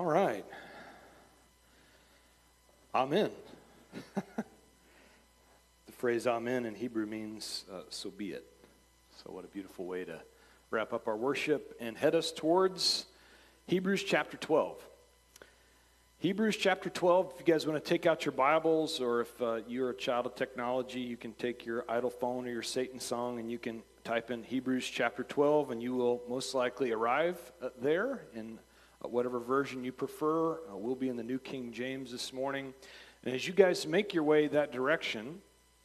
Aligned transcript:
All 0.00 0.06
right. 0.06 0.46
Amen. 2.94 3.30
the 4.24 5.92
phrase 5.92 6.26
amen 6.26 6.64
in 6.64 6.74
Hebrew 6.74 7.04
means 7.04 7.66
uh, 7.70 7.82
so 7.90 8.08
be 8.08 8.30
it. 8.30 8.46
So, 9.22 9.30
what 9.30 9.44
a 9.44 9.48
beautiful 9.48 9.84
way 9.84 10.06
to 10.06 10.18
wrap 10.70 10.94
up 10.94 11.06
our 11.06 11.18
worship 11.18 11.76
and 11.80 11.98
head 11.98 12.14
us 12.14 12.32
towards 12.32 13.04
Hebrews 13.66 14.02
chapter 14.02 14.38
12. 14.38 14.78
Hebrews 16.20 16.56
chapter 16.56 16.88
12, 16.88 17.32
if 17.34 17.46
you 17.46 17.52
guys 17.52 17.66
want 17.66 17.84
to 17.84 17.86
take 17.86 18.06
out 18.06 18.24
your 18.24 18.32
Bibles 18.32 19.00
or 19.00 19.20
if 19.20 19.42
uh, 19.42 19.58
you're 19.68 19.90
a 19.90 19.94
child 19.94 20.24
of 20.24 20.34
technology, 20.34 21.00
you 21.00 21.18
can 21.18 21.34
take 21.34 21.66
your 21.66 21.84
idle 21.90 22.08
phone 22.08 22.46
or 22.46 22.50
your 22.50 22.62
Satan 22.62 23.00
song 23.00 23.38
and 23.38 23.52
you 23.52 23.58
can 23.58 23.82
type 24.04 24.30
in 24.30 24.44
Hebrews 24.44 24.88
chapter 24.88 25.24
12 25.24 25.72
and 25.72 25.82
you 25.82 25.94
will 25.94 26.22
most 26.26 26.54
likely 26.54 26.90
arrive 26.90 27.38
uh, 27.60 27.68
there 27.82 28.22
uh, 28.56 28.69
whatever 29.08 29.40
version 29.40 29.84
you 29.84 29.92
prefer. 29.92 30.54
Uh, 30.54 30.76
we'll 30.76 30.94
be 30.94 31.08
in 31.08 31.16
the 31.16 31.22
New 31.22 31.38
King 31.38 31.72
James 31.72 32.10
this 32.12 32.32
morning. 32.32 32.74
And 33.24 33.34
as 33.34 33.46
you 33.46 33.54
guys 33.54 33.86
make 33.86 34.12
your 34.12 34.24
way 34.24 34.48
that 34.48 34.72
direction, 34.72 35.40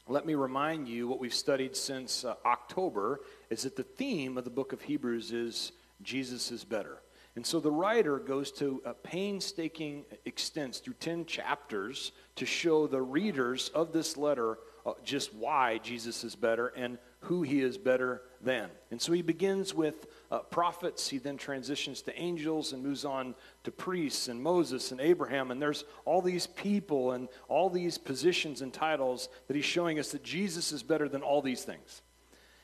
let 0.08 0.26
me 0.26 0.36
remind 0.36 0.88
you 0.88 1.08
what 1.08 1.20
we've 1.20 1.34
studied 1.34 1.76
since 1.76 2.26
uh, 2.26 2.36
October 2.46 3.22
is 3.50 3.64
that 3.64 3.76
the 3.76 3.84
theme 3.84 4.38
of 4.38 4.44
the 4.44 4.50
book 4.50 4.74
of 4.74 4.82
Hebrews 4.82 5.32
is 5.32 5.72
Jesus 6.02 6.52
is 6.52 6.64
better. 6.64 7.00
And 7.36 7.46
so 7.46 7.60
the 7.60 7.72
writer 7.72 8.18
goes 8.18 8.52
to 8.54 8.82
painstaking 9.04 10.06
extents 10.26 10.80
through 10.80 10.94
10 10.96 11.26
chapters 11.26 12.14
to 12.36 12.46
show 12.46 12.88
the 12.88 13.02
readers 13.02 13.70
of 13.70 13.92
this 13.92 14.16
letter 14.16 14.58
uh, 14.86 14.94
just 15.04 15.34
why 15.34 15.80
Jesus 15.80 16.24
is 16.24 16.36
better 16.36 16.68
and 16.68 16.98
who 17.22 17.42
he 17.42 17.62
is 17.62 17.78
better 17.78 18.22
than. 18.42 18.70
And 18.92 19.02
so 19.02 19.12
he 19.12 19.22
begins 19.22 19.74
with 19.74 20.06
uh, 20.32 20.40
prophets, 20.40 21.08
he 21.10 21.18
then 21.18 21.38
transitions 21.38 22.02
to 22.04 22.20
angels 22.20 22.74
and 22.74 22.84
moves 22.84 23.06
on 23.06 23.36
to 23.64 23.72
priests 23.72 24.28
and 24.28 24.42
Moses 24.42 24.92
and 24.92 25.00
Abraham. 25.00 25.52
And 25.52 25.62
there's 25.62 25.86
all 26.06 26.22
these 26.22 26.48
people 26.48 27.12
and 27.12 27.28
all 27.48 27.70
these 27.70 27.98
positions 27.98 28.62
and 28.62 28.74
titles 28.74 29.30
that 29.48 29.56
he's 29.56 29.66
showing 29.66 30.00
us 30.00 30.12
that 30.12 30.24
Jesus 30.24 30.72
is 30.72 30.84
better 30.84 31.08
than 31.08 31.22
all 31.22 31.42
these 31.42 31.64
things. 31.64 32.02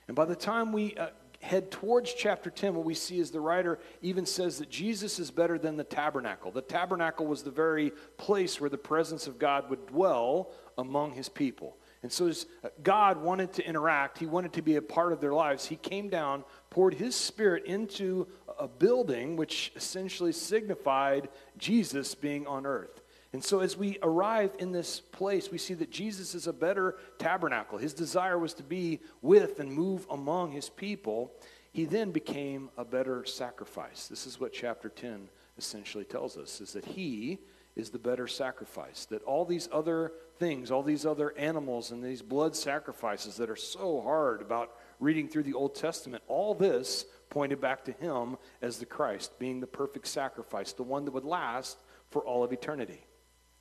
And 0.08 0.16
by 0.16 0.26
the 0.26 0.36
time 0.36 0.72
we 0.72 0.96
uh, 0.96 1.10
head 1.42 1.72
towards 1.72 2.14
chapter 2.14 2.50
10, 2.50 2.76
what 2.76 2.86
we 2.86 2.94
see 2.94 3.20
is 3.20 3.32
the 3.32 3.40
writer 3.40 3.80
even 4.02 4.26
says 4.26 4.60
that 4.60 4.70
Jesus 4.70 5.20
is 5.20 5.32
better 5.32 5.58
than 5.58 5.78
the 5.78 5.84
tabernacle. 5.84 6.52
The 6.52 6.62
tabernacle 6.62 7.26
was 7.26 7.44
the 7.44 7.52
very 7.52 7.92
place 8.18 8.62
where 8.62 8.70
the 8.70 8.78
presence 8.78 9.28
of 9.28 9.40
God 9.40 9.70
would 9.70 9.88
dwell 9.88 10.52
among 10.78 11.14
his 11.14 11.30
people. 11.30 11.78
And 12.04 12.12
so, 12.12 12.28
as 12.28 12.48
uh, 12.64 12.70
God 12.82 13.18
wanted 13.18 13.54
to 13.54 13.66
interact, 13.66 14.18
He 14.18 14.26
wanted 14.26 14.54
to 14.54 14.62
be 14.62 14.76
a 14.76 14.82
part 14.82 15.14
of 15.14 15.22
their 15.22 15.34
lives. 15.34 15.66
He 15.66 15.76
came 15.76 16.10
down, 16.10 16.44
poured 16.70 16.96
His 16.96 17.16
Spirit 17.16 17.66
into 17.66 18.28
a 18.60 18.68
building, 18.68 19.36
which 19.36 19.72
essentially 19.76 20.32
signified 20.32 21.30
Jesus 21.58 22.16
being 22.16 22.48
on 22.48 22.66
earth. 22.66 23.02
And 23.34 23.44
so, 23.44 23.60
as 23.60 23.78
we 23.78 23.98
arrive 24.02 24.52
in 24.58 24.72
this 24.72 25.00
place, 25.00 25.52
we 25.52 25.58
see 25.58 25.76
that 25.76 25.92
Jesus 25.92 26.34
is 26.34 26.48
a 26.48 26.54
better 26.54 26.98
tabernacle. 27.20 27.78
His 27.78 27.94
desire 27.94 28.38
was 28.38 28.54
to 28.56 28.64
be 28.64 29.00
with 29.22 29.60
and 29.60 29.72
move 29.72 30.08
among 30.10 30.52
His 30.52 30.70
people. 30.70 31.32
He 31.72 31.86
then 31.86 32.12
became 32.12 32.70
a 32.78 32.84
better 32.84 33.24
sacrifice. 33.26 34.08
This 34.08 34.26
is 34.26 34.40
what 34.40 34.52
chapter 34.52 34.90
10 34.90 35.30
essentially 35.58 36.04
tells 36.04 36.36
us 36.36 36.60
is 36.60 36.74
that 36.74 36.84
He 36.84 37.40
is 37.76 37.90
the 37.90 38.00
better 38.00 38.28
sacrifice. 38.28 39.06
That 39.06 39.24
all 39.24 39.46
these 39.46 39.70
other 39.72 40.14
things, 40.40 40.72
all 40.72 40.84
these 40.84 41.06
other 41.06 41.36
animals 41.38 41.92
and 41.92 42.04
these 42.04 42.22
blood 42.22 42.56
sacrifices 42.56 43.38
that 43.38 43.50
are 43.50 43.56
so 43.56 44.02
hard 44.02 44.42
about 44.42 44.72
reading 45.00 45.28
through 45.28 45.44
the 45.44 45.54
Old 45.54 45.76
Testament, 45.76 46.24
all 46.28 46.54
this 46.54 47.06
pointed 47.30 47.62
back 47.62 47.86
to 47.86 47.92
him 47.94 48.38
as 48.62 48.78
the 48.78 48.86
Christ, 48.86 49.40
being 49.40 49.60
the 49.60 49.68
perfect 49.68 50.08
sacrifice, 50.08 50.74
the 50.74 50.84
one 50.84 51.06
that 51.06 51.14
would 51.14 51.26
last 51.26 51.78
for 52.10 52.22
all 52.26 52.44
of 52.44 52.52
eternity. 52.52 53.06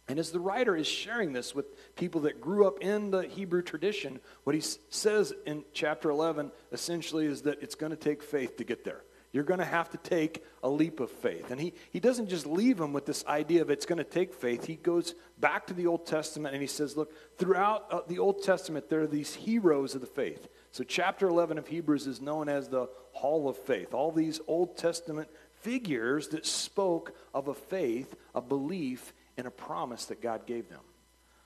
And 0.08 0.18
as 0.18 0.32
the 0.32 0.40
writer 0.40 0.74
is 0.74 0.88
sharing 0.88 1.32
this 1.32 1.54
with 1.54 1.94
people 1.94 2.22
that 2.22 2.40
grew 2.40 2.66
up 2.66 2.80
in 2.80 3.12
the 3.12 3.22
Hebrew 3.22 3.62
tradition, 3.62 4.18
what 4.42 4.56
he 4.56 4.60
says 4.60 5.32
in 5.46 5.64
chapter 5.72 6.10
11 6.10 6.50
essentially 6.72 7.26
is 7.26 7.42
that 7.42 7.62
it's 7.62 7.76
going 7.76 7.90
to 7.90 7.96
take 7.96 8.22
faith 8.22 8.56
to 8.56 8.64
get 8.64 8.82
there. 8.84 9.04
You're 9.32 9.44
going 9.44 9.60
to 9.60 9.64
have 9.64 9.90
to 9.90 9.96
take 9.98 10.44
a 10.62 10.68
leap 10.68 10.98
of 10.98 11.10
faith. 11.10 11.52
And 11.52 11.60
he, 11.60 11.72
he 11.92 12.00
doesn't 12.00 12.28
just 12.28 12.46
leave 12.46 12.78
them 12.78 12.92
with 12.92 13.06
this 13.06 13.24
idea 13.26 13.62
of 13.62 13.70
it's 13.70 13.86
going 13.86 13.98
to 13.98 14.04
take 14.04 14.34
faith. 14.34 14.66
He 14.66 14.74
goes 14.74 15.14
back 15.38 15.68
to 15.68 15.74
the 15.74 15.86
Old 15.86 16.04
Testament 16.04 16.54
and 16.54 16.60
he 16.60 16.66
says, 16.66 16.96
look, 16.96 17.12
throughout 17.38 17.86
uh, 17.92 18.00
the 18.08 18.18
Old 18.18 18.42
Testament, 18.42 18.88
there 18.88 19.02
are 19.02 19.06
these 19.06 19.34
heroes 19.34 19.94
of 19.94 20.00
the 20.00 20.06
faith. 20.08 20.48
So, 20.72 20.82
chapter 20.82 21.28
11 21.28 21.58
of 21.58 21.68
Hebrews 21.68 22.08
is 22.08 22.20
known 22.20 22.48
as 22.48 22.68
the 22.68 22.88
Hall 23.12 23.48
of 23.48 23.56
Faith. 23.56 23.94
All 23.94 24.10
these 24.10 24.40
Old 24.48 24.76
Testament 24.76 25.28
figures 25.60 26.28
that 26.28 26.44
spoke 26.44 27.14
of 27.32 27.48
a 27.48 27.54
faith, 27.54 28.16
a 28.34 28.40
belief, 28.40 29.12
and 29.36 29.46
a 29.46 29.50
promise 29.50 30.06
that 30.06 30.20
God 30.20 30.44
gave 30.46 30.68
them. 30.68 30.80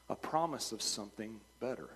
A 0.09 0.17
promise 0.17 0.73
of 0.73 0.81
something 0.81 1.41
better. 1.61 1.91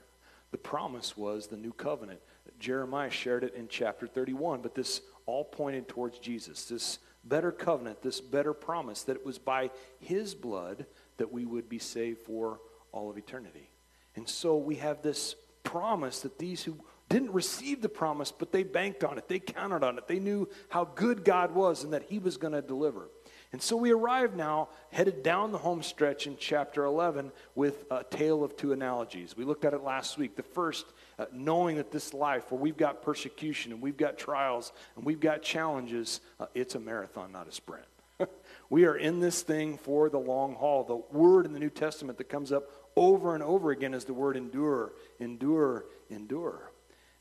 The 0.50 0.58
promise 0.58 1.16
was 1.16 1.46
the 1.46 1.56
new 1.56 1.72
covenant. 1.72 2.20
Jeremiah 2.58 3.10
shared 3.10 3.44
it 3.44 3.54
in 3.54 3.68
chapter 3.68 4.06
31, 4.06 4.62
but 4.62 4.74
this 4.74 5.02
all 5.28 5.44
pointed 5.44 5.86
towards 5.86 6.18
Jesus, 6.18 6.64
this 6.64 6.98
better 7.22 7.52
covenant, 7.52 8.00
this 8.00 8.18
better 8.18 8.54
promise 8.54 9.02
that 9.02 9.14
it 9.14 9.26
was 9.26 9.38
by 9.38 9.70
his 10.00 10.34
blood 10.34 10.86
that 11.18 11.30
we 11.30 11.44
would 11.44 11.68
be 11.68 11.78
saved 11.78 12.18
for 12.20 12.60
all 12.92 13.10
of 13.10 13.18
eternity. 13.18 13.68
And 14.16 14.26
so 14.26 14.56
we 14.56 14.76
have 14.76 15.02
this 15.02 15.36
promise 15.64 16.20
that 16.20 16.38
these 16.38 16.64
who 16.64 16.78
didn't 17.10 17.32
receive 17.32 17.82
the 17.82 17.90
promise, 17.90 18.32
but 18.32 18.52
they 18.52 18.62
banked 18.62 19.04
on 19.04 19.18
it, 19.18 19.28
they 19.28 19.38
counted 19.38 19.84
on 19.84 19.98
it, 19.98 20.08
they 20.08 20.18
knew 20.18 20.48
how 20.70 20.86
good 20.86 21.26
God 21.26 21.54
was 21.54 21.84
and 21.84 21.92
that 21.92 22.04
he 22.04 22.18
was 22.18 22.38
going 22.38 22.54
to 22.54 22.62
deliver. 22.62 23.10
And 23.52 23.62
so 23.62 23.76
we 23.76 23.92
arrive 23.92 24.36
now, 24.36 24.68
headed 24.90 25.22
down 25.22 25.52
the 25.52 25.58
home 25.58 25.82
stretch 25.82 26.26
in 26.26 26.36
chapter 26.36 26.84
11 26.84 27.32
with 27.54 27.84
a 27.90 28.04
tale 28.04 28.44
of 28.44 28.56
two 28.56 28.72
analogies. 28.72 29.36
We 29.36 29.44
looked 29.44 29.64
at 29.64 29.72
it 29.72 29.82
last 29.82 30.18
week. 30.18 30.36
The 30.36 30.42
first, 30.42 30.84
uh, 31.18 31.26
knowing 31.32 31.76
that 31.76 31.90
this 31.90 32.12
life, 32.12 32.52
where 32.52 32.60
we've 32.60 32.76
got 32.76 33.02
persecution 33.02 33.72
and 33.72 33.80
we've 33.80 33.96
got 33.96 34.18
trials 34.18 34.72
and 34.96 35.04
we've 35.04 35.20
got 35.20 35.40
challenges, 35.40 36.20
uh, 36.38 36.46
it's 36.54 36.74
a 36.74 36.80
marathon, 36.80 37.32
not 37.32 37.48
a 37.48 37.52
sprint. 37.52 37.86
we 38.70 38.84
are 38.84 38.96
in 38.96 39.20
this 39.20 39.40
thing 39.40 39.78
for 39.78 40.10
the 40.10 40.18
long 40.18 40.54
haul. 40.54 40.84
The 40.84 41.16
word 41.16 41.46
in 41.46 41.54
the 41.54 41.60
New 41.60 41.70
Testament 41.70 42.18
that 42.18 42.28
comes 42.28 42.52
up 42.52 42.70
over 42.96 43.34
and 43.34 43.42
over 43.42 43.70
again 43.70 43.94
is 43.94 44.04
the 44.04 44.12
word 44.12 44.36
endure, 44.36 44.92
endure, 45.20 45.86
endure. 46.10 46.70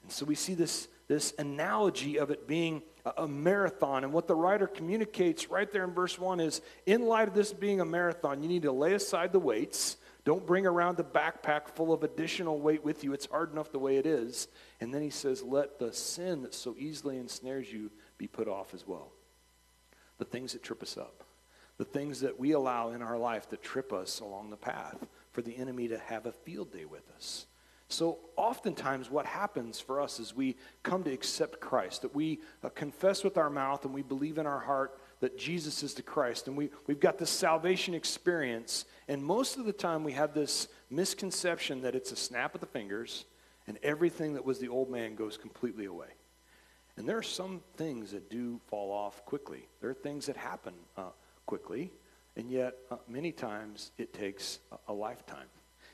And 0.04 0.12
so 0.12 0.26
we 0.26 0.36
see 0.36 0.56
this, 0.56 0.90
this 1.08 1.34
analogy 1.38 2.18
of 2.20 2.32
it 2.32 2.48
being 2.48 2.82
a 3.18 3.28
marathon. 3.28 4.04
And 4.04 4.14
what 4.14 4.28
the 4.28 4.36
writer 4.36 4.68
communicates 4.68 5.50
right 5.50 5.72
there 5.72 5.84
in 5.84 5.94
verse 5.94 6.18
1 6.18 6.40
is 6.40 6.62
in 6.86 7.06
light 7.06 7.28
of 7.28 7.34
this 7.34 7.54
being 7.54 7.80
a 7.80 7.86
marathon, 7.86 8.42
you 8.42 8.50
need 8.50 8.64
to 8.64 8.72
lay 8.72 8.94
aside 8.94 9.32
the 9.32 9.40
weights. 9.40 9.98
Don't 10.26 10.46
bring 10.46 10.66
around 10.66 10.98
the 10.98 11.04
backpack 11.04 11.70
full 11.70 11.94
of 11.94 12.04
additional 12.04 12.60
weight 12.60 12.84
with 12.84 13.04
you. 13.04 13.14
It's 13.14 13.28
hard 13.28 13.52
enough 13.52 13.72
the 13.72 13.80
way 13.80 13.98
it 13.98 14.06
is. 14.06 14.50
And 14.82 14.94
then 14.94 15.02
he 15.02 15.10
says, 15.10 15.42
Let 15.42 15.80
the 15.80 15.94
sin 15.94 16.42
that 16.42 16.54
so 16.54 16.76
easily 16.78 17.18
ensnares 17.18 17.72
you 17.72 17.92
be 18.18 18.28
put 18.28 18.48
off 18.48 18.74
as 18.74 18.86
well. 18.86 19.12
The 20.18 20.26
things 20.26 20.54
that 20.54 20.64
trip 20.64 20.84
us 20.84 20.98
up, 20.98 21.24
the 21.78 21.86
things 21.86 22.22
that 22.22 22.40
we 22.40 22.52
allow 22.52 22.90
in 22.90 23.02
our 23.02 23.18
life 23.18 23.50
that 23.52 23.62
trip 23.62 23.94
us 23.94 24.20
along 24.20 24.50
the 24.50 24.58
path 24.58 24.98
for 25.32 25.42
the 25.42 25.56
enemy 25.56 25.88
to 25.88 25.98
have 25.98 26.26
a 26.26 26.32
field 26.32 26.74
day 26.74 26.86
with 26.86 27.10
us. 27.16 27.46
So, 27.90 28.20
oftentimes, 28.36 29.10
what 29.10 29.26
happens 29.26 29.80
for 29.80 30.02
us 30.02 30.20
is 30.20 30.36
we 30.36 30.58
come 30.84 31.04
to 31.06 31.12
accept 31.12 31.62
Christ, 31.62 32.02
that 32.02 32.14
we 32.14 32.42
uh, 32.62 32.70
confess 32.70 33.24
with 33.24 33.38
our 33.38 33.50
mouth 33.50 33.86
and 33.86 33.94
we 33.94 34.02
believe 34.02 34.38
in 34.38 34.46
our 34.46 34.60
heart 34.60 35.00
that 35.22 35.38
Jesus 35.38 35.84
is 35.84 35.94
the 35.94 36.02
Christ. 36.02 36.48
And 36.48 36.58
we, 36.58 36.70
we've 36.86 37.00
got 37.00 37.18
this 37.18 37.30
salvation 37.30 37.94
experience. 37.94 38.86
And 39.08 39.24
most 39.24 39.58
of 39.58 39.66
the 39.66 39.74
time, 39.74 40.04
we 40.04 40.12
have 40.12 40.34
this 40.34 40.68
misconception 40.90 41.82
that 41.82 41.96
it's 41.96 42.12
a 42.12 42.18
snap 42.18 42.54
of 42.56 42.62
the 42.62 42.68
fingers 42.68 43.26
and 43.68 43.78
everything 43.84 44.34
that 44.34 44.46
was 44.46 44.60
the 44.60 44.68
old 44.68 44.90
man 44.90 45.16
goes 45.16 45.38
completely 45.38 45.86
away. 45.86 46.08
And 46.98 47.08
there 47.08 47.18
are 47.18 47.24
some 47.24 47.62
things 47.76 48.12
that 48.12 48.30
do 48.30 48.60
fall 48.68 48.92
off 48.92 49.24
quickly, 49.26 49.68
there 49.82 49.90
are 49.90 49.96
things 49.96 50.26
that 50.26 50.38
happen 50.38 50.74
uh, 50.98 51.10
quickly. 51.46 51.92
And 52.36 52.52
yet, 52.52 52.76
uh, 52.92 52.98
many 53.08 53.32
times, 53.32 53.92
it 53.98 54.14
takes 54.14 54.60
a, 54.72 54.92
a 54.92 54.94
lifetime. 54.94 55.48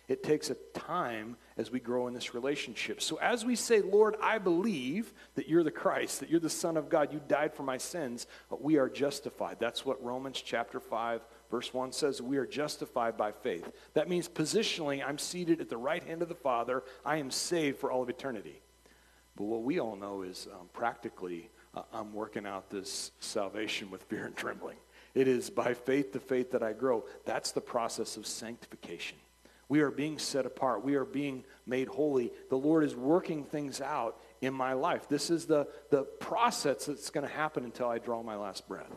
It 0.10 0.22
takes 0.22 0.50
a 0.50 0.56
time 0.74 1.38
as 1.56 1.72
we 1.72 1.80
grow 1.80 2.08
in 2.08 2.14
this 2.14 2.34
relationship. 2.34 3.02
So 3.02 3.18
as 3.18 3.46
we 3.46 3.56
say, 3.56 3.82
Lord, 3.82 4.18
I 4.22 4.38
believe 4.38 5.14
that 5.36 5.48
you're 5.48 5.64
the 5.64 5.72
Christ, 5.72 6.20
that 6.20 6.30
you're 6.30 6.42
the 6.42 6.50
Son 6.50 6.76
of 6.76 6.90
God, 6.90 7.14
you 7.14 7.22
died 7.28 7.54
for 7.54 7.64
my 7.64 7.78
sins, 7.78 8.28
we 8.62 8.78
are 8.78 8.90
justified. 8.90 9.58
That's 9.60 9.86
what 9.86 10.04
Romans 10.04 10.42
chapter 10.42 10.82
5, 10.82 11.22
verse 11.50 11.74
1 11.74 11.94
says. 11.94 12.22
We 12.22 12.38
are 12.38 12.46
justified 12.46 13.16
by 13.16 13.32
faith. 13.32 13.72
That 13.94 14.10
means 14.10 14.28
positionally, 14.28 15.02
I'm 15.06 15.18
seated 15.18 15.62
at 15.62 15.70
the 15.70 15.78
right 15.78 16.04
hand 16.04 16.22
of 16.22 16.28
the 16.28 16.36
Father. 16.36 16.84
I 17.06 17.18
am 17.18 17.32
saved 17.32 17.80
for 17.80 17.90
all 17.90 18.04
of 18.04 18.10
eternity. 18.10 18.62
But 19.38 19.46
what 19.46 19.64
we 19.64 19.80
all 19.80 19.96
know 19.96 20.24
is 20.24 20.48
um, 20.52 20.68
practically, 20.74 21.50
uh, 21.74 21.84
I'm 21.94 22.14
working 22.14 22.46
out 22.46 22.70
this 22.70 23.12
salvation 23.20 23.90
with 23.90 24.04
fear 24.04 24.26
and 24.26 24.36
trembling. 24.36 24.78
It 25.16 25.28
is 25.28 25.50
by 25.50 25.74
faith 25.74 26.12
to 26.12 26.20
faith 26.20 26.52
that 26.52 26.64
I 26.64 26.74
grow. 26.74 27.06
That's 27.26 27.52
the 27.52 27.62
process 27.62 28.18
of 28.18 28.28
sanctification. 28.28 29.18
We 29.70 29.82
are 29.82 29.92
being 29.92 30.20
set 30.20 30.46
apart. 30.46 30.84
We 30.84 30.96
are 30.96 31.06
being 31.06 31.44
made 31.66 31.88
holy. 31.88 32.32
The 32.50 32.58
Lord 32.58 32.84
is 32.84 32.96
working 32.96 33.44
things 33.44 33.82
out 33.82 34.20
in 34.42 34.54
my 34.54 34.74
life. 34.74 35.08
This 35.08 35.30
is 35.30 35.46
the, 35.46 35.68
the 35.90 36.04
process 36.04 36.86
that's 36.86 37.10
going 37.10 37.28
to 37.28 37.34
happen 37.34 37.64
until 37.64 37.88
I 37.88 37.98
draw 37.98 38.22
my 38.22 38.36
last 38.36 38.68
breath. 38.68 38.92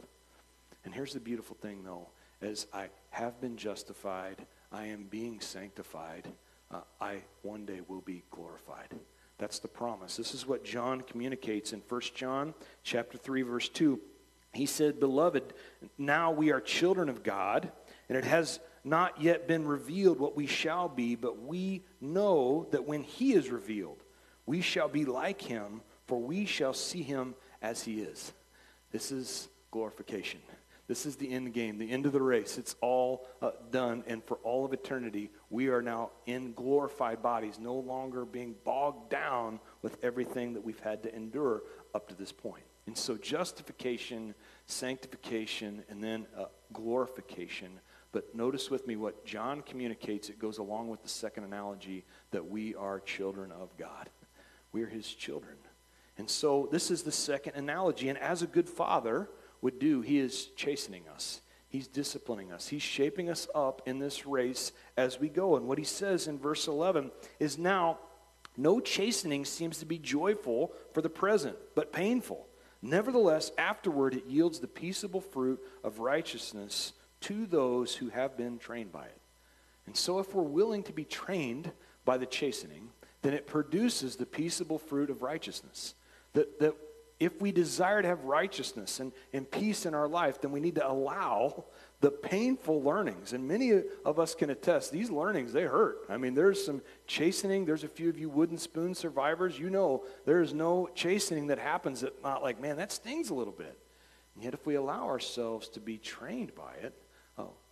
And 0.85 0.95
here's 0.95 1.13
the 1.13 1.21
beautiful 1.21 1.57
thing, 1.61 1.83
though. 1.85 2.09
as 2.43 2.67
I 2.73 2.89
have 3.11 3.41
been 3.41 3.57
justified, 3.57 4.47
I 4.73 4.87
am 4.87 5.05
being 5.05 5.41
sanctified, 5.41 6.29
uh, 6.71 6.81
I 7.01 7.23
one 7.43 7.65
day 7.65 7.81
will 7.87 8.01
be 8.01 8.25
glorified. 8.31 8.89
That's 9.39 9.59
the 9.59 9.69
promise. 9.69 10.17
This 10.17 10.35
is 10.35 10.47
what 10.47 10.65
John 10.65 11.03
communicates 11.03 11.73
in 11.73 11.83
1 11.89 12.01
John 12.15 12.55
chapter 12.83 13.19
3 13.19 13.43
verse 13.43 13.69
2. 13.69 14.01
He 14.53 14.67
said, 14.67 14.99
"Beloved, 14.99 15.53
now 15.99 16.31
we 16.31 16.51
are 16.51 16.61
children 16.61 17.09
of 17.09 17.23
God, 17.23 17.71
and 18.09 18.17
it 18.17 18.25
has 18.25 18.61
not 18.87 19.21
yet 19.21 19.49
been 19.49 19.67
revealed 19.67 20.19
what 20.19 20.37
we 20.37 20.47
shall 20.47 20.89
be, 20.89 21.17
but 21.17 21.43
we 21.43 21.83
know 22.01 22.69
that 22.71 22.87
when 22.87 23.03
he 23.03 23.33
is 23.35 23.51
revealed, 23.51 24.03
we 24.47 24.61
shall 24.61 24.89
be 24.89 25.05
like 25.05 25.43
him, 25.43 25.83
for 26.07 26.21
we 26.21 26.47
shall 26.47 26.73
see 26.73 27.03
him 27.03 27.35
as 27.61 27.83
he 27.83 28.01
is." 28.01 28.33
This 28.93 29.11
is 29.11 29.49
glorification. 29.71 30.41
This 30.89 31.05
is 31.05 31.17
the 31.17 31.33
end 31.33 31.53
game, 31.53 31.79
the 31.79 31.91
end 31.91 32.07
of 32.07 32.13
the 32.13 32.23
race. 32.23 32.59
It's 32.59 32.77
all 32.81 33.27
uh, 33.43 33.51
done. 33.73 34.05
And 34.07 34.23
for 34.23 34.37
all 34.45 34.65
of 34.65 34.73
eternity, 34.73 35.31
we 35.51 35.69
are 35.69 35.83
now 35.83 36.11
in 36.27 36.53
glorified 36.53 37.23
bodies, 37.23 37.59
no 37.59 37.75
longer 37.75 38.25
being 38.25 38.55
bogged 38.65 39.11
down 39.11 39.59
with 39.83 39.99
everything 40.05 40.55
that 40.55 40.65
we've 40.65 40.79
had 40.79 41.03
to 41.03 41.15
endure 41.15 41.63
up 41.93 42.09
to 42.09 42.15
this 42.15 42.31
point. 42.31 42.63
And 42.87 42.97
so, 42.97 43.17
justification, 43.17 44.35
sanctification, 44.67 45.83
and 45.89 46.03
then 46.03 46.27
uh, 46.39 46.45
glorification. 46.73 47.81
But 48.13 48.35
notice 48.35 48.71
with 48.71 48.87
me 48.87 48.97
what 48.97 49.25
John 49.25 49.63
communicates. 49.63 50.29
It 50.29 50.39
goes 50.39 50.59
along 50.59 50.89
with 50.89 51.03
the 51.03 51.09
second 51.09 51.45
analogy 51.45 52.05
that 52.31 52.49
we 52.49 52.75
are 52.75 53.01
children 53.01 53.53
of 53.53 53.77
God. 53.77 54.09
We 54.73 54.83
are 54.83 54.89
his 54.89 55.07
children. 55.07 55.57
And 56.19 56.31
so, 56.31 56.69
this 56.73 56.91
is 56.91 57.03
the 57.03 57.13
second 57.13 57.57
analogy. 57.57 58.09
And 58.09 58.19
as 58.19 58.43
a 58.43 58.47
good 58.47 58.69
father, 58.69 59.29
would 59.61 59.79
do, 59.79 60.01
he 60.01 60.19
is 60.19 60.47
chastening 60.57 61.03
us. 61.13 61.41
He's 61.69 61.89
disciplining 61.89 62.53
us. 62.53 62.69
He's 62.69 62.83
shaping 62.83 63.29
us 63.29 63.49
up 63.55 63.83
in 63.87 63.99
this 63.99 64.27
race 64.27 64.73
as 64.97 65.19
we 65.19 65.29
go. 65.29 65.57
And 65.57 65.67
what 65.67 65.79
he 65.79 65.85
says 65.85 66.27
in 66.27 66.39
verse 66.39 66.69
11 66.69 67.11
is 67.41 67.59
now, 67.59 67.99
no 68.57 68.81
chastening 68.81 69.45
seems 69.45 69.79
to 69.79 69.87
be 69.87 69.99
joyful 69.99 70.73
for 70.95 71.03
the 71.03 71.11
present, 71.11 71.57
but 71.75 71.93
painful. 71.93 72.47
Nevertheless, 72.81 73.51
afterward 73.59 74.15
it 74.15 74.27
yields 74.27 74.61
the 74.61 74.69
peaceable 74.69 75.21
fruit 75.21 75.61
of 75.83 75.99
righteousness 75.99 76.93
to 77.27 77.47
those 77.47 77.95
who 77.95 78.09
have 78.09 78.37
been 78.37 78.59
trained 78.59 78.93
by 78.93 79.05
it. 79.05 79.21
And 79.87 79.97
so, 79.97 80.19
if 80.19 80.35
we're 80.35 80.43
willing 80.43 80.83
to 80.85 80.93
be 80.93 81.05
trained 81.05 81.71
by 82.05 82.19
the 82.19 82.27
chastening, 82.27 82.91
then 83.23 83.35
it 83.35 83.47
produces 83.47 84.17
the 84.17 84.27
peaceable 84.27 84.79
fruit 84.79 85.11
of 85.11 85.23
righteousness. 85.23 85.95
That, 86.35 86.59
that 86.61 86.75
if 87.19 87.41
we 87.41 87.51
desire 87.51 88.03
to 88.03 88.09
have 88.09 88.25
righteousness 88.25 89.01
and, 89.01 89.13
and 89.33 89.51
peace 89.51 89.87
in 89.87 89.95
our 89.95 90.07
life, 90.07 90.41
then 90.41 90.53
we 90.53 90.61
need 90.61 90.75
to 90.75 90.89
allow 90.89 91.65
the 92.01 92.11
painful 92.11 92.83
learnings. 92.83 93.33
And 93.33 93.49
many 93.49 93.73
of 94.05 94.21
us 94.21 94.35
can 94.35 94.51
attest, 94.51 94.93
these 94.93 95.11
learnings, 95.11 95.53
they 95.53 95.63
hurt. 95.63 96.01
I 96.11 96.19
mean, 96.19 96.35
there's 96.35 96.63
some 96.63 96.83
chastening. 97.07 97.65
There's 97.65 97.85
a 97.85 97.89
few 97.89 98.11
of 98.11 98.19
you 98.19 98.29
wooden 98.29 98.59
spoon 98.59 98.95
survivors. 98.95 99.59
You 99.59 99.71
know 99.71 100.05
there's 100.27 100.53
no 100.53 100.91
chastening 100.95 101.47
that 101.47 101.59
happens 101.59 102.03
that 102.03 102.23
not 102.23 102.43
like, 102.43 102.61
man, 102.61 102.77
that 102.77 102.93
stings 102.93 103.31
a 103.31 103.35
little 103.35 103.53
bit. 103.53 103.79
And 104.35 104.45
yet, 104.45 104.53
if 104.53 104.67
we 104.67 104.75
allow 104.75 105.07
ourselves 105.07 105.69
to 105.71 105.81
be 105.81 105.97
trained 105.97 106.55
by 106.55 106.75
it, 106.83 106.93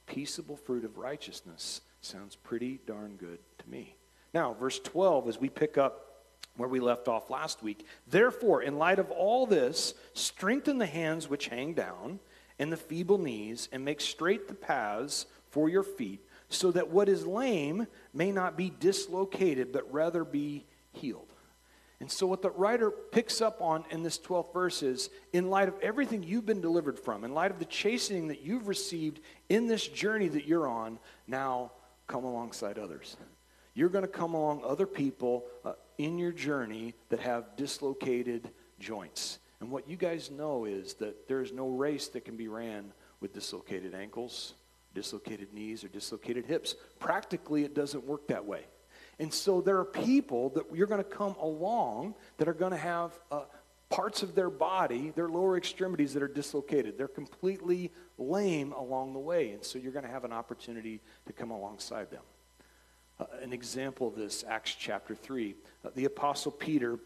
peaceable 0.07 0.57
fruit 0.57 0.85
of 0.85 0.99
righteousness 0.99 1.81
sounds 2.01 2.37
pretty 2.37 2.81
darn 2.87 3.17
good 3.17 3.39
to 3.59 3.69
me. 3.69 3.97
Now, 4.33 4.53
verse 4.55 4.79
12, 4.81 5.29
as 5.29 5.41
we 5.41 5.49
pick 5.49 5.79
up 5.79 6.05
where 6.57 6.69
we 6.69 6.81
left 6.81 7.09
off 7.09 7.31
last 7.31 7.63
week. 7.63 7.85
Therefore, 8.07 8.63
in 8.63 8.79
light 8.79 8.99
of 8.99 9.11
all 9.11 9.47
this, 9.47 9.95
strengthen 10.13 10.79
the 10.79 10.87
hands 10.87 11.29
which 11.29 11.49
hang 11.49 11.75
down 11.75 12.21
and 12.59 12.71
the 12.71 12.77
feeble 12.77 13.19
knees, 13.19 13.69
and 13.73 13.85
make 13.85 14.01
straight 14.01 14.47
the 14.47 14.55
paths 14.55 15.27
for 15.51 15.69
your 15.69 15.83
feet, 15.83 16.25
so 16.49 16.71
that 16.71 16.89
what 16.89 17.09
is 17.09 17.27
lame 17.27 17.89
may 18.13 18.31
not 18.31 18.57
be 18.57 18.73
dislocated, 18.79 19.73
but 19.73 19.93
rather 19.93 20.25
be 20.25 20.65
healed. 20.93 21.34
And 22.01 22.11
so, 22.11 22.27
what 22.27 22.43
the 22.43 22.51
writer 22.51 22.91
picks 22.91 23.41
up 23.41 23.63
on 23.63 23.85
in 23.91 24.03
this 24.03 24.19
12th 24.19 24.53
verse 24.53 24.83
is 24.83 25.11
in 25.33 25.49
light 25.49 25.69
of 25.69 25.79
everything 25.81 26.23
you've 26.23 26.47
been 26.47 26.61
delivered 26.61 26.99
from, 26.99 27.25
in 27.25 27.33
light 27.33 27.51
of 27.51 27.59
the 27.59 27.65
chastening 27.65 28.29
that 28.29 28.43
you've 28.43 28.69
received 28.69 29.21
in 29.49 29.69
this 29.69 29.87
journey 29.87 30.29
that 30.29 30.47
you're 30.47 30.67
on, 30.67 30.99
now 31.27 31.71
come 32.07 32.25
alongside 32.25 32.79
others. 32.79 33.17
You're 33.75 33.89
going 33.89 34.05
to 34.05 34.09
come 34.09 34.35
along 34.35 34.63
other 34.65 34.87
people 34.87 35.45
uh, 35.65 35.73
in 35.99 36.19
your 36.19 36.33
journey 36.33 36.95
that 37.09 37.21
have 37.21 37.57
dislocated 37.57 38.51
joints. 38.79 39.39
And 39.61 39.71
what 39.71 39.89
you 39.89 39.97
guys 39.97 40.31
know 40.31 40.65
is 40.65 40.95
that 40.95 41.27
there 41.29 41.41
is 41.41 41.53
no 41.53 41.69
race 41.69 42.09
that 42.09 42.25
can 42.25 42.37
be 42.37 42.49
ran 42.49 42.93
with 43.21 43.33
dislocated 43.33 43.95
ankles, 43.95 44.55
dislocated 44.95 45.53
knees, 45.53 45.85
or 45.85 45.89
dislocated 45.89 46.45
hips. 46.45 46.75
Practically, 46.99 47.65
it 47.65 47.75
doesn't 47.75 48.05
work 48.05 48.29
that 48.29 48.45
way. 48.45 48.67
And 49.19 49.33
so 49.33 49.61
there 49.61 49.79
are 49.79 49.85
people 49.85 50.51
that 50.51 50.65
you're 50.75 50.87
going 50.87 51.03
to 51.03 51.09
come 51.09 51.37
along 51.41 52.15
that 52.39 52.49
are 52.49 52.55
going 52.55 52.73
to 52.73 52.77
have 52.77 53.13
uh, 53.31 53.43
parts 53.91 54.23
of 54.23 54.35
their 54.35 54.51
body, 54.51 55.13
their 55.15 55.29
lower 55.29 55.57
extremities 55.57 56.15
that 56.15 56.23
are 56.23 56.29
dislocated. 56.29 56.99
They're 56.99 57.07
completely 57.09 57.93
lame 58.19 58.73
along 58.73 59.13
the 59.13 59.19
way. 59.21 59.53
And 59.53 59.65
so 59.65 59.79
you're 59.79 59.93
going 59.93 60.05
to 60.05 60.11
have 60.11 60.25
an 60.25 60.33
opportunity 60.33 61.01
to 61.27 61.33
come 61.33 61.51
alongside 61.51 62.11
them. 62.11 62.23
Uh, 63.21 63.27
an 63.43 63.53
example 63.53 64.09
of 64.09 64.17
this, 64.17 64.45
Acts 64.49 64.75
chapter 64.75 65.15
3. 65.15 65.55
Uh, 65.85 65.91
the 65.95 66.07
Apostle 66.07 66.51
Peter 66.51 66.99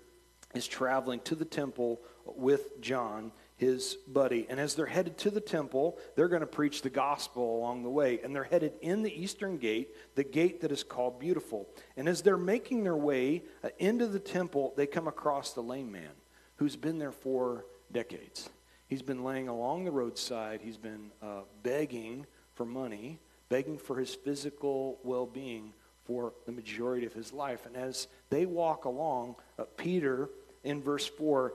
is 0.55 0.67
traveling 0.67 1.21
to 1.21 1.35
the 1.35 1.45
temple 1.45 2.01
with 2.25 2.81
John, 2.81 3.33
his 3.59 3.97
buddy. 4.07 4.47
And 4.49 4.59
as 4.59 4.75
they're 4.75 4.87
headed 4.87 5.19
to 5.19 5.31
the 5.31 5.41
temple, 5.41 5.99
they're 6.17 6.29
going 6.29 6.41
to 6.41 6.47
preach 6.47 6.81
the 6.81 6.91
gospel 6.91 7.59
along 7.59 7.83
the 7.83 7.91
way. 7.91 8.21
And 8.23 8.35
they're 8.35 8.45
headed 8.45 8.73
in 8.81 9.03
the 9.03 9.13
eastern 9.13 9.59
gate, 9.59 9.95
the 10.15 10.25
gate 10.25 10.63
that 10.63 10.73
is 10.73 10.85
called 10.85 11.21
Beautiful. 11.21 11.69
And 11.97 12.09
as 12.09 12.23
they're 12.23 12.37
making 12.37 12.85
their 12.85 12.97
way 12.97 13.43
uh, 13.63 13.69
into 13.79 14.07
the 14.07 14.21
temple, 14.21 14.73
they 14.77 14.87
come 14.87 15.09
across 15.09 15.53
the 15.53 15.61
lame 15.61 15.93
man 15.93 16.13
who's 16.57 16.77
been 16.77 16.99
there 16.99 17.13
for 17.13 17.67
decades. 17.93 18.49
He's 18.87 19.03
been 19.03 19.25
laying 19.25 19.49
along 19.49 19.85
the 19.85 19.91
roadside, 19.91 20.61
he's 20.63 20.79
been 20.79 21.11
uh, 21.21 21.43
begging 21.63 22.27
for 22.55 22.65
money, 22.65 23.21
begging 23.49 23.77
for 23.77 23.99
his 23.99 24.15
physical 24.15 24.99
well 25.03 25.27
being 25.27 25.73
for 26.05 26.33
the 26.47 26.53
majority 26.53 27.07
of 27.07 27.13
his 27.13 27.33
life. 27.33 27.67
And 27.67 27.77
as 27.77 28.09
they 28.31 28.47
walk 28.47 28.87
along, 28.87 29.37
uh, 29.59 29.65
Peter 29.77 30.31
in 30.65 30.81
verse 30.81 31.07
4 31.07 31.53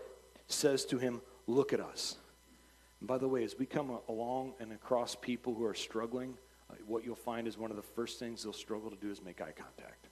says 0.47 0.85
to 0.85 0.99
him, 0.99 1.21
Look 1.47 1.73
at 1.73 1.79
us. 1.79 2.17
And 2.99 3.07
by 3.07 3.17
the 3.17 3.27
way, 3.27 3.43
as 3.43 3.57
we 3.57 3.65
come 3.65 3.99
along 4.07 4.53
and 4.59 4.71
across 4.71 5.15
people 5.15 5.53
who 5.53 5.65
are 5.65 5.73
struggling, 5.73 6.37
uh, 6.69 6.75
what 6.87 7.03
you'll 7.03 7.15
find 7.15 7.47
is 7.47 7.57
one 7.57 7.69
of 7.69 7.77
the 7.77 7.83
first 7.83 8.19
things 8.19 8.43
they'll 8.43 8.53
struggle 8.53 8.89
to 8.89 8.95
do 8.95 9.11
is 9.11 9.21
make 9.21 9.41
eye 9.41 9.53
contact. 9.55 10.07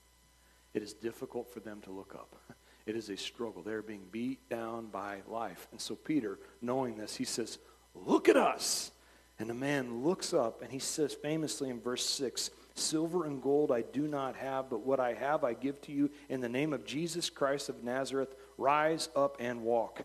It 0.74 0.82
is 0.82 0.92
difficult 0.92 1.52
for 1.52 1.60
them 1.60 1.80
to 1.82 1.90
look 1.90 2.14
up. 2.14 2.36
It 2.84 2.96
is 2.96 3.10
a 3.10 3.16
struggle. 3.16 3.62
They're 3.62 3.80
being 3.80 4.08
beat 4.10 4.48
down 4.48 4.86
by 4.86 5.18
life. 5.28 5.68
And 5.70 5.80
so 5.80 5.94
Peter, 5.94 6.40
knowing 6.60 6.96
this, 6.96 7.14
he 7.14 7.22
says, 7.22 7.58
Look 7.94 8.28
at 8.28 8.36
us. 8.36 8.90
And 9.38 9.48
the 9.48 9.54
man 9.54 10.02
looks 10.02 10.32
up 10.34 10.62
and 10.62 10.70
he 10.70 10.78
says 10.78 11.14
famously 11.14 11.70
in 11.70 11.80
verse 11.80 12.04
6 12.04 12.50
Silver 12.74 13.26
and 13.26 13.42
gold 13.42 13.70
I 13.70 13.82
do 13.82 14.08
not 14.08 14.36
have, 14.36 14.70
but 14.70 14.86
what 14.86 14.98
I 14.98 15.14
have 15.14 15.44
I 15.44 15.54
give 15.54 15.80
to 15.82 15.92
you 15.92 16.10
in 16.28 16.40
the 16.40 16.48
name 16.48 16.72
of 16.72 16.84
Jesus 16.84 17.28
Christ 17.28 17.68
of 17.68 17.84
Nazareth. 17.84 18.34
Rise 18.56 19.08
up 19.14 19.36
and 19.40 19.62
walk. 19.62 20.04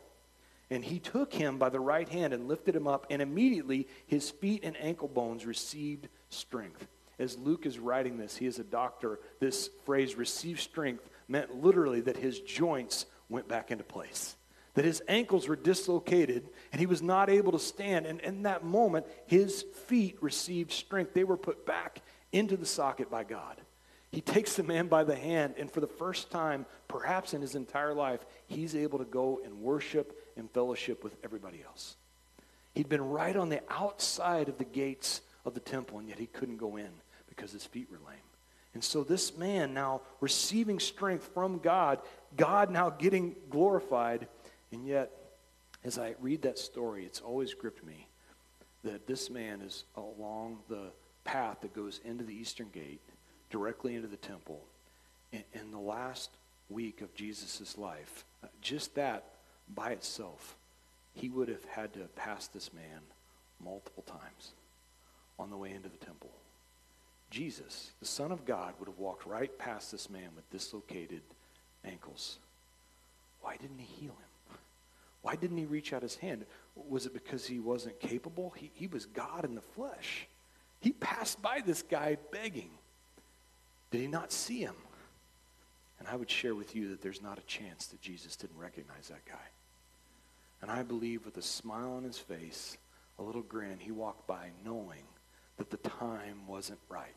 And 0.69 0.83
he 0.83 0.99
took 0.99 1.33
him 1.33 1.57
by 1.57 1.69
the 1.69 1.79
right 1.79 2.07
hand 2.09 2.33
and 2.33 2.47
lifted 2.47 2.75
him 2.75 2.87
up, 2.87 3.07
and 3.09 3.21
immediately 3.21 3.87
his 4.05 4.29
feet 4.29 4.63
and 4.63 4.75
ankle 4.81 5.07
bones 5.07 5.45
received 5.45 6.09
strength. 6.29 6.87
As 7.19 7.37
Luke 7.37 7.65
is 7.65 7.79
writing 7.79 8.17
this, 8.17 8.37
he 8.37 8.45
is 8.45 8.59
a 8.59 8.63
doctor. 8.63 9.19
This 9.39 9.69
phrase, 9.85 10.15
receive 10.15 10.59
strength, 10.59 11.09
meant 11.27 11.63
literally 11.63 12.01
that 12.01 12.17
his 12.17 12.39
joints 12.41 13.05
went 13.29 13.47
back 13.47 13.71
into 13.71 13.83
place 13.83 14.35
that 14.77 14.85
his 14.85 15.01
ankles 15.07 15.47
were 15.47 15.55
dislocated 15.55 16.47
and 16.71 16.79
he 16.79 16.85
was 16.85 17.01
not 17.01 17.31
able 17.31 17.51
to 17.51 17.57
stand. 17.57 18.05
And 18.05 18.21
in 18.21 18.43
that 18.43 18.63
moment, 18.63 19.07
his 19.25 19.63
feet 19.87 20.19
received 20.21 20.71
strength. 20.71 21.15
They 21.15 21.23
were 21.23 21.35
put 21.35 21.65
back 21.65 22.03
into 22.31 22.55
the 22.55 22.65
socket 22.67 23.09
by 23.09 23.23
God. 23.23 23.59
He 24.11 24.21
takes 24.21 24.55
the 24.55 24.61
man 24.61 24.87
by 24.87 25.03
the 25.03 25.15
hand, 25.15 25.55
and 25.57 25.71
for 25.71 25.81
the 25.81 25.87
first 25.87 26.29
time, 26.29 26.67
perhaps 26.87 27.33
in 27.33 27.41
his 27.41 27.55
entire 27.55 27.95
life, 27.95 28.19
he's 28.45 28.75
able 28.75 28.99
to 28.99 29.05
go 29.05 29.41
and 29.43 29.61
worship 29.61 30.15
and 30.37 30.49
fellowship 30.51 31.03
with 31.03 31.15
everybody 31.23 31.63
else. 31.65 31.95
He'd 32.75 32.89
been 32.89 33.09
right 33.09 33.35
on 33.35 33.49
the 33.49 33.61
outside 33.69 34.49
of 34.49 34.57
the 34.57 34.63
gates 34.63 35.21
of 35.45 35.53
the 35.53 35.59
temple, 35.59 35.99
and 35.99 36.07
yet 36.07 36.19
he 36.19 36.27
couldn't 36.27 36.57
go 36.57 36.77
in 36.77 36.89
because 37.27 37.51
his 37.51 37.65
feet 37.65 37.87
were 37.91 37.97
lame. 37.97 38.17
And 38.73 38.83
so, 38.83 39.03
this 39.03 39.35
man 39.35 39.73
now 39.73 40.01
receiving 40.21 40.79
strength 40.79 41.29
from 41.33 41.57
God, 41.57 41.99
God 42.35 42.69
now 42.69 42.91
getting 42.91 43.35
glorified, 43.49 44.27
and 44.71 44.85
yet, 44.85 45.11
as 45.83 45.97
I 45.97 46.15
read 46.21 46.43
that 46.43 46.59
story, 46.59 47.05
it's 47.05 47.21
always 47.21 47.53
gripped 47.53 47.83
me 47.83 48.07
that 48.83 49.07
this 49.07 49.29
man 49.29 49.61
is 49.61 49.85
along 49.95 50.59
the 50.69 50.91
path 51.23 51.61
that 51.61 51.73
goes 51.73 51.99
into 52.05 52.23
the 52.23 52.33
eastern 52.33 52.69
gate, 52.69 53.01
directly 53.49 53.95
into 53.95 54.07
the 54.07 54.17
temple. 54.17 54.61
In, 55.31 55.43
in 55.53 55.71
the 55.71 55.79
last 55.79 56.29
week 56.69 57.01
of 57.01 57.13
Jesus' 57.15 57.77
life, 57.77 58.25
uh, 58.43 58.47
just 58.61 58.95
that 58.95 59.23
by 59.73 59.91
itself, 59.91 60.55
he 61.13 61.29
would 61.29 61.49
have 61.49 61.65
had 61.65 61.93
to 61.93 62.01
passed 62.15 62.53
this 62.53 62.73
man 62.73 63.01
multiple 63.63 64.03
times. 64.03 64.51
on 65.39 65.51
the 65.51 65.57
way 65.57 65.71
into 65.71 65.87
the 65.87 66.03
temple. 66.03 66.31
Jesus, 67.29 67.91
the 67.99 68.07
Son 68.07 68.31
of 68.31 68.43
God, 68.43 68.73
would 68.79 68.87
have 68.87 68.97
walked 68.97 69.27
right 69.27 69.55
past 69.59 69.91
this 69.91 70.09
man 70.09 70.29
with 70.35 70.49
dislocated 70.49 71.21
ankles. 71.85 72.39
Why 73.41 73.55
didn't 73.57 73.79
he 73.79 73.85
heal 73.85 74.13
him? 74.13 74.57
Why 75.21 75.35
didn't 75.35 75.57
he 75.57 75.65
reach 75.65 75.93
out 75.93 76.01
his 76.01 76.15
hand? 76.15 76.45
Was 76.75 77.05
it 77.05 77.13
because 77.13 77.45
he 77.45 77.59
wasn't 77.59 77.99
capable? 77.99 78.53
He, 78.55 78.71
he 78.73 78.87
was 78.87 79.05
God 79.05 79.45
in 79.45 79.55
the 79.55 79.61
flesh. 79.61 80.27
He 80.79 80.91
passed 80.91 81.41
by 81.41 81.61
this 81.65 81.81
guy 81.81 82.17
begging. 82.31 82.69
Did 83.91 84.01
he 84.01 84.07
not 84.07 84.31
see 84.31 84.59
him? 84.59 84.75
And 85.99 86.07
I 86.07 86.15
would 86.15 86.29
share 86.29 86.55
with 86.55 86.75
you 86.75 86.89
that 86.89 87.01
there's 87.01 87.21
not 87.21 87.39
a 87.39 87.41
chance 87.41 87.87
that 87.87 88.01
Jesus 88.01 88.35
didn't 88.35 88.57
recognize 88.57 89.09
that 89.09 89.25
guy. 89.25 89.35
And 90.61 90.71
I 90.71 90.83
believe 90.83 91.25
with 91.25 91.37
a 91.37 91.41
smile 91.41 91.93
on 91.93 92.03
his 92.03 92.17
face, 92.17 92.77
a 93.19 93.23
little 93.23 93.41
grin, 93.41 93.77
he 93.79 93.91
walked 93.91 94.27
by 94.27 94.49
knowing 94.65 95.03
that 95.57 95.69
the 95.69 95.77
time 95.77 96.47
wasn't 96.47 96.79
right, 96.89 97.15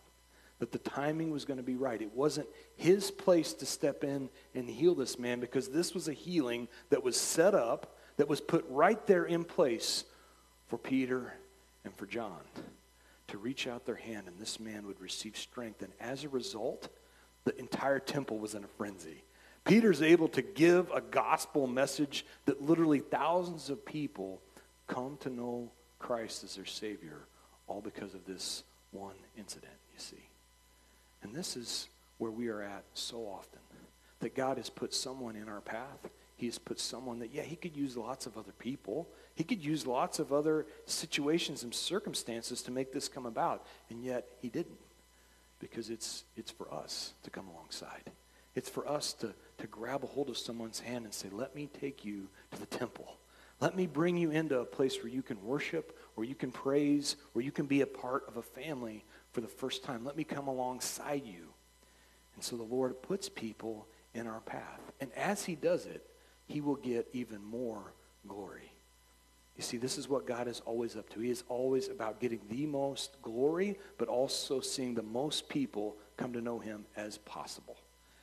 that 0.59 0.73
the 0.73 0.79
timing 0.79 1.31
was 1.31 1.45
going 1.45 1.57
to 1.57 1.63
be 1.63 1.77
right. 1.77 2.01
It 2.01 2.15
wasn't 2.15 2.49
his 2.77 3.11
place 3.11 3.53
to 3.55 3.67
step 3.67 4.05
in 4.05 4.29
and 4.55 4.69
heal 4.69 4.95
this 4.95 5.19
man 5.19 5.41
because 5.41 5.69
this 5.69 5.95
was 5.95 6.09
a 6.09 6.13
healing 6.13 6.69
that 6.91 7.03
was 7.03 7.19
set 7.19 7.55
up, 7.55 7.97
that 8.17 8.29
was 8.29 8.41
put 8.41 8.65
right 8.69 9.05
there 9.07 9.25
in 9.25 9.45
place 9.45 10.05
for 10.69 10.79
Peter 10.79 11.33
and 11.85 11.95
for 11.95 12.07
John 12.07 12.41
to 13.29 13.39
reach 13.39 13.67
out 13.67 13.87
their 13.87 13.95
hand 13.95 14.27
and 14.27 14.39
this 14.39 14.59
man 14.61 14.87
would 14.87 15.01
receive 15.01 15.37
strength. 15.37 15.83
And 15.83 15.93
as 16.01 16.25
a 16.25 16.29
result, 16.29 16.89
the 17.45 17.57
entire 17.59 17.99
temple 17.99 18.39
was 18.39 18.55
in 18.55 18.65
a 18.65 18.69
frenzy. 18.69 19.23
Peter's 19.65 20.03
able 20.03 20.29
to 20.29 20.43
give 20.43 20.91
a 20.91 21.01
gospel 21.01 21.67
message 21.67 22.25
that 22.47 22.63
literally 22.63 23.01
thousands 23.01 23.71
of 23.71 23.85
people 23.85 24.41
come 24.87 25.17
to 25.21 25.31
know 25.31 25.71
Christ 25.99 26.45
as 26.45 26.57
their 26.57 26.65
Savior, 26.65 27.19
all 27.69 27.81
because 27.81 28.15
of 28.15 28.25
this 28.25 28.65
one 28.91 29.15
incident, 29.39 29.73
you 29.93 30.01
see. 30.01 30.29
And 31.23 31.35
this 31.35 31.57
is 31.57 31.89
where 32.19 32.31
we 32.31 32.49
are 32.49 32.63
at 32.63 32.85
so 32.95 33.19
often 33.19 33.61
that 34.21 34.35
God 34.35 34.57
has 34.57 34.71
put 34.71 34.93
someone 34.93 35.37
in 35.37 35.49
our 35.49 35.61
path. 35.61 36.09
He 36.37 36.47
has 36.47 36.59
put 36.59 36.81
someone 36.81 37.19
that, 37.21 37.33
yeah, 37.33 37.43
He 37.43 37.57
could 37.57 37.77
use 37.77 37.97
lots 37.97 38.27
of 38.27 38.37
other 38.37 38.53
people. 38.59 39.09
He 39.35 39.45
could 39.45 39.65
use 39.65 39.87
lots 39.87 40.19
of 40.19 40.33
other 40.33 40.67
situations 40.87 41.63
and 41.63 41.75
circumstances 41.75 42.63
to 42.63 42.71
make 42.71 42.93
this 42.93 43.09
come 43.09 43.27
about, 43.27 43.67
and 43.91 44.03
yet 44.03 44.27
He 44.41 44.49
didn't 44.49 44.79
because 45.61 45.91
it's, 45.91 46.25
it's 46.37 46.51
for 46.51 46.73
us 46.73 47.13
to 47.23 47.31
come 47.31 47.47
alongside. 47.49 48.11
It's 48.55 48.69
for 48.69 48.89
us 48.89 49.13
to, 49.15 49.35
to 49.61 49.67
grab 49.67 50.05
a 50.05 50.07
hold 50.07 50.29
of 50.29 50.39
someone's 50.39 50.81
hand 50.81 51.05
and 51.05 51.15
say, 51.15 51.29
Let 51.31 51.55
me 51.55 51.69
take 51.81 52.05
you 52.05 52.29
to 52.53 52.61
the 52.61 52.67
temple. 52.67 53.17
Let 53.61 53.77
me 53.77 53.87
bring 53.87 54.17
you 54.17 54.31
into 54.31 54.59
a 54.59 54.65
place 54.65 54.97
where 55.03 55.13
you 55.13 55.23
can 55.23 55.43
worship, 55.45 55.99
where 56.15 56.27
you 56.27 56.35
can 56.35 56.51
praise, 56.51 57.17
where 57.35 57.45
you 57.45 57.53
can 57.53 57.67
be 57.67 57.83
a 57.83 57.87
part 57.87 58.25
of 58.27 58.39
a 58.39 58.43
family 58.43 59.05
for 59.33 59.43
the 59.43 59.49
first 59.49 59.85
time. 59.85 60.05
Let 60.05 60.17
me 60.17 60.25
come 60.25 60.49
alongside 60.49 61.27
you. 61.27 61.49
And 62.35 62.43
so 62.43 62.57
the 62.57 62.63
Lord 62.63 63.03
puts 63.03 63.29
people 63.29 63.87
in 64.15 64.27
our 64.27 64.41
path. 64.41 64.81
And 65.01 65.13
as 65.13 65.45
He 65.45 65.55
does 65.55 65.85
it, 65.85 66.07
He 66.47 66.63
will 66.63 66.77
get 66.77 67.09
even 67.13 67.45
more 67.45 67.93
glory. 68.27 68.73
You 69.57 69.63
see, 69.63 69.77
this 69.77 69.99
is 69.99 70.09
what 70.09 70.27
God 70.27 70.49
is 70.49 70.61
always 70.65 70.97
up 70.97 71.11
to. 71.11 71.21
He 71.21 71.31
is 71.31 71.45
always 71.51 71.89
about 71.89 72.19
getting 72.19 72.41
the 72.49 72.65
most 72.65 73.21
glory, 73.21 73.79
but 73.99 74.09
also 74.09 74.61
seeing 74.61 74.95
the 74.95 75.03
most 75.03 75.51
people 75.51 75.97
come 76.17 76.33
to 76.33 76.41
know 76.41 76.59
Him 76.59 76.87
as 76.97 77.19
possible. 77.19 77.77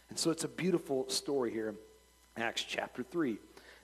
And 0.09 0.17
so 0.17 0.31
it's 0.31 0.43
a 0.43 0.49
beautiful 0.49 1.09
story 1.09 1.51
here 1.51 1.69
in 2.35 2.43
Acts 2.43 2.63
chapter 2.63 3.03
3. 3.03 3.37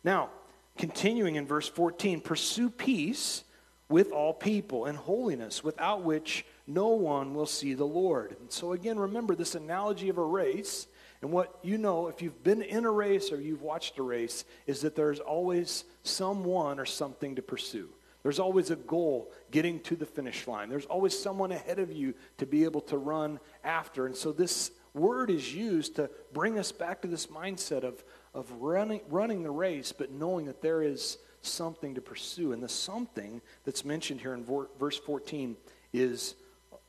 Now, 0.04 0.30
continuing 0.78 1.36
in 1.36 1.46
verse 1.46 1.68
14 1.68 2.22
pursue 2.22 2.70
peace 2.70 3.44
with 3.90 4.12
all 4.12 4.34
people 4.34 4.86
and 4.86 4.98
holiness, 4.98 5.64
without 5.64 6.04
which 6.04 6.46
no 6.66 6.90
one 6.90 7.34
will 7.34 7.46
see 7.46 7.74
the 7.74 7.86
Lord. 7.86 8.36
And 8.40 8.52
so, 8.52 8.72
again, 8.72 8.98
remember 8.98 9.36
this 9.36 9.56
analogy 9.56 10.10
of 10.10 10.18
a 10.18 10.24
race. 10.24 10.88
And 11.22 11.32
what 11.32 11.60
you 11.62 11.78
know, 11.78 12.08
if 12.08 12.22
you've 12.22 12.44
been 12.44 12.62
in 12.62 12.86
a 12.86 12.92
race 12.92 13.32
or 13.32 13.40
you've 13.40 13.62
watched 13.62 13.98
a 13.98 14.04
race, 14.04 14.46
is 14.66 14.82
that 14.82 14.96
there's 14.96 15.20
always 15.20 15.84
someone 16.04 16.80
or 16.80 16.86
something 16.86 17.36
to 17.36 17.42
pursue. 17.42 17.90
There's 18.24 18.40
always 18.40 18.72
a 18.72 18.78
goal 18.78 19.32
getting 19.52 19.82
to 19.82 19.96
the 19.96 20.06
finish 20.06 20.48
line. 20.48 20.70
There's 20.70 20.86
always 20.86 21.18
someone 21.18 21.52
ahead 21.52 21.80
of 21.80 21.92
you 21.92 22.14
to 22.38 22.46
be 22.46 22.64
able 22.64 22.82
to 22.82 22.98
run 22.98 23.40
after. 23.64 24.06
And 24.06 24.16
so 24.16 24.32
this 24.32 24.72
word 24.94 25.30
is 25.30 25.54
used 25.54 25.96
to 25.96 26.10
bring 26.34 26.60
us 26.60 26.72
back 26.72 27.02
to 27.02 27.08
this 27.08 27.28
mindset 27.28 27.84
of, 27.84 28.04
of 28.34 28.52
running, 28.54 29.02
running 29.10 29.44
the 29.44 29.52
race, 29.52 29.92
but 29.92 30.12
knowing 30.12 30.46
that 30.46 30.62
there 30.62 30.82
is 30.82 31.18
something 31.42 31.96
to 31.96 32.02
pursue. 32.02 32.54
And 32.54 32.62
the 32.62 32.70
something 32.70 33.42
that's 33.66 33.84
mentioned 33.84 34.22
here 34.22 34.34
in 34.34 34.46
verse 34.80 34.98
14 34.98 35.56
is 35.92 36.36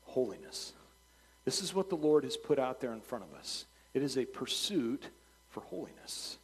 holiness. 0.03 0.73
This 1.45 1.61
is 1.61 1.73
what 1.73 1.89
the 1.89 1.95
Lord 1.95 2.23
has 2.23 2.37
put 2.37 2.57
out 2.57 2.81
there 2.81 2.93
in 2.93 3.01
front 3.01 3.23
of 3.23 3.37
us. 3.37 3.65
It 3.93 4.01
is 4.01 4.17
a 4.17 4.25
pursuit 4.25 5.07
for 5.49 5.61
holiness. 5.61 6.37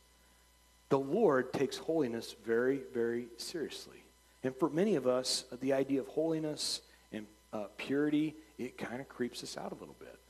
The 0.89 0.99
Lord 0.99 1.53
takes 1.53 1.77
holiness 1.77 2.35
very, 2.45 2.81
very 2.93 3.27
seriously. 3.37 4.03
And 4.43 4.55
for 4.55 4.69
many 4.69 4.95
of 4.95 5.07
us, 5.07 5.45
the 5.59 5.73
idea 5.73 6.01
of 6.01 6.07
holiness 6.07 6.81
and 7.11 7.25
uh, 7.53 7.65
purity, 7.77 8.35
it 8.57 8.77
kind 8.77 9.01
of 9.01 9.07
creeps 9.07 9.43
us 9.43 9.57
out 9.57 9.71
a 9.71 9.75
little 9.75 9.95
bit. 9.99 10.20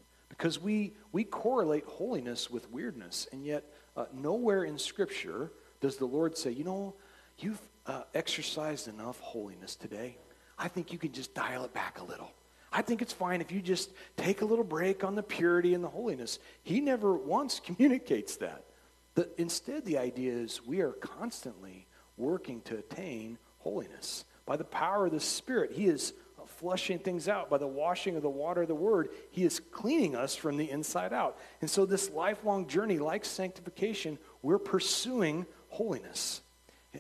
Because 0.42 0.60
we, 0.60 0.94
we 1.12 1.24
correlate 1.24 1.86
holiness 1.86 2.50
with 2.50 2.68
weirdness, 2.72 3.28
and 3.32 3.46
yet 3.46 3.64
uh, 3.96 4.06
nowhere 4.12 4.64
in 4.64 4.80
Scripture 4.80 5.52
does 5.82 5.98
the 5.98 6.06
Lord 6.06 6.36
say, 6.36 6.50
you 6.50 6.64
know, 6.64 6.96
you've 7.38 7.62
uh, 7.86 8.02
exercised 8.16 8.88
enough 8.88 9.20
holiness 9.20 9.76
today. 9.76 10.18
I 10.58 10.68
think 10.68 10.92
you 10.92 10.98
can 10.98 11.12
just 11.12 11.36
dial 11.36 11.64
it 11.64 11.76
back 11.76 12.00
a 12.00 12.04
little. 12.04 12.32
I 12.74 12.82
think 12.82 13.04
it's 13.04 13.14
fine 13.14 13.40
if 13.42 13.52
you 13.52 13.62
just 13.62 13.92
take 14.18 14.42
a 14.42 14.46
little 14.46 14.64
break 14.64 15.04
on 15.04 15.14
the 15.14 15.22
purity 15.22 15.76
and 15.76 15.84
the 15.84 15.90
holiness. 15.90 16.40
He 16.64 16.82
never 16.82 17.14
once 17.14 17.60
communicates 17.64 18.38
that. 18.38 18.66
The, 19.14 19.30
instead, 19.38 19.86
the 19.86 20.00
idea 20.00 20.34
is 20.34 20.66
we 20.66 20.82
are 20.82 20.94
constantly 20.94 21.86
working 22.18 22.62
to 22.62 22.80
attain 22.80 23.38
holiness. 23.60 24.26
By 24.48 24.58
the 24.58 24.64
power 24.64 25.06
of 25.06 25.12
the 25.12 25.20
Spirit, 25.20 25.74
He 25.74 25.86
is 25.86 26.14
flushing 26.62 27.00
things 27.00 27.28
out. 27.28 27.50
By 27.50 27.58
the 27.58 27.68
washing 27.68 28.16
of 28.16 28.22
the 28.22 28.30
water 28.30 28.62
of 28.62 28.68
the 28.70 28.76
Word, 28.76 29.10
He 29.32 29.44
is 29.44 29.60
cleaning 29.60 30.16
us 30.16 30.36
from 30.36 30.56
the 30.56 30.70
inside 30.70 31.12
out. 31.12 31.38
And 31.60 31.70
so, 31.70 31.86
this 31.86 32.10
lifelong 32.12 32.68
journey, 32.68 33.00
like 33.00 33.26
sanctification, 33.26 34.18
we're 34.42 34.60
pursuing 34.60 35.46
holiness. 35.70 36.42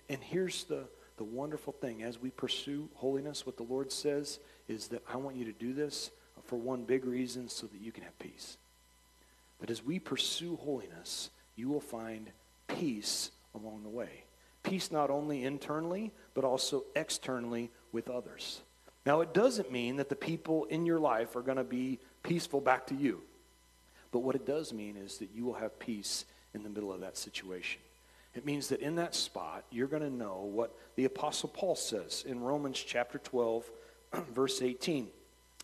And 0.09 0.21
here's 0.21 0.63
the, 0.65 0.85
the 1.17 1.23
wonderful 1.23 1.73
thing 1.73 2.03
as 2.03 2.19
we 2.19 2.31
pursue 2.31 2.89
holiness, 2.95 3.45
what 3.45 3.57
the 3.57 3.63
Lord 3.63 3.91
says 3.91 4.39
is 4.67 4.87
that 4.89 5.03
I 5.11 5.17
want 5.17 5.35
you 5.35 5.45
to 5.45 5.53
do 5.53 5.73
this 5.73 6.11
for 6.45 6.57
one 6.57 6.83
big 6.83 7.05
reason 7.05 7.47
so 7.47 7.67
that 7.67 7.79
you 7.79 7.91
can 7.91 8.03
have 8.03 8.17
peace. 8.19 8.57
That 9.59 9.69
as 9.69 9.83
we 9.83 9.99
pursue 9.99 10.55
holiness, 10.55 11.29
you 11.55 11.69
will 11.69 11.81
find 11.81 12.31
peace 12.67 13.31
along 13.53 13.83
the 13.83 13.89
way. 13.89 14.23
Peace 14.63 14.91
not 14.91 15.09
only 15.09 15.43
internally, 15.43 16.11
but 16.33 16.43
also 16.43 16.83
externally 16.95 17.69
with 17.91 18.09
others. 18.09 18.61
Now, 19.05 19.21
it 19.21 19.33
doesn't 19.33 19.71
mean 19.71 19.95
that 19.97 20.09
the 20.09 20.15
people 20.15 20.65
in 20.65 20.85
your 20.85 20.99
life 20.99 21.35
are 21.35 21.41
going 21.41 21.57
to 21.57 21.63
be 21.63 21.99
peaceful 22.23 22.61
back 22.61 22.87
to 22.87 22.95
you. 22.95 23.21
But 24.11 24.19
what 24.19 24.35
it 24.35 24.45
does 24.45 24.73
mean 24.73 24.97
is 24.97 25.17
that 25.17 25.29
you 25.33 25.45
will 25.45 25.53
have 25.53 25.79
peace 25.79 26.25
in 26.53 26.63
the 26.63 26.69
middle 26.69 26.91
of 26.91 27.01
that 27.01 27.17
situation. 27.17 27.81
It 28.35 28.45
means 28.45 28.69
that 28.69 28.79
in 28.79 28.95
that 28.95 29.15
spot, 29.15 29.65
you're 29.71 29.87
going 29.87 30.03
to 30.03 30.09
know 30.09 30.49
what 30.51 30.75
the 30.95 31.05
Apostle 31.05 31.49
Paul 31.49 31.75
says 31.75 32.23
in 32.27 32.39
Romans 32.39 32.79
chapter 32.79 33.17
12, 33.17 33.69
verse 34.33 34.61
18. 34.61 35.07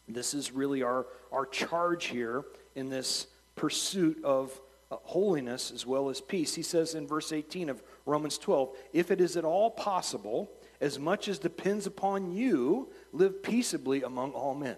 This 0.10 0.34
is 0.34 0.52
really 0.52 0.84
our, 0.84 1.06
our 1.32 1.46
charge 1.46 2.06
here 2.06 2.46
in 2.76 2.90
this 2.90 3.28
pursuit 3.56 4.24
of 4.24 4.60
uh, 4.90 4.96
holiness 5.04 5.72
as 5.72 5.86
well 5.86 6.10
as 6.10 6.22
peace. 6.22 6.56
He 6.56 6.62
says 6.62 6.96
in 6.96 7.08
verse 7.08 7.34
18 7.34 7.70
of 7.70 7.84
Romans 8.06 8.38
12, 8.38 8.76
if 8.94 9.12
it 9.12 9.20
is 9.20 9.36
at 9.36 9.44
all 9.44 9.70
possible, 9.70 10.50
as 10.80 11.00
much 11.00 11.28
as 11.28 11.40
depends 11.40 11.88
upon 11.88 12.32
you, 12.32 12.90
live 13.12 13.42
peaceably 13.42 14.04
among 14.04 14.32
all 14.32 14.54
men. 14.54 14.78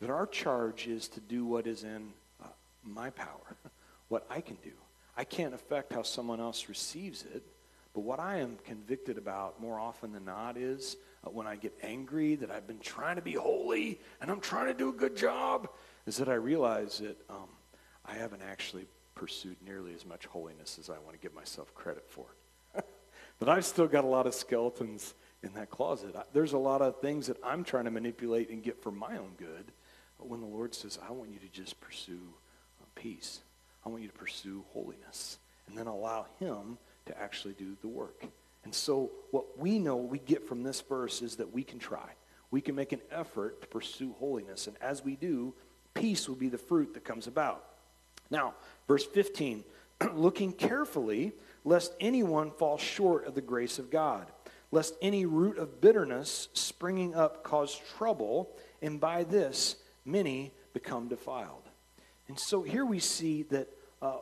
That 0.00 0.10
our 0.10 0.26
charge 0.26 0.88
is 0.88 1.08
to 1.08 1.20
do 1.20 1.44
what 1.44 1.66
is 1.66 1.84
in 1.84 2.12
uh, 2.42 2.48
my 2.82 3.10
power, 3.10 3.56
what 4.08 4.26
I 4.28 4.40
can 4.40 4.56
do. 4.62 4.72
I 5.16 5.24
can't 5.24 5.54
affect 5.54 5.92
how 5.92 6.02
someone 6.02 6.40
else 6.40 6.68
receives 6.68 7.22
it, 7.22 7.44
but 7.94 8.00
what 8.00 8.18
I 8.18 8.38
am 8.38 8.58
convicted 8.64 9.18
about 9.18 9.60
more 9.60 9.78
often 9.78 10.12
than 10.12 10.24
not 10.24 10.56
is 10.56 10.96
uh, 11.24 11.30
when 11.30 11.46
I 11.46 11.56
get 11.56 11.76
angry 11.82 12.34
that 12.36 12.50
I've 12.50 12.66
been 12.66 12.80
trying 12.80 13.16
to 13.16 13.22
be 13.22 13.34
holy 13.34 14.00
and 14.20 14.30
I'm 14.30 14.40
trying 14.40 14.66
to 14.66 14.74
do 14.74 14.88
a 14.88 14.92
good 14.92 15.16
job, 15.16 15.68
is 16.06 16.16
that 16.16 16.28
I 16.28 16.34
realize 16.34 16.98
that 16.98 17.16
um, 17.30 17.48
I 18.04 18.14
haven't 18.14 18.42
actually 18.42 18.86
pursued 19.14 19.56
nearly 19.64 19.94
as 19.94 20.04
much 20.04 20.26
holiness 20.26 20.78
as 20.80 20.90
I 20.90 20.98
want 20.98 21.12
to 21.12 21.18
give 21.18 21.34
myself 21.34 21.72
credit 21.74 22.06
for. 22.08 22.26
But 23.38 23.48
I've 23.48 23.64
still 23.64 23.86
got 23.86 24.04
a 24.04 24.08
lot 24.08 24.26
of 24.26 24.34
skeletons 24.34 25.14
in 25.42 25.52
that 25.54 25.70
closet. 25.70 26.14
There's 26.32 26.52
a 26.52 26.58
lot 26.58 26.82
of 26.82 27.00
things 27.00 27.26
that 27.26 27.36
I'm 27.42 27.64
trying 27.64 27.84
to 27.84 27.90
manipulate 27.90 28.50
and 28.50 28.62
get 28.62 28.82
for 28.82 28.90
my 28.90 29.16
own 29.16 29.32
good. 29.36 29.72
But 30.18 30.28
when 30.28 30.40
the 30.40 30.46
Lord 30.46 30.74
says, 30.74 30.98
I 31.06 31.10
want 31.12 31.30
you 31.30 31.40
to 31.40 31.48
just 31.48 31.80
pursue 31.80 32.20
uh, 32.80 32.84
peace, 32.94 33.40
I 33.84 33.88
want 33.88 34.02
you 34.02 34.08
to 34.08 34.14
pursue 34.14 34.64
holiness, 34.72 35.38
and 35.66 35.76
then 35.76 35.88
allow 35.88 36.26
Him 36.38 36.78
to 37.06 37.20
actually 37.20 37.54
do 37.54 37.76
the 37.80 37.88
work. 37.88 38.24
And 38.64 38.72
so, 38.72 39.10
what 39.32 39.58
we 39.58 39.80
know 39.80 39.96
we 39.96 40.20
get 40.20 40.46
from 40.46 40.62
this 40.62 40.80
verse 40.80 41.22
is 41.22 41.36
that 41.36 41.52
we 41.52 41.64
can 41.64 41.78
try. 41.78 42.10
we 42.52 42.60
can 42.60 42.74
make 42.74 42.92
an 42.92 43.00
effort 43.10 43.62
to 43.62 43.66
pursue 43.66 44.14
holiness. 44.18 44.66
And 44.66 44.76
as 44.82 45.02
we 45.02 45.16
do, 45.16 45.54
peace 45.94 46.28
will 46.28 46.36
be 46.36 46.50
the 46.50 46.58
fruit 46.58 46.92
that 46.94 47.02
comes 47.02 47.26
about. 47.26 47.64
Now, 48.30 48.54
verse 48.86 49.06
15 49.06 49.64
looking 50.14 50.52
carefully, 50.52 51.32
lest 51.64 51.94
anyone 52.00 52.50
fall 52.50 52.78
short 52.78 53.26
of 53.26 53.34
the 53.34 53.40
grace 53.40 53.78
of 53.78 53.90
God, 53.90 54.30
lest 54.70 54.94
any 55.02 55.26
root 55.26 55.58
of 55.58 55.80
bitterness 55.80 56.48
springing 56.52 57.14
up 57.14 57.44
cause 57.44 57.80
trouble, 57.96 58.50
and 58.80 59.00
by 59.00 59.24
this 59.24 59.76
many 60.04 60.52
become 60.72 61.08
defiled. 61.08 61.68
And 62.28 62.38
so 62.38 62.62
here 62.62 62.86
we 62.86 62.98
see 62.98 63.42
that 63.44 63.68
uh, 64.00 64.18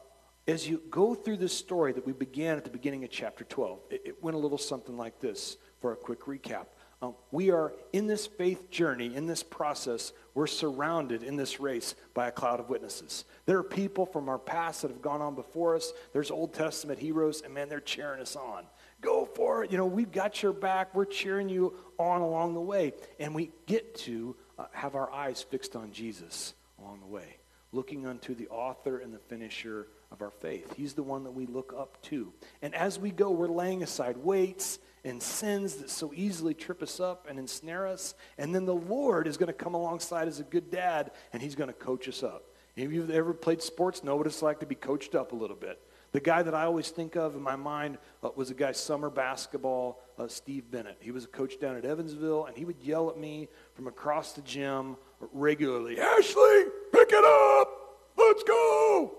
as 0.49 0.69
you 0.69 0.83
go 0.91 1.15
through 1.15 1.37
this 1.37 1.57
story 1.57 1.93
that 1.93 2.07
we 2.07 2.13
began 2.13 2.57
at 2.57 2.65
the 2.65 2.71
beginning 2.71 3.05
of 3.05 3.11
chapter 3.11 3.45
12, 3.45 3.79
it, 3.91 4.03
it 4.05 4.23
went 4.23 4.35
a 4.35 4.39
little 4.39 4.59
something 4.59 4.97
like 4.97 5.21
this 5.21 5.57
for 5.81 5.93
a 5.93 5.97
quick 5.97 6.21
recap. 6.23 6.67
Um, 7.03 7.15
we 7.31 7.51
are 7.51 7.73
in 7.95 8.07
this 8.07 8.27
faith 8.27 8.71
journey, 8.71 9.15
in 9.15 9.27
this 9.27 9.43
process, 9.43 10.13
we're 10.35 10.47
surrounded 10.47 11.23
in 11.23 11.37
this 11.37 11.59
race 11.59 11.95
by 12.13 12.29
a 12.29 12.33
cloud 12.33 12.61
of 12.61 12.69
witnesses. 12.69 13.25
There 13.47 13.57
are 13.57 13.63
people 13.65 14.05
from 14.05 14.29
our 14.29 14.39
past 14.39 14.83
that 14.83 14.91
have 14.91 15.01
gone 15.01 15.23
on 15.23 15.35
before 15.35 15.77
us. 15.77 15.93
There's 16.13 16.31
Old 16.31 16.53
Testament 16.53 16.99
heroes, 16.99 17.41
and 17.41 17.55
man, 17.55 17.71
they're 17.71 17.81
cheering 17.81 18.21
us 18.21 18.37
on. 18.37 18.67
Go 19.01 19.25
for 19.25 19.65
it. 19.65 19.73
You 19.73 19.79
know, 19.79 19.87
we've 19.87 20.13
got 20.13 20.43
your 20.43 20.53
back. 20.53 20.95
We're 20.95 21.07
cheering 21.07 21.49
you 21.49 21.75
on 21.99 22.21
along 22.21 22.53
the 22.53 22.61
way. 22.61 22.93
And 23.19 23.35
we 23.35 23.51
get 23.65 23.95
to 24.01 24.37
uh, 24.59 24.67
have 24.73 24.95
our 24.95 25.11
eyes 25.11 25.41
fixed 25.43 25.75
on 25.77 25.93
Jesus 25.93 26.53
along 26.79 27.01
the 27.01 27.07
way, 27.07 27.39
looking 27.73 28.07
unto 28.07 28.35
the 28.35 28.49
author 28.49 28.99
and 28.99 29.15
the 29.15 29.19
finisher 29.19 29.89
of 30.13 30.21
our 30.21 30.31
faith. 30.31 30.75
He's 30.77 30.93
the 30.93 31.03
one 31.03 31.25
that 31.25 31.31
we 31.31 31.47
look 31.47 31.73
up 31.77 32.01
to. 32.05 32.31
And 32.61 32.75
as 32.75 32.99
we 32.99 33.11
go, 33.11 33.31
we're 33.31 33.49
laying 33.49 33.83
aside 33.83 34.19
weights 34.19 34.79
and 35.05 35.23
sins 35.23 35.77
that 35.77 35.91
so 35.91 36.13
easily 36.15 36.55
trip 36.55 36.83
us 36.83 37.01
up 37.01 37.27
and 37.29 37.39
ensnare 37.39 37.87
us. 37.87 38.15
And 38.39 38.55
then 38.55 38.65
the 38.65 38.75
Lord 38.75 39.27
is 39.27 39.37
going 39.37 39.49
to 39.49 39.53
come 39.53 39.75
alongside 39.75 40.29
as 40.29 40.41
a 40.41 40.45
good 40.45 40.71
dad, 40.71 41.13
and 41.33 41.43
he's 41.43 41.55
going 41.55 41.69
to 41.69 41.75
coach 41.75 42.09
us 42.09 42.23
up. 42.23 42.45
If 42.77 42.93
you've 42.93 43.11
ever 43.11 43.35
played 43.35 43.63
sports, 43.63 44.05
know 44.05 44.17
what 44.17 44.27
it's 44.27 44.43
like 44.43 44.61
to 44.61 44.67
be 44.67 44.75
coached 44.75 45.15
up 45.15 45.33
a 45.33 45.37
little 45.37 45.57
bit. 45.57 45.81
The 46.13 46.21
guy 46.21 46.43
that 46.43 46.55
I 46.55 46.65
always 46.65 46.91
think 46.91 47.17
of 47.17 47.37
in 47.37 47.43
my 47.43 47.57
mind 47.57 47.99
uh, 48.23 48.31
was 48.35 48.51
a 48.51 48.55
guy, 48.55 48.73
summer 48.73 49.11
basketball, 49.11 50.01
uh, 50.19 50.27
Steve 50.27 50.71
Bennett. 50.71 50.97
He 51.01 51.13
was 51.13 51.25
a 51.25 51.29
coach 51.29 51.61
down 51.61 51.77
at 51.77 51.85
Evansville, 51.85 52.47
and 52.47 52.57
he 52.57 52.65
would 52.65 52.81
yell 52.83 53.11
at 53.11 53.19
me 53.19 53.49
from 53.75 53.87
across 53.87 54.33
the 54.33 54.43
gym 54.43 54.97
regularly, 55.33 56.01
Ashley, 56.01 56.65
pick 56.93 57.11
it 57.13 57.25
up, 57.25 57.69
let's 58.17 58.43
go. 58.43 59.13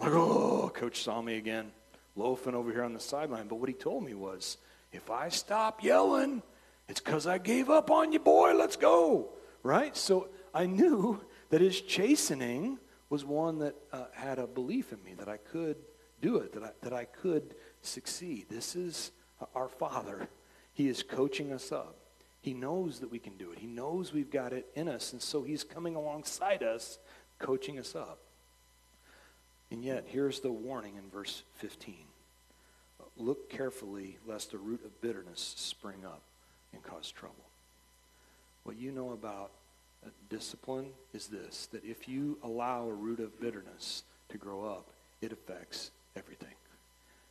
Go, 0.00 0.08
oh, 0.08 0.72
coach 0.72 1.02
saw 1.02 1.20
me 1.20 1.36
again, 1.36 1.72
loafing 2.16 2.54
over 2.54 2.72
here 2.72 2.84
on 2.84 2.94
the 2.94 3.00
sideline. 3.00 3.48
But 3.48 3.56
what 3.56 3.68
he 3.68 3.74
told 3.74 4.04
me 4.04 4.14
was, 4.14 4.56
if 4.92 5.10
I 5.10 5.28
stop 5.28 5.82
yelling, 5.82 6.42
it's 6.88 7.00
because 7.00 7.26
I 7.26 7.38
gave 7.38 7.70
up 7.70 7.90
on 7.90 8.12
you, 8.12 8.18
boy. 8.18 8.54
Let's 8.54 8.76
go. 8.76 9.28
Right? 9.62 9.96
So 9.96 10.28
I 10.52 10.66
knew 10.66 11.20
that 11.50 11.60
his 11.60 11.80
chastening 11.80 12.78
was 13.08 13.24
one 13.24 13.58
that 13.58 13.74
uh, 13.92 14.04
had 14.12 14.38
a 14.38 14.46
belief 14.46 14.92
in 14.92 15.02
me 15.04 15.14
that 15.14 15.28
I 15.28 15.36
could 15.36 15.76
do 16.20 16.36
it, 16.38 16.52
that 16.52 16.62
I, 16.62 16.70
that 16.82 16.92
I 16.92 17.04
could 17.04 17.54
succeed. 17.82 18.46
This 18.48 18.76
is 18.76 19.12
our 19.54 19.68
Father. 19.68 20.28
He 20.74 20.88
is 20.88 21.02
coaching 21.02 21.52
us 21.52 21.72
up. 21.72 21.96
He 22.40 22.54
knows 22.54 23.00
that 23.00 23.10
we 23.10 23.18
can 23.18 23.36
do 23.36 23.52
it. 23.52 23.58
He 23.58 23.66
knows 23.66 24.12
we've 24.12 24.30
got 24.30 24.52
it 24.52 24.66
in 24.74 24.88
us. 24.88 25.12
And 25.12 25.20
so 25.20 25.42
he's 25.42 25.62
coming 25.62 25.94
alongside 25.94 26.62
us, 26.62 26.98
coaching 27.38 27.78
us 27.78 27.94
up. 27.94 28.18
And 29.70 29.84
yet, 29.84 30.04
here's 30.06 30.40
the 30.40 30.50
warning 30.50 30.96
in 30.96 31.08
verse 31.10 31.42
15 31.58 31.94
Look 33.20 33.50
carefully, 33.50 34.16
lest 34.26 34.54
a 34.54 34.58
root 34.58 34.84
of 34.84 35.00
bitterness 35.00 35.54
spring 35.56 36.04
up 36.04 36.22
and 36.72 36.82
cause 36.82 37.10
trouble. 37.10 37.36
What 38.64 38.76
you 38.76 38.90
know 38.92 39.10
about 39.12 39.50
discipline 40.30 40.86
is 41.12 41.26
this 41.26 41.66
that 41.72 41.84
if 41.84 42.08
you 42.08 42.38
allow 42.42 42.88
a 42.88 42.92
root 42.92 43.20
of 43.20 43.38
bitterness 43.40 44.04
to 44.30 44.38
grow 44.38 44.64
up, 44.64 44.86
it 45.20 45.32
affects 45.32 45.90
everything. 46.16 46.54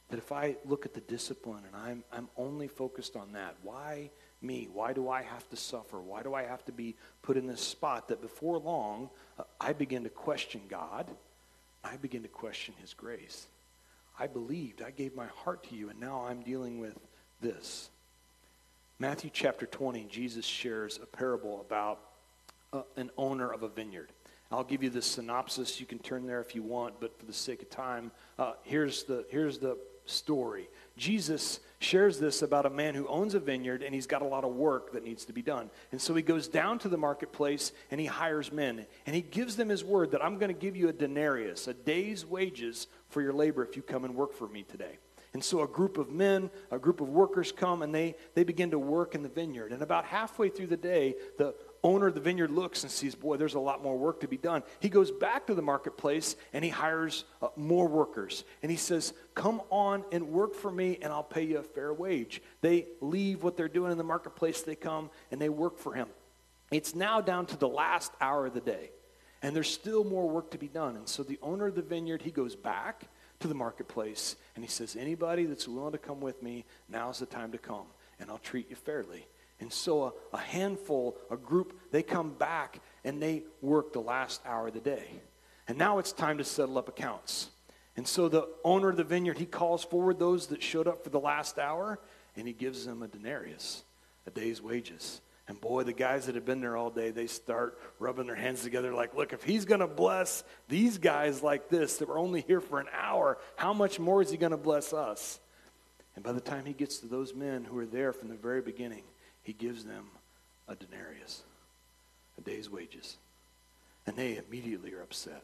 That 0.09 0.17
if 0.17 0.31
I 0.31 0.57
look 0.65 0.85
at 0.85 0.93
the 0.93 1.01
discipline 1.01 1.63
and 1.65 1.75
I'm, 1.75 2.03
I'm 2.11 2.29
only 2.37 2.67
focused 2.67 3.15
on 3.15 3.33
that, 3.33 3.55
why 3.63 4.09
me? 4.41 4.67
Why 4.71 4.93
do 4.93 5.09
I 5.09 5.21
have 5.21 5.47
to 5.49 5.55
suffer? 5.55 5.99
Why 5.99 6.23
do 6.23 6.33
I 6.33 6.43
have 6.43 6.63
to 6.65 6.71
be 6.71 6.95
put 7.21 7.37
in 7.37 7.47
this 7.47 7.61
spot 7.61 8.07
that 8.07 8.21
before 8.21 8.57
long 8.57 9.09
uh, 9.37 9.43
I 9.59 9.73
begin 9.73 10.03
to 10.03 10.09
question 10.09 10.61
God? 10.69 11.07
I 11.83 11.97
begin 11.97 12.23
to 12.23 12.27
question 12.27 12.73
His 12.81 12.93
grace. 12.93 13.47
I 14.19 14.27
believed, 14.27 14.81
I 14.81 14.91
gave 14.91 15.15
my 15.15 15.27
heart 15.27 15.63
to 15.69 15.75
you, 15.75 15.89
and 15.89 15.99
now 15.99 16.25
I'm 16.27 16.41
dealing 16.41 16.79
with 16.79 16.97
this. 17.41 17.89
Matthew 18.99 19.29
chapter 19.33 19.65
20, 19.65 20.05
Jesus 20.05 20.43
shares 20.43 20.99
a 21.01 21.05
parable 21.05 21.61
about 21.61 22.01
uh, 22.73 22.81
an 22.97 23.11
owner 23.17 23.49
of 23.49 23.63
a 23.63 23.69
vineyard. 23.69 24.09
I'll 24.51 24.65
give 24.65 24.83
you 24.83 24.89
the 24.89 25.01
synopsis. 25.01 25.79
You 25.79 25.85
can 25.85 25.99
turn 25.99 26.27
there 26.27 26.41
if 26.41 26.53
you 26.53 26.63
want, 26.63 26.99
but 26.99 27.17
for 27.17 27.25
the 27.25 27.33
sake 27.33 27.61
of 27.61 27.69
time, 27.69 28.11
uh, 28.37 28.53
here's, 28.63 29.03
the, 29.03 29.25
here's 29.29 29.59
the 29.59 29.77
story. 30.05 30.67
Jesus 30.97 31.59
shares 31.79 32.19
this 32.19 32.41
about 32.41 32.65
a 32.65 32.69
man 32.69 32.95
who 32.95 33.07
owns 33.07 33.35
a 33.35 33.39
vineyard 33.39 33.83
and 33.83 33.95
he's 33.95 34.07
got 34.07 34.21
a 34.21 34.25
lot 34.25 34.43
of 34.43 34.53
work 34.53 34.91
that 34.93 35.03
needs 35.03 35.23
to 35.25 35.33
be 35.33 35.41
done. 35.41 35.69
And 35.91 36.01
so 36.01 36.13
he 36.13 36.21
goes 36.21 36.47
down 36.47 36.79
to 36.79 36.89
the 36.89 36.97
marketplace 36.97 37.71
and 37.89 38.01
he 38.01 38.07
hires 38.07 38.51
men 38.51 38.85
and 39.05 39.15
he 39.15 39.21
gives 39.21 39.55
them 39.55 39.69
his 39.69 39.83
word 39.83 40.11
that 40.11 40.23
I'm 40.23 40.37
going 40.37 40.53
to 40.53 40.59
give 40.59 40.75
you 40.75 40.89
a 40.89 40.93
denarius, 40.93 41.67
a 41.67 41.73
day's 41.73 42.25
wages 42.25 42.87
for 43.09 43.21
your 43.21 43.33
labor 43.33 43.63
if 43.63 43.75
you 43.75 43.81
come 43.81 44.05
and 44.05 44.15
work 44.15 44.33
for 44.33 44.47
me 44.47 44.63
today. 44.63 44.97
And 45.33 45.43
so 45.43 45.61
a 45.61 45.67
group 45.67 45.99
of 45.99 46.09
men, 46.09 46.49
a 46.71 46.79
group 46.79 47.01
of 47.01 47.09
workers 47.09 47.51
come 47.51 47.83
and 47.83 47.93
they, 47.93 48.15
they 48.33 48.43
begin 48.43 48.71
to 48.71 48.79
work 48.79 49.13
in 49.13 49.21
the 49.21 49.29
vineyard. 49.29 49.71
And 49.71 49.83
about 49.83 50.05
halfway 50.05 50.49
through 50.49 50.67
the 50.67 50.77
day, 50.77 51.15
the 51.37 51.53
owner 51.83 52.07
of 52.07 52.15
the 52.15 52.19
vineyard 52.19 52.49
looks 52.49 52.81
and 52.81 52.91
sees, 52.91 53.13
boy, 53.13 53.37
there's 53.37 53.53
a 53.53 53.59
lot 53.59 53.83
more 53.83 53.95
work 53.95 54.21
to 54.21 54.27
be 54.27 54.37
done. 54.37 54.63
He 54.79 54.89
goes 54.89 55.11
back 55.11 55.45
to 55.47 55.53
the 55.53 55.61
marketplace 55.61 56.35
and 56.51 56.63
he 56.65 56.71
hires 56.71 57.25
uh, 57.43 57.49
more 57.55 57.87
workers. 57.87 58.43
And 58.63 58.71
he 58.71 58.77
says, 58.77 59.13
Come 59.35 59.61
on 59.69 60.03
and 60.11 60.29
work 60.29 60.55
for 60.55 60.71
me, 60.71 60.97
and 61.01 61.13
I'll 61.13 61.23
pay 61.23 61.43
you 61.43 61.59
a 61.59 61.63
fair 61.63 61.93
wage. 61.93 62.41
They 62.61 62.87
leave 62.99 63.43
what 63.43 63.55
they're 63.55 63.69
doing 63.69 63.91
in 63.91 63.97
the 63.97 64.03
marketplace, 64.03 64.63
they 64.63 64.75
come 64.75 65.11
and 65.31 65.39
they 65.39 65.49
work 65.49 65.77
for 65.77 65.93
him. 65.93 66.07
It's 66.71 66.93
now 66.93 67.21
down 67.21 67.45
to 67.47 67.57
the 67.57 67.69
last 67.69 68.11
hour 68.19 68.47
of 68.47 68.53
the 68.53 68.61
day, 68.61 68.91
and 69.41 69.55
there's 69.55 69.71
still 69.71 70.03
more 70.03 70.27
work 70.27 70.51
to 70.51 70.57
be 70.57 70.67
done. 70.67 70.95
And 70.95 71.07
so 71.07 71.23
the 71.23 71.39
owner 71.41 71.67
of 71.67 71.75
the 71.75 71.81
vineyard, 71.81 72.21
he 72.21 72.31
goes 72.31 72.55
back 72.55 73.05
to 73.39 73.47
the 73.47 73.53
marketplace 73.53 74.35
and 74.55 74.63
he 74.63 74.69
says, 74.69 74.95
Anybody 74.95 75.45
that's 75.45 75.67
willing 75.67 75.93
to 75.93 75.97
come 75.97 76.19
with 76.19 76.43
me, 76.43 76.65
now's 76.89 77.19
the 77.19 77.25
time 77.25 77.51
to 77.51 77.57
come, 77.57 77.85
and 78.19 78.29
I'll 78.29 78.37
treat 78.37 78.69
you 78.69 78.75
fairly. 78.75 79.25
And 79.61 79.71
so 79.71 80.03
a, 80.03 80.13
a, 80.35 80.39
handful, 80.39 81.17
a 81.29 81.37
group, 81.37 81.77
they 81.91 82.03
come 82.03 82.31
back 82.31 82.79
and 83.03 83.21
they 83.21 83.43
work 83.61 83.93
the 83.93 83.99
last 83.99 84.41
hour 84.45 84.67
of 84.67 84.73
the 84.73 84.79
day. 84.79 85.05
And 85.67 85.77
now 85.77 85.99
it's 85.99 86.11
time 86.11 86.37
to 86.37 86.43
settle 86.43 86.77
up 86.77 86.87
accounts. 86.87 87.49
And 87.97 88.07
so 88.07 88.29
the 88.29 88.47
owner 88.63 88.89
of 88.89 88.97
the 88.97 89.03
vineyard, 89.03 89.37
he 89.37 89.45
calls 89.45 89.83
forward 89.83 90.19
those 90.19 90.47
that 90.47 90.63
showed 90.63 90.87
up 90.87 91.03
for 91.03 91.09
the 91.09 91.19
last 91.19 91.59
hour 91.59 91.99
and 92.35 92.47
he 92.47 92.53
gives 92.53 92.85
them 92.85 93.03
a 93.03 93.07
denarius, 93.07 93.83
a 94.25 94.31
day's 94.31 94.61
wages. 94.61 95.19
And 95.49 95.59
boy, 95.59 95.81
the 95.81 95.93
guys 95.93 96.27
that 96.27 96.35
have 96.35 96.45
been 96.45 96.61
there 96.61 96.77
all 96.77 96.91
day, 96.91 97.09
they 97.09 97.25
start 97.25 97.79
rubbing 97.97 98.27
their 98.27 98.35
hands 98.35 98.61
together 98.61 98.93
like, 98.93 99.15
look, 99.15 99.33
if 99.33 99.43
he's 99.43 99.65
going 99.65 99.79
to 99.79 99.87
bless 99.87 100.43
these 100.67 100.99
guys 100.99 101.41
like 101.41 101.69
this 101.69 101.97
that 101.97 102.07
were 102.07 102.19
only 102.19 102.41
here 102.41 102.61
for 102.61 102.79
an 102.79 102.85
hour, 102.93 103.39
how 103.55 103.73
much 103.73 103.99
more 103.99 104.21
is 104.21 104.29
he 104.29 104.37
going 104.37 104.51
to 104.51 104.57
bless 104.57 104.93
us? 104.93 105.39
And 106.15 106.23
by 106.23 106.33
the 106.33 106.39
time 106.39 106.65
he 106.65 106.73
gets 106.73 106.99
to 106.99 107.07
those 107.07 107.33
men 107.33 107.63
who 107.63 107.79
are 107.79 107.87
there 107.87 108.13
from 108.13 108.29
the 108.29 108.35
very 108.35 108.61
beginning, 108.61 109.01
he 109.41 109.53
gives 109.53 109.83
them 109.83 110.05
a 110.67 110.75
denarius, 110.75 111.41
a 112.37 112.41
day's 112.41 112.69
wages. 112.69 113.17
And 114.05 114.15
they 114.15 114.37
immediately 114.37 114.93
are 114.93 115.01
upset. 115.01 115.43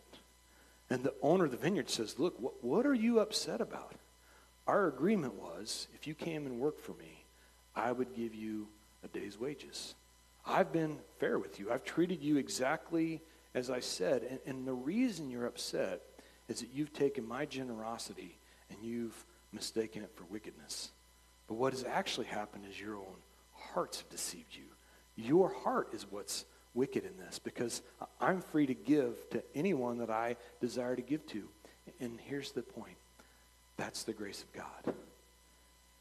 And 0.87 1.03
the 1.03 1.15
owner 1.23 1.45
of 1.45 1.51
the 1.51 1.57
vineyard 1.57 1.89
says, 1.89 2.19
Look, 2.19 2.39
what, 2.39 2.63
what 2.63 2.85
are 2.85 2.93
you 2.93 3.21
upset 3.21 3.59
about? 3.59 3.95
Our 4.67 4.87
agreement 4.87 5.33
was 5.33 5.87
if 5.95 6.05
you 6.05 6.13
came 6.13 6.45
and 6.45 6.59
worked 6.59 6.81
for 6.81 6.93
me, 6.93 7.23
I 7.75 7.91
would 7.91 8.13
give 8.13 8.35
you 8.35 8.67
a 9.05 9.07
day's 9.07 9.39
wages. 9.39 9.95
I've 10.45 10.73
been 10.73 10.97
fair 11.19 11.39
with 11.39 11.59
you. 11.59 11.71
I've 11.71 11.85
treated 11.85 12.21
you 12.21 12.37
exactly 12.37 13.21
as 13.55 13.69
I 13.69 13.79
said. 13.79 14.23
And, 14.29 14.39
and 14.45 14.67
the 14.67 14.73
reason 14.73 15.31
you're 15.31 15.47
upset 15.47 16.01
is 16.47 16.59
that 16.59 16.69
you've 16.73 16.93
taken 16.93 17.27
my 17.27 17.45
generosity 17.45 18.37
and 18.69 18.77
you've 18.83 19.25
mistaken 19.51 20.03
it 20.03 20.11
for 20.13 20.25
wickedness. 20.25 20.91
But 21.47 21.55
what 21.55 21.73
has 21.73 21.85
actually 21.85 22.27
happened 22.27 22.65
is 22.69 22.79
your 22.79 22.97
own 22.97 23.15
hearts 23.53 23.99
have 23.99 24.09
deceived 24.09 24.53
you. 24.53 24.63
Your 25.15 25.49
heart 25.63 25.89
is 25.93 26.05
what's 26.09 26.45
wicked 26.73 27.05
in 27.05 27.17
this 27.17 27.39
because 27.39 27.81
I'm 28.19 28.41
free 28.41 28.65
to 28.65 28.73
give 28.73 29.13
to 29.29 29.41
anyone 29.55 29.99
that 29.99 30.09
I 30.09 30.35
desire 30.59 30.95
to 30.95 31.01
give 31.01 31.25
to. 31.27 31.47
And 32.01 32.19
here's 32.19 32.51
the 32.51 32.61
point 32.61 32.97
that's 33.77 34.03
the 34.03 34.13
grace 34.13 34.43
of 34.43 34.51
God. 34.53 34.95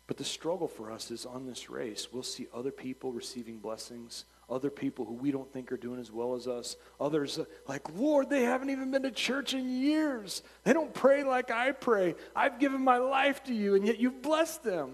But 0.06 0.18
the 0.18 0.24
struggle 0.24 0.68
for 0.68 0.90
us 0.90 1.10
is 1.10 1.24
on 1.24 1.46
this 1.46 1.70
race, 1.70 2.08
we'll 2.12 2.22
see 2.22 2.46
other 2.54 2.70
people 2.70 3.12
receiving 3.12 3.58
blessings, 3.58 4.26
other 4.50 4.68
people 4.70 5.06
who 5.06 5.14
we 5.14 5.30
don't 5.30 5.50
think 5.50 5.72
are 5.72 5.78
doing 5.78 5.98
as 5.98 6.12
well 6.12 6.34
as 6.34 6.46
us, 6.46 6.76
others 7.00 7.38
uh, 7.38 7.44
like, 7.66 7.82
Lord, 7.96 8.28
they 8.28 8.42
haven't 8.42 8.68
even 8.68 8.90
been 8.90 9.04
to 9.04 9.10
church 9.10 9.54
in 9.54 9.70
years. 9.70 10.42
They 10.64 10.74
don't 10.74 10.92
pray 10.92 11.24
like 11.24 11.50
I 11.50 11.72
pray. 11.72 12.16
I've 12.36 12.58
given 12.58 12.82
my 12.82 12.98
life 12.98 13.44
to 13.44 13.54
you, 13.54 13.74
and 13.74 13.86
yet 13.86 13.98
you've 13.98 14.20
blessed 14.20 14.62
them. 14.62 14.92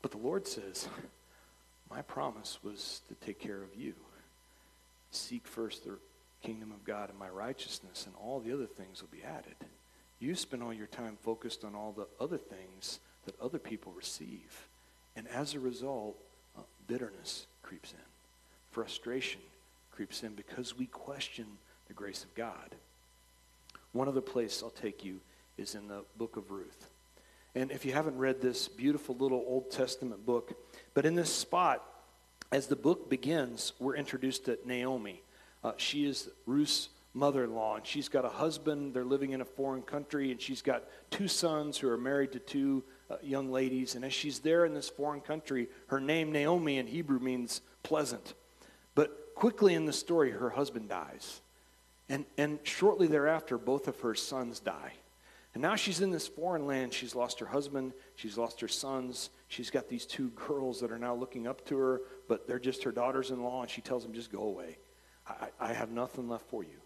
But 0.00 0.12
the 0.12 0.18
Lord 0.18 0.46
says, 0.46 0.88
my 1.90 2.00
promise 2.00 2.58
was 2.62 3.02
to 3.08 3.14
take 3.26 3.38
care 3.38 3.62
of 3.62 3.74
you. 3.76 3.92
Seek 5.10 5.46
first 5.46 5.84
the 5.84 5.98
kingdom 6.42 6.72
of 6.72 6.84
God 6.84 7.10
and 7.10 7.18
my 7.18 7.28
righteousness, 7.28 8.06
and 8.06 8.14
all 8.16 8.40
the 8.40 8.54
other 8.54 8.66
things 8.66 9.02
will 9.02 9.10
be 9.12 9.22
added. 9.22 9.56
You 10.18 10.34
spend 10.34 10.62
all 10.62 10.72
your 10.72 10.86
time 10.86 11.18
focused 11.20 11.64
on 11.64 11.74
all 11.74 11.92
the 11.92 12.06
other 12.22 12.38
things 12.38 13.00
that 13.24 13.40
other 13.40 13.58
people 13.58 13.92
receive. 13.92 14.68
And 15.16 15.26
as 15.28 15.54
a 15.54 15.60
result, 15.60 16.16
uh, 16.56 16.62
bitterness 16.86 17.46
creeps 17.62 17.92
in, 17.92 17.98
frustration 18.70 19.40
creeps 19.90 20.22
in 20.22 20.34
because 20.34 20.78
we 20.78 20.86
question 20.86 21.46
the 21.88 21.94
grace 21.94 22.24
of 22.24 22.34
God. 22.34 22.74
One 23.92 24.08
other 24.08 24.20
place 24.20 24.62
I'll 24.62 24.70
take 24.70 25.04
you 25.04 25.20
is 25.58 25.74
in 25.74 25.88
the 25.88 26.04
book 26.16 26.36
of 26.36 26.50
Ruth. 26.50 26.88
And 27.54 27.70
if 27.70 27.84
you 27.84 27.92
haven't 27.92 28.16
read 28.16 28.40
this 28.40 28.68
beautiful 28.68 29.16
little 29.16 29.44
Old 29.46 29.70
Testament 29.70 30.24
book, 30.24 30.56
but 30.94 31.04
in 31.04 31.16
this 31.16 31.32
spot, 31.32 31.84
as 32.52 32.66
the 32.66 32.76
book 32.76 33.10
begins, 33.10 33.72
we're 33.78 33.96
introduced 33.96 34.44
to 34.46 34.58
Naomi. 34.64 35.22
Uh, 35.62 35.72
she 35.76 36.06
is 36.06 36.28
Ruth's 36.46 36.88
mother 37.12 37.44
in 37.44 37.54
law, 37.54 37.76
and 37.76 37.86
she's 37.86 38.08
got 38.08 38.24
a 38.24 38.28
husband. 38.28 38.94
They're 38.94 39.04
living 39.04 39.32
in 39.32 39.40
a 39.40 39.44
foreign 39.44 39.82
country, 39.82 40.30
and 40.30 40.40
she's 40.40 40.62
got 40.62 40.84
two 41.10 41.28
sons 41.28 41.76
who 41.78 41.88
are 41.88 41.98
married 41.98 42.32
to 42.32 42.38
two 42.38 42.84
uh, 43.10 43.16
young 43.22 43.50
ladies. 43.50 43.94
And 43.94 44.04
as 44.04 44.12
she's 44.12 44.38
there 44.38 44.64
in 44.64 44.72
this 44.72 44.88
foreign 44.88 45.20
country, 45.20 45.68
her 45.88 46.00
name, 46.00 46.32
Naomi, 46.32 46.78
in 46.78 46.86
Hebrew 46.86 47.18
means 47.18 47.60
pleasant. 47.82 48.34
But 48.94 49.34
quickly 49.34 49.74
in 49.74 49.86
the 49.86 49.92
story, 49.92 50.30
her 50.30 50.50
husband 50.50 50.88
dies. 50.88 51.40
And, 52.08 52.24
and 52.38 52.58
shortly 52.62 53.06
thereafter, 53.06 53.58
both 53.58 53.88
of 53.88 53.98
her 54.00 54.14
sons 54.14 54.60
die. 54.60 54.92
And 55.54 55.62
now 55.62 55.74
she's 55.74 56.00
in 56.00 56.10
this 56.10 56.28
foreign 56.28 56.66
land. 56.66 56.94
She's 56.94 57.14
lost 57.14 57.40
her 57.40 57.46
husband. 57.46 57.92
She's 58.14 58.38
lost 58.38 58.60
her 58.60 58.68
sons. 58.68 59.30
She's 59.48 59.70
got 59.70 59.88
these 59.88 60.06
two 60.06 60.30
girls 60.30 60.80
that 60.80 60.92
are 60.92 60.98
now 60.98 61.14
looking 61.14 61.46
up 61.48 61.64
to 61.66 61.76
her, 61.76 62.02
but 62.28 62.46
they're 62.46 62.60
just 62.60 62.84
her 62.84 62.92
daughters 62.92 63.30
in 63.32 63.42
law, 63.42 63.62
and 63.62 63.70
she 63.70 63.80
tells 63.80 64.04
them, 64.04 64.12
just 64.12 64.30
go 64.30 64.42
away. 64.42 64.78
I, 65.26 65.48
I 65.58 65.72
have 65.72 65.90
nothing 65.90 66.28
left 66.28 66.48
for 66.48 66.62
you. 66.62 66.80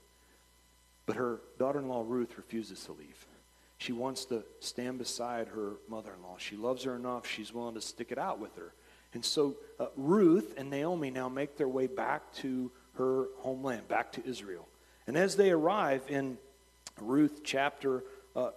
But 1.06 1.16
her 1.16 1.42
daughter 1.58 1.78
in 1.80 1.88
law, 1.88 2.04
Ruth, 2.06 2.38
refuses 2.38 2.82
to 2.84 2.92
leave. 2.92 3.26
She 3.78 3.92
wants 3.92 4.24
to 4.26 4.44
stand 4.60 4.98
beside 4.98 5.48
her 5.48 5.74
mother 5.88 6.12
in 6.16 6.22
law. 6.22 6.36
She 6.38 6.56
loves 6.56 6.84
her 6.84 6.94
enough, 6.94 7.26
she's 7.26 7.52
willing 7.52 7.74
to 7.74 7.80
stick 7.80 8.12
it 8.12 8.18
out 8.18 8.38
with 8.38 8.56
her. 8.56 8.72
And 9.12 9.24
so 9.24 9.56
uh, 9.78 9.86
Ruth 9.96 10.54
and 10.56 10.70
Naomi 10.70 11.10
now 11.10 11.28
make 11.28 11.56
their 11.56 11.68
way 11.68 11.86
back 11.86 12.32
to 12.34 12.70
her 12.94 13.26
homeland, 13.38 13.88
back 13.88 14.12
to 14.12 14.26
Israel. 14.26 14.66
And 15.06 15.16
as 15.16 15.36
they 15.36 15.50
arrive 15.50 16.02
in 16.08 16.38
Ruth 17.00 17.42
chapter 17.44 18.04
uh, 18.34 18.50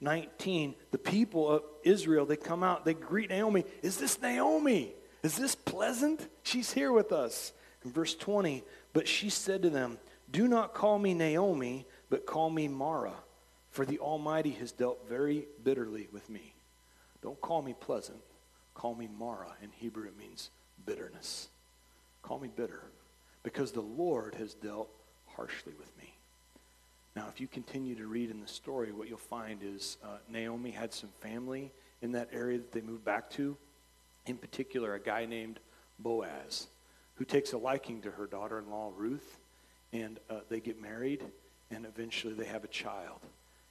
19, 0.00 0.74
the 0.90 0.98
people 0.98 1.48
of 1.48 1.62
Israel, 1.82 2.26
they 2.26 2.36
come 2.36 2.62
out, 2.62 2.84
they 2.84 2.94
greet 2.94 3.30
Naomi. 3.30 3.64
Is 3.82 3.96
this 3.96 4.20
Naomi? 4.20 4.92
Is 5.22 5.36
this 5.36 5.54
pleasant? 5.54 6.28
She's 6.42 6.72
here 6.72 6.92
with 6.92 7.12
us. 7.12 7.52
In 7.84 7.92
verse 7.92 8.16
20, 8.16 8.64
but 8.92 9.06
she 9.06 9.30
said 9.30 9.62
to 9.62 9.70
them, 9.70 9.98
Do 10.30 10.48
not 10.48 10.74
call 10.74 10.98
me 10.98 11.14
Naomi, 11.14 11.86
but 12.10 12.26
call 12.26 12.50
me 12.50 12.66
Mara, 12.66 13.14
for 13.76 13.84
the 13.84 13.98
Almighty 13.98 14.52
has 14.52 14.72
dealt 14.72 15.06
very 15.06 15.46
bitterly 15.62 16.08
with 16.10 16.30
me. 16.30 16.54
Don't 17.20 17.38
call 17.42 17.60
me 17.60 17.74
pleasant. 17.78 18.16
Call 18.72 18.94
me 18.94 19.06
Mara. 19.18 19.52
In 19.62 19.68
Hebrew, 19.70 20.06
it 20.06 20.16
means 20.16 20.48
bitterness. 20.86 21.50
Call 22.22 22.38
me 22.38 22.48
bitter, 22.48 22.84
because 23.42 23.72
the 23.72 23.82
Lord 23.82 24.34
has 24.36 24.54
dealt 24.54 24.88
harshly 25.26 25.74
with 25.78 25.94
me. 25.98 26.14
Now, 27.14 27.26
if 27.28 27.38
you 27.38 27.46
continue 27.46 27.94
to 27.96 28.06
read 28.06 28.30
in 28.30 28.40
the 28.40 28.48
story, 28.48 28.92
what 28.92 29.08
you'll 29.08 29.18
find 29.18 29.60
is 29.62 29.98
uh, 30.02 30.16
Naomi 30.26 30.70
had 30.70 30.94
some 30.94 31.10
family 31.20 31.70
in 32.00 32.12
that 32.12 32.30
area 32.32 32.56
that 32.56 32.72
they 32.72 32.80
moved 32.80 33.04
back 33.04 33.28
to. 33.32 33.58
In 34.24 34.38
particular, 34.38 34.94
a 34.94 35.00
guy 35.00 35.26
named 35.26 35.60
Boaz, 35.98 36.68
who 37.16 37.26
takes 37.26 37.52
a 37.52 37.58
liking 37.58 38.00
to 38.00 38.10
her 38.12 38.26
daughter 38.26 38.58
in 38.58 38.70
law, 38.70 38.90
Ruth, 38.96 39.36
and 39.92 40.18
uh, 40.30 40.36
they 40.48 40.60
get 40.60 40.80
married, 40.80 41.22
and 41.70 41.84
eventually 41.84 42.32
they 42.32 42.46
have 42.46 42.64
a 42.64 42.68
child. 42.68 43.20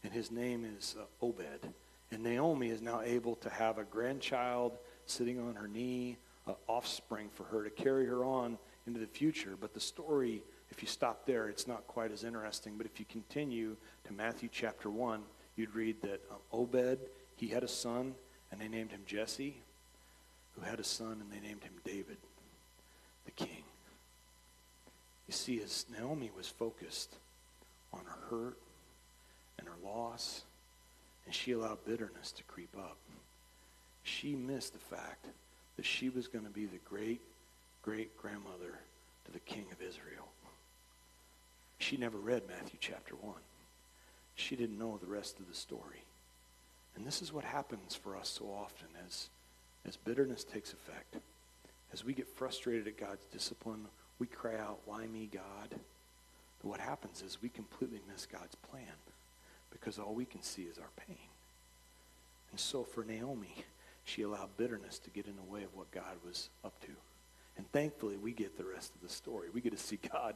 And 0.06 0.14
his 0.14 0.30
name 0.30 0.66
is 0.78 0.96
uh, 1.00 1.26
Obed. 1.26 1.74
And 2.12 2.24
Naomi 2.24 2.70
is 2.70 2.80
now 2.80 3.02
able 3.02 3.36
to 3.38 3.50
have 3.50 3.80
a 3.80 3.84
grandchild 3.84 4.78
sitting 5.08 5.40
on 5.40 5.56
her 5.56 5.68
knee, 5.68 6.18
uh, 6.48 6.54
offspring 6.68 7.30
for 7.34 7.46
her 7.46 7.64
to 7.64 7.72
carry 7.72 8.06
her 8.06 8.24
on 8.24 8.60
into 8.86 9.00
the 9.00 9.08
future. 9.08 9.58
But 9.60 9.74
the 9.74 9.80
story 9.80 10.44
if 10.70 10.82
you 10.82 10.88
stop 10.88 11.26
there, 11.26 11.48
it's 11.48 11.68
not 11.68 11.88
quite 11.88 12.12
as 12.12 12.24
interesting. 12.24 12.74
But 12.78 12.86
if 12.86 13.00
you 13.00 13.06
continue 13.06 13.78
to 14.06 14.14
Matthew 14.14 14.50
chapter 14.52 14.90
1, 14.90 15.24
you'd 15.56 15.74
read 15.74 16.02
that 16.02 16.22
um, 16.30 16.38
Obed, 16.52 17.00
he 17.38 17.48
had 17.48 17.64
a 17.64 17.68
son, 17.68 18.14
and 18.52 18.62
they 18.62 18.68
named 18.68 18.92
him 18.92 19.02
Jesse, 19.08 19.56
who 20.56 20.62
had 20.62 20.80
a 20.80 20.84
son, 20.84 21.22
and 21.22 21.32
they 21.32 21.48
named 21.48 21.64
him 21.64 21.74
David, 21.84 22.18
the 23.26 23.32
king. 23.32 23.64
You 25.28 25.34
see, 25.34 25.62
as 25.62 25.86
Naomi 25.98 26.30
was 26.36 26.48
focused 26.48 27.16
on 27.94 28.02
her 28.30 28.54
her 29.76 29.88
loss, 29.88 30.44
and 31.26 31.34
she 31.34 31.52
allowed 31.52 31.86
bitterness 31.86 32.32
to 32.34 32.44
creep 32.44 32.76
up, 32.78 32.98
she 34.04 34.36
missed 34.36 34.74
the 34.74 34.96
fact 34.96 35.26
that 35.76 35.86
she 35.86 36.10
was 36.10 36.28
going 36.28 36.46
to 36.46 36.52
be 36.52 36.66
the 36.66 36.80
great 36.90 37.22
great 37.86 38.18
grandmother 38.18 38.80
to 39.26 39.32
the 39.32 39.40
king 39.40 39.66
of 39.72 39.80
Israel. 39.80 40.28
She 41.78 41.98
never 41.98 42.18
read 42.18 42.42
Matthew 42.48 42.80
chapter 42.82 43.14
1. 43.16 43.36
She 44.34 44.56
didn't 44.56 44.80
know 44.80 44.98
the 44.98 45.06
rest 45.06 45.40
of 45.40 45.48
the 45.48 45.54
story. 45.54 46.02
And 46.96 47.06
this 47.06 47.22
is 47.22 47.32
what 47.32 47.44
happens 47.44 47.94
for 47.94 48.18
us 48.18 48.28
so 48.28 48.46
often 48.46 48.88
as, 49.06 49.30
as 49.88 49.98
bitterness 49.98 50.44
takes 50.44 50.74
effect. 50.74 51.18
As 51.94 52.04
we 52.04 52.14
get 52.14 52.28
frustrated 52.28 52.88
at 52.88 52.98
God's 52.98 53.26
discipline, 53.28 53.86
we 54.18 54.26
cry 54.26 54.58
out, 54.58 54.80
Why 54.86 55.06
me, 55.06 55.30
God? 55.32 55.70
But 55.70 56.68
what 56.68 56.80
happens 56.80 57.22
is 57.22 57.38
we 57.40 57.50
completely 57.50 58.02
miss 58.12 58.26
God's 58.26 58.56
plan 58.56 58.96
because 59.80 60.00
all 60.00 60.14
we 60.14 60.26
can 60.26 60.42
see 60.42 60.64
is 60.64 60.78
our 60.78 60.90
pain. 61.08 61.18
And 62.52 62.60
so 62.60 62.84
for 62.84 63.04
Naomi, 63.04 63.54
she 64.06 64.22
allowed 64.22 64.56
bitterness 64.56 65.00
to 65.00 65.10
get 65.10 65.26
in 65.26 65.36
the 65.36 65.52
way 65.52 65.64
of 65.64 65.76
what 65.76 65.92
God 65.92 66.16
was 66.26 66.50
up 66.64 66.80
to. 66.82 66.92
And 67.58 67.70
thankfully, 67.72 68.16
we 68.16 68.32
get 68.32 68.58
the 68.58 68.64
rest 68.64 68.94
of 68.96 69.02
the 69.02 69.14
story. 69.14 69.50
We 69.54 69.62
get 69.62 69.72
to 69.74 69.78
see 69.78 70.00
God 70.12 70.36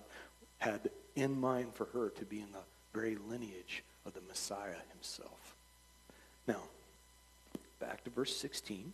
had 0.57 0.89
in 1.15 1.39
mind 1.39 1.73
for 1.73 1.85
her 1.93 2.09
to 2.09 2.25
be 2.25 2.39
in 2.39 2.51
the 2.51 2.59
very 2.93 3.17
lineage 3.29 3.83
of 4.05 4.13
the 4.13 4.21
Messiah 4.27 4.75
himself. 4.91 5.55
Now, 6.47 6.61
back 7.79 8.03
to 8.03 8.09
verse 8.09 8.35
16. 8.35 8.93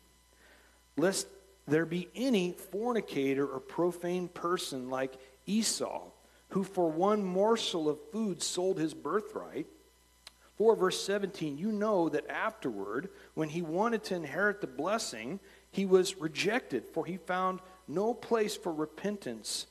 Lest 0.97 1.27
there 1.67 1.85
be 1.85 2.07
any 2.15 2.51
fornicator 2.51 3.47
or 3.47 3.59
profane 3.59 4.27
person 4.27 4.89
like 4.89 5.13
Esau, 5.47 6.03
who 6.49 6.63
for 6.63 6.89
one 6.89 7.23
morsel 7.23 7.89
of 7.89 7.99
food 8.11 8.41
sold 8.41 8.77
his 8.77 8.93
birthright. 8.93 9.65
For 10.57 10.75
verse 10.75 11.03
17, 11.03 11.57
you 11.57 11.71
know 11.71 12.07
that 12.09 12.29
afterward, 12.29 13.09
when 13.33 13.49
he 13.49 13.61
wanted 13.61 14.03
to 14.05 14.15
inherit 14.15 14.61
the 14.61 14.67
blessing, 14.67 15.39
he 15.69 15.85
was 15.85 16.15
rejected, 16.15 16.85
for 16.93 17.05
he 17.05 17.17
found 17.17 17.59
no 17.87 18.13
place 18.13 18.55
for 18.55 18.73
repentance 18.73 19.67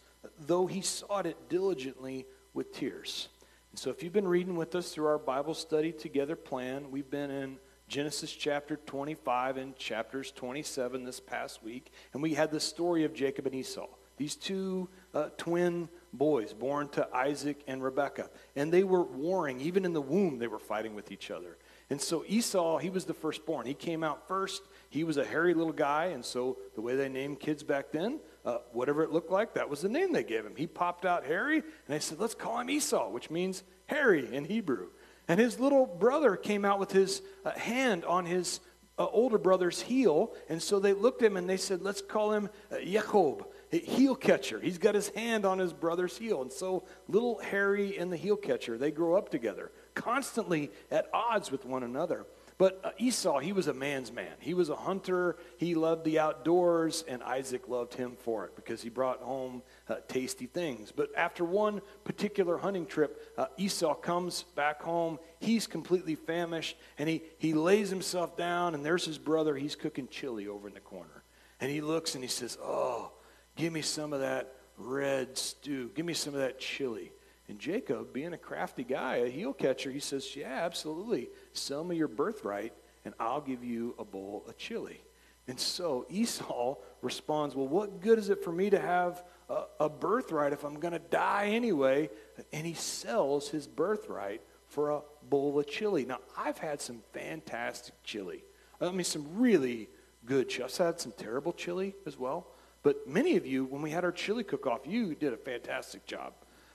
though 0.46 0.66
he 0.66 0.80
sought 0.80 1.26
it 1.26 1.48
diligently 1.48 2.26
with 2.52 2.72
tears. 2.72 3.28
And 3.70 3.78
so, 3.78 3.90
if 3.90 4.02
you've 4.02 4.12
been 4.12 4.28
reading 4.28 4.56
with 4.56 4.74
us 4.74 4.92
through 4.92 5.06
our 5.06 5.18
Bible 5.18 5.54
study 5.54 5.92
together 5.92 6.36
plan, 6.36 6.90
we've 6.90 7.10
been 7.10 7.30
in 7.30 7.58
Genesis 7.88 8.32
chapter 8.32 8.76
25 8.76 9.56
and 9.56 9.76
chapters 9.76 10.30
27 10.32 11.04
this 11.04 11.20
past 11.20 11.62
week, 11.62 11.92
and 12.12 12.22
we 12.22 12.34
had 12.34 12.50
the 12.50 12.60
story 12.60 13.04
of 13.04 13.12
Jacob 13.12 13.46
and 13.46 13.54
Esau, 13.54 13.88
these 14.16 14.36
two 14.36 14.88
uh, 15.12 15.28
twin 15.36 15.88
boys 16.16 16.52
born 16.52 16.88
to 16.90 17.08
Isaac 17.14 17.62
and 17.66 17.82
Rebekah. 17.82 18.30
And 18.56 18.72
they 18.72 18.84
were 18.84 19.02
warring, 19.02 19.60
even 19.60 19.84
in 19.84 19.92
the 19.92 20.00
womb, 20.00 20.38
they 20.38 20.46
were 20.46 20.58
fighting 20.58 20.94
with 20.94 21.12
each 21.12 21.30
other. 21.30 21.58
And 21.90 22.00
so 22.00 22.24
Esau, 22.26 22.78
he 22.78 22.90
was 22.90 23.04
the 23.04 23.14
firstborn. 23.14 23.66
He 23.66 23.74
came 23.74 24.02
out 24.02 24.26
first. 24.26 24.62
He 24.88 25.04
was 25.04 25.16
a 25.16 25.24
hairy 25.24 25.54
little 25.54 25.72
guy, 25.72 26.06
and 26.06 26.24
so 26.24 26.56
the 26.74 26.80
way 26.80 26.96
they 26.96 27.08
named 27.08 27.40
kids 27.40 27.62
back 27.62 27.92
then 27.92 28.20
uh, 28.44 28.58
whatever 28.72 29.02
it 29.02 29.10
looked 29.10 29.30
like, 29.30 29.54
that 29.54 29.68
was 29.68 29.80
the 29.80 29.88
name 29.88 30.12
they 30.12 30.22
gave 30.22 30.44
him. 30.44 30.54
He 30.56 30.66
popped 30.66 31.06
out 31.06 31.24
hairy, 31.24 31.56
and 31.56 31.64
they 31.88 31.98
said, 31.98 32.20
let's 32.20 32.34
call 32.34 32.58
him 32.58 32.70
Esau, 32.70 33.10
which 33.10 33.30
means 33.30 33.62
hairy 33.86 34.32
in 34.32 34.44
Hebrew. 34.44 34.88
And 35.28 35.40
his 35.40 35.58
little 35.58 35.86
brother 35.86 36.36
came 36.36 36.64
out 36.64 36.78
with 36.78 36.92
his 36.92 37.22
uh, 37.44 37.52
hand 37.52 38.04
on 38.04 38.26
his 38.26 38.60
uh, 38.98 39.06
older 39.06 39.38
brother's 39.38 39.80
heel, 39.80 40.34
and 40.48 40.62
so 40.62 40.78
they 40.78 40.92
looked 40.92 41.22
at 41.22 41.30
him 41.30 41.36
and 41.36 41.48
they 41.48 41.56
said, 41.56 41.82
let's 41.82 42.02
call 42.02 42.32
him 42.32 42.50
uh, 42.70 42.76
Jacob, 42.84 43.46
heel 43.78 44.14
catcher. 44.14 44.60
He's 44.60 44.78
got 44.78 44.94
his 44.94 45.08
hand 45.10 45.44
on 45.44 45.58
his 45.58 45.72
brother's 45.72 46.16
heel. 46.16 46.42
And 46.42 46.52
so 46.52 46.84
little 47.08 47.38
Harry 47.38 47.98
and 47.98 48.12
the 48.12 48.16
heel 48.16 48.36
catcher, 48.36 48.78
they 48.78 48.90
grow 48.90 49.16
up 49.16 49.30
together, 49.30 49.72
constantly 49.94 50.70
at 50.90 51.08
odds 51.12 51.50
with 51.50 51.64
one 51.64 51.82
another. 51.82 52.26
But 52.56 52.80
uh, 52.84 52.90
Esau, 52.98 53.40
he 53.40 53.52
was 53.52 53.66
a 53.66 53.74
man's 53.74 54.12
man. 54.12 54.32
He 54.38 54.54
was 54.54 54.68
a 54.68 54.76
hunter. 54.76 55.36
He 55.56 55.74
loved 55.74 56.04
the 56.04 56.20
outdoors, 56.20 57.04
and 57.08 57.20
Isaac 57.22 57.68
loved 57.68 57.94
him 57.94 58.16
for 58.16 58.44
it 58.44 58.54
because 58.54 58.80
he 58.80 58.88
brought 58.88 59.20
home 59.20 59.62
uh, 59.88 59.96
tasty 60.06 60.46
things. 60.46 60.92
But 60.92 61.10
after 61.16 61.44
one 61.44 61.80
particular 62.04 62.56
hunting 62.58 62.86
trip, 62.86 63.34
uh, 63.36 63.46
Esau 63.56 63.94
comes 63.94 64.44
back 64.54 64.82
home. 64.82 65.18
He's 65.40 65.66
completely 65.66 66.14
famished, 66.14 66.76
and 66.96 67.08
he, 67.08 67.22
he 67.38 67.54
lays 67.54 67.90
himself 67.90 68.36
down, 68.36 68.74
and 68.74 68.84
there's 68.84 69.04
his 69.04 69.18
brother. 69.18 69.56
He's 69.56 69.74
cooking 69.74 70.06
chili 70.06 70.46
over 70.46 70.68
in 70.68 70.74
the 70.74 70.80
corner. 70.80 71.24
And 71.60 71.72
he 71.72 71.80
looks 71.80 72.14
and 72.14 72.22
he 72.22 72.28
says, 72.28 72.58
Oh, 72.62 73.12
Give 73.56 73.72
me 73.72 73.82
some 73.82 74.12
of 74.12 74.20
that 74.20 74.52
red 74.76 75.38
stew. 75.38 75.90
Give 75.94 76.06
me 76.06 76.14
some 76.14 76.34
of 76.34 76.40
that 76.40 76.58
chili. 76.58 77.12
And 77.48 77.58
Jacob, 77.58 78.12
being 78.12 78.32
a 78.32 78.38
crafty 78.38 78.84
guy, 78.84 79.16
a 79.16 79.28
heel 79.28 79.52
catcher, 79.52 79.90
he 79.90 80.00
says, 80.00 80.34
Yeah, 80.34 80.62
absolutely. 80.64 81.28
Sell 81.52 81.84
me 81.84 81.96
your 81.96 82.08
birthright, 82.08 82.72
and 83.04 83.14
I'll 83.20 83.40
give 83.40 83.62
you 83.62 83.94
a 83.98 84.04
bowl 84.04 84.44
of 84.48 84.56
chili. 84.56 85.02
And 85.46 85.60
so 85.60 86.06
Esau 86.08 86.76
responds, 87.02 87.54
Well, 87.54 87.68
what 87.68 88.00
good 88.00 88.18
is 88.18 88.30
it 88.30 88.42
for 88.42 88.52
me 88.52 88.70
to 88.70 88.80
have 88.80 89.22
a, 89.50 89.64
a 89.80 89.88
birthright 89.90 90.52
if 90.52 90.64
I'm 90.64 90.80
going 90.80 90.94
to 90.94 90.98
die 90.98 91.48
anyway? 91.48 92.08
And 92.52 92.66
he 92.66 92.74
sells 92.74 93.50
his 93.50 93.66
birthright 93.66 94.40
for 94.68 94.90
a 94.90 95.00
bowl 95.28 95.58
of 95.58 95.66
chili. 95.66 96.06
Now, 96.06 96.20
I've 96.36 96.58
had 96.58 96.80
some 96.80 97.02
fantastic 97.12 97.94
chili. 98.02 98.42
I 98.80 98.90
mean, 98.90 99.04
some 99.04 99.26
really 99.36 99.88
good 100.24 100.48
chili. 100.48 100.64
I've 100.64 100.76
had 100.76 101.00
some 101.00 101.12
terrible 101.16 101.52
chili 101.52 101.94
as 102.06 102.18
well. 102.18 102.46
But 102.84 103.08
many 103.08 103.36
of 103.36 103.46
you, 103.46 103.64
when 103.64 103.82
we 103.82 103.90
had 103.90 104.04
our 104.04 104.12
chili 104.12 104.44
cook 104.44 104.66
off, 104.66 104.86
you 104.86 105.14
did 105.16 105.32
a 105.32 105.38
fantastic 105.38 106.06
job. 106.06 106.34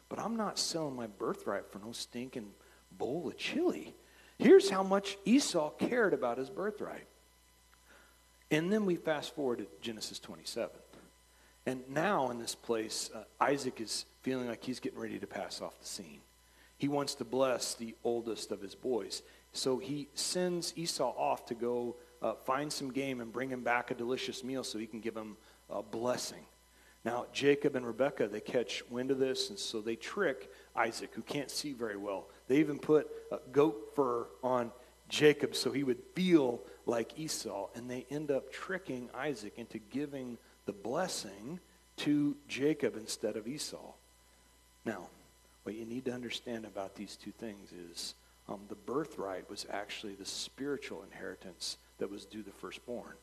But 0.10 0.20
I'm 0.20 0.36
not 0.36 0.58
selling 0.60 0.96
my 0.96 1.06
birthright 1.06 1.72
for 1.72 1.78
no 1.80 1.92
stinking 1.92 2.50
bowl 2.98 3.28
of 3.28 3.38
chili. 3.38 3.96
Here's 4.40 4.70
how 4.70 4.82
much 4.82 5.18
Esau 5.24 5.70
cared 5.70 6.16
about 6.16 6.40
his 6.40 6.50
birthright. 6.50 7.06
And 8.50 8.74
then 8.74 8.86
we 8.86 8.96
fast 8.96 9.36
forward 9.36 9.60
to 9.60 9.68
Genesis 9.82 10.18
27. 10.18 10.72
And 11.68 11.88
now 11.90 12.32
in 12.32 12.40
this 12.40 12.56
place, 12.56 13.12
uh, 13.14 13.24
Isaac 13.40 13.80
is 13.80 14.06
feeling 14.24 14.48
like 14.48 14.64
he's 14.64 14.80
getting 14.80 14.98
ready 14.98 15.20
to 15.20 15.28
pass 15.28 15.62
off 15.62 15.80
the 15.80 15.86
scene. 15.86 16.22
He 16.80 16.88
wants 16.88 17.14
to 17.16 17.26
bless 17.26 17.76
the 17.76 17.94
oldest 18.04 18.52
of 18.52 18.62
his 18.62 18.74
boys. 18.74 19.22
So 19.54 19.78
he 19.78 20.08
sends 20.16 20.74
Esau 20.76 21.14
off 21.16 21.46
to 21.48 21.54
go 21.54 21.98
uh, 22.22 22.34
find 22.46 22.74
some 22.74 22.92
game 22.92 23.22
and 23.22 23.32
bring 23.32 23.50
him 23.50 23.62
back 23.62 23.92
a 23.92 23.94
delicious 23.94 24.44
meal 24.44 24.64
so 24.64 24.80
he 24.80 24.88
can 24.88 25.00
give 25.02 25.16
him 25.16 25.38
a 25.70 25.82
blessing. 25.82 26.44
Now, 27.06 27.28
Jacob 27.32 27.76
and 27.76 27.86
Rebekah, 27.86 28.28
they 28.28 28.42
catch 28.42 28.84
wind 28.90 29.10
of 29.12 29.20
this, 29.20 29.50
and 29.50 29.58
so 29.58 29.80
they 29.80 29.96
trick 29.96 30.52
Isaac, 30.76 31.12
who 31.14 31.22
can't 31.22 31.50
see 31.50 31.72
very 31.72 31.96
well. 31.96 32.28
They 32.48 32.58
even 32.58 32.78
put 32.78 33.08
goat 33.52 33.94
fur 33.96 34.28
on 34.44 34.72
Jacob 35.08 35.56
so 35.56 35.72
he 35.72 35.84
would 35.84 36.02
feel 36.14 36.62
like 36.86 37.18
Esau, 37.18 37.70
and 37.76 37.90
they 37.90 38.06
end 38.10 38.32
up 38.32 38.52
tricking 38.52 39.10
Isaac 39.16 39.54
into 39.58 39.80
giving 39.80 40.38
the 40.66 40.74
blessing 40.74 41.60
to 41.98 42.36
Jacob 42.48 42.96
instead 42.96 43.36
of 43.36 43.48
Esau. 43.48 43.94
Now, 44.86 45.08
what 45.64 45.76
you 45.76 45.86
need 45.86 46.06
to 46.06 46.14
understand 46.14 46.66
about 46.66 46.96
these 46.96 47.16
two 47.16 47.32
things 47.32 47.72
is 47.72 48.16
um, 48.48 48.62
the 48.70 48.76
birthright 48.76 49.50
was 49.50 49.66
actually 49.70 50.16
the 50.16 50.26
spiritual 50.26 51.04
inheritance 51.04 51.78
that 51.98 52.10
was 52.10 52.26
due 52.26 52.44
the 52.44 52.52
firstborn. 52.52 53.14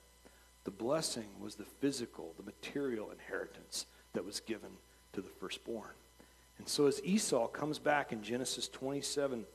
The 0.67 0.73
blessing 0.73 1.29
was 1.39 1.55
the 1.55 1.65
physical, 1.65 2.35
the 2.37 2.43
material 2.43 3.13
inheritance 3.13 3.87
that 4.15 4.25
was 4.25 4.41
given 4.41 4.71
to 5.13 5.21
the 5.21 5.29
firstborn. 5.29 5.93
And 6.59 6.69
so 6.69 6.87
as 6.87 7.01
Esau 7.05 7.47
comes 7.47 7.79
back 7.79 8.11
in 8.11 8.21
Genesis 8.21 8.67
27, 8.67 9.47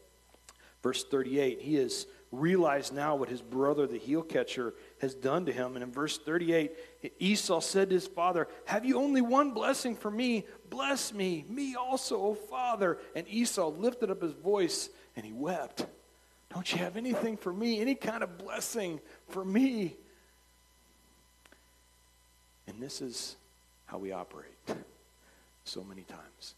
verse 0.82 1.04
38, 1.04 1.60
he 1.60 1.76
has 1.76 2.08
realized 2.32 2.94
now 2.94 3.18
what 3.18 3.28
his 3.28 3.42
brother, 3.42 3.88
the 3.88 3.98
heel 3.98 4.22
catcher, 4.22 4.74
has 5.02 5.14
done 5.14 5.46
to 5.48 5.52
him. 5.52 5.76
And 5.76 5.84
in 5.84 5.92
verse 5.92 6.18
38, 6.18 6.72
Esau 7.20 7.60
said 7.60 7.90
to 7.90 7.96
his 7.96 8.08
father, 8.08 8.48
Have 8.64 8.86
you 8.86 8.98
only 8.98 9.20
one 9.20 9.52
blessing 9.52 9.98
for 9.98 10.10
me? 10.10 10.46
Bless 10.70 11.14
me, 11.14 11.44
me 11.50 11.76
also, 11.76 12.22
O 12.22 12.36
father. 12.36 13.00
And 13.18 13.28
Esau 13.28 13.68
lifted 13.68 14.12
up 14.12 14.22
his 14.22 14.32
voice 14.32 14.90
and 15.18 15.26
he 15.26 15.34
wept. 15.34 15.86
Don't 16.54 16.72
you 16.72 16.78
have 16.78 16.96
anything 16.96 17.36
for 17.36 17.52
me? 17.52 17.82
Any 17.82 17.96
kind 17.96 18.24
of 18.24 18.38
blessing 18.38 19.02
for 19.28 19.44
me? 19.44 19.98
This 22.82 23.00
is 23.00 23.36
how 23.86 24.00
we 24.00 24.12
operate 24.12 24.58
so 25.66 25.84
many 25.84 26.02
times. 26.02 26.56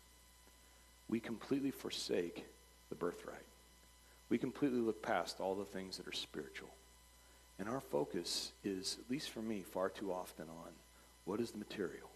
We 1.09 1.19
completely 1.19 1.71
forsake 1.71 2.45
the 2.87 2.95
birthright. 2.95 3.43
We 4.29 4.37
completely 4.37 4.79
look 4.79 5.01
past 5.01 5.41
all 5.41 5.53
the 5.53 5.65
things 5.65 5.97
that 5.97 6.07
are 6.07 6.13
spiritual. 6.13 6.69
And 7.59 7.67
our 7.67 7.81
focus 7.81 8.53
is, 8.63 8.97
at 9.03 9.11
least 9.11 9.31
for 9.31 9.41
me, 9.41 9.63
far 9.73 9.89
too 9.89 10.13
often 10.13 10.45
on 10.45 10.71
what 11.25 11.41
is 11.41 11.51
the 11.51 11.57
material? 11.57 12.09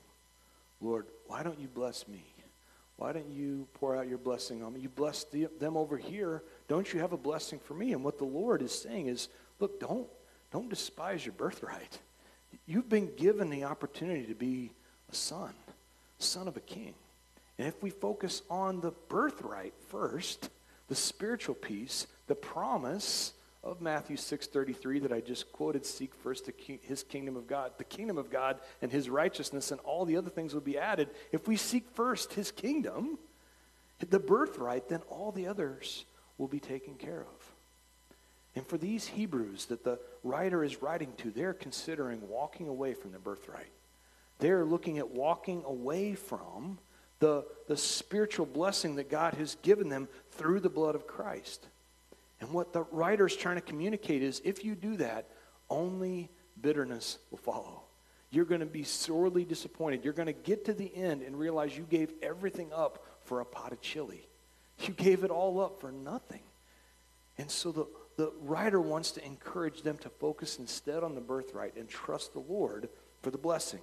Lord, 0.79 1.05
why 1.27 1.43
don't 1.43 1.59
you 1.59 1.67
bless 1.67 2.07
me? 2.07 2.23
Why 2.95 3.11
don't 3.11 3.29
you 3.29 3.67
pour 3.73 3.97
out 3.97 4.07
your 4.07 4.19
blessing 4.19 4.63
on 4.63 4.73
me? 4.73 4.79
You 4.79 4.89
bless 4.89 5.25
the, 5.25 5.49
them 5.59 5.75
over 5.75 5.97
here. 5.97 6.43
Don't 6.69 6.93
you 6.93 7.01
have 7.01 7.11
a 7.11 7.17
blessing 7.17 7.59
for 7.59 7.73
me? 7.73 7.91
And 7.91 8.05
what 8.05 8.17
the 8.17 8.23
Lord 8.23 8.61
is 8.61 8.71
saying 8.71 9.07
is, 9.07 9.27
look, 9.59 9.81
don't, 9.81 10.07
don't 10.53 10.69
despise 10.69 11.25
your 11.25 11.33
birthright. 11.33 11.99
You've 12.65 12.89
been 12.89 13.15
given 13.15 13.49
the 13.49 13.63
opportunity 13.63 14.25
to 14.25 14.35
be 14.35 14.71
a 15.11 15.15
son, 15.15 15.53
son 16.19 16.47
of 16.47 16.57
a 16.57 16.61
king. 16.61 16.93
And 17.57 17.67
if 17.67 17.81
we 17.81 17.89
focus 17.89 18.41
on 18.49 18.81
the 18.81 18.91
birthright 19.09 19.73
first, 19.87 20.49
the 20.87 20.95
spiritual 20.95 21.55
piece, 21.55 22.07
the 22.27 22.35
promise 22.35 23.33
of 23.63 23.81
Matthew 23.81 24.15
6:33 24.15 24.99
that 24.99 25.11
I 25.11 25.19
just 25.21 25.51
quoted, 25.51 25.85
seek 25.85 26.13
first 26.13 26.45
the 26.45 26.79
his 26.83 27.03
kingdom 27.03 27.35
of 27.35 27.47
God, 27.47 27.73
the 27.77 27.83
kingdom 27.83 28.17
of 28.17 28.29
God 28.29 28.59
and 28.81 28.91
his 28.91 29.09
righteousness 29.09 29.71
and 29.71 29.81
all 29.81 30.05
the 30.05 30.17
other 30.17 30.29
things 30.29 30.53
will 30.53 30.61
be 30.61 30.77
added. 30.77 31.09
If 31.31 31.47
we 31.47 31.57
seek 31.57 31.89
first 31.89 32.33
his 32.33 32.51
kingdom, 32.51 33.17
the 33.99 34.19
birthright, 34.19 34.87
then 34.89 35.01
all 35.09 35.31
the 35.31 35.47
others 35.47 36.05
will 36.37 36.47
be 36.47 36.59
taken 36.59 36.95
care 36.95 37.21
of. 37.21 37.46
And 38.57 38.65
for 38.65 38.79
these 38.79 39.05
Hebrews 39.05 39.65
that 39.65 39.83
the 39.83 39.99
writer 40.23 40.63
is 40.63 40.81
writing 40.81 41.13
to, 41.17 41.29
they're 41.29 41.53
considering 41.53 42.27
walking 42.27 42.67
away 42.67 42.95
from 42.95 43.11
their 43.11 43.19
birthright. 43.19 43.69
They're 44.39 44.65
looking 44.65 44.97
at 44.97 45.11
walking 45.11 45.63
away 45.63 46.15
from 46.15 46.79
the, 47.19 47.45
the 47.67 47.77
spiritual 47.77 48.47
blessing 48.47 48.95
that 48.95 49.11
God 49.11 49.35
has 49.35 49.57
given 49.61 49.89
them 49.89 50.07
through 50.31 50.61
the 50.61 50.71
blood 50.71 50.95
of 50.95 51.05
Christ. 51.05 51.67
And 52.41 52.49
what 52.51 52.73
the 52.73 52.81
writer 52.89 53.27
is 53.27 53.35
trying 53.35 53.57
to 53.57 53.61
communicate 53.61 54.23
is 54.23 54.41
if 54.43 54.65
you 54.65 54.73
do 54.73 54.97
that, 54.97 55.29
only 55.69 56.31
bitterness 56.59 57.19
will 57.29 57.37
follow. 57.37 57.83
You're 58.31 58.45
going 58.45 58.61
to 58.61 58.65
be 58.65 58.83
sorely 58.83 59.45
disappointed. 59.45 60.03
You're 60.03 60.13
going 60.13 60.25
to 60.25 60.33
get 60.33 60.65
to 60.65 60.73
the 60.73 60.91
end 60.95 61.21
and 61.21 61.37
realize 61.37 61.77
you 61.77 61.85
gave 61.87 62.11
everything 62.23 62.73
up 62.73 63.05
for 63.23 63.39
a 63.39 63.45
pot 63.45 63.71
of 63.71 63.81
chili. 63.81 64.27
You 64.79 64.95
gave 64.95 65.23
it 65.23 65.29
all 65.29 65.59
up 65.59 65.79
for 65.79 65.91
nothing. 65.91 66.41
And 67.37 67.51
so 67.51 67.71
the, 67.71 67.85
the 68.17 68.33
writer 68.41 68.81
wants 68.81 69.11
to 69.11 69.25
encourage 69.25 69.83
them 69.83 69.97
to 69.99 70.09
focus 70.09 70.57
instead 70.59 71.03
on 71.03 71.15
the 71.15 71.21
birthright 71.21 71.77
and 71.77 71.87
trust 71.87 72.33
the 72.33 72.39
Lord 72.39 72.89
for 73.21 73.31
the 73.31 73.37
blessing. 73.37 73.81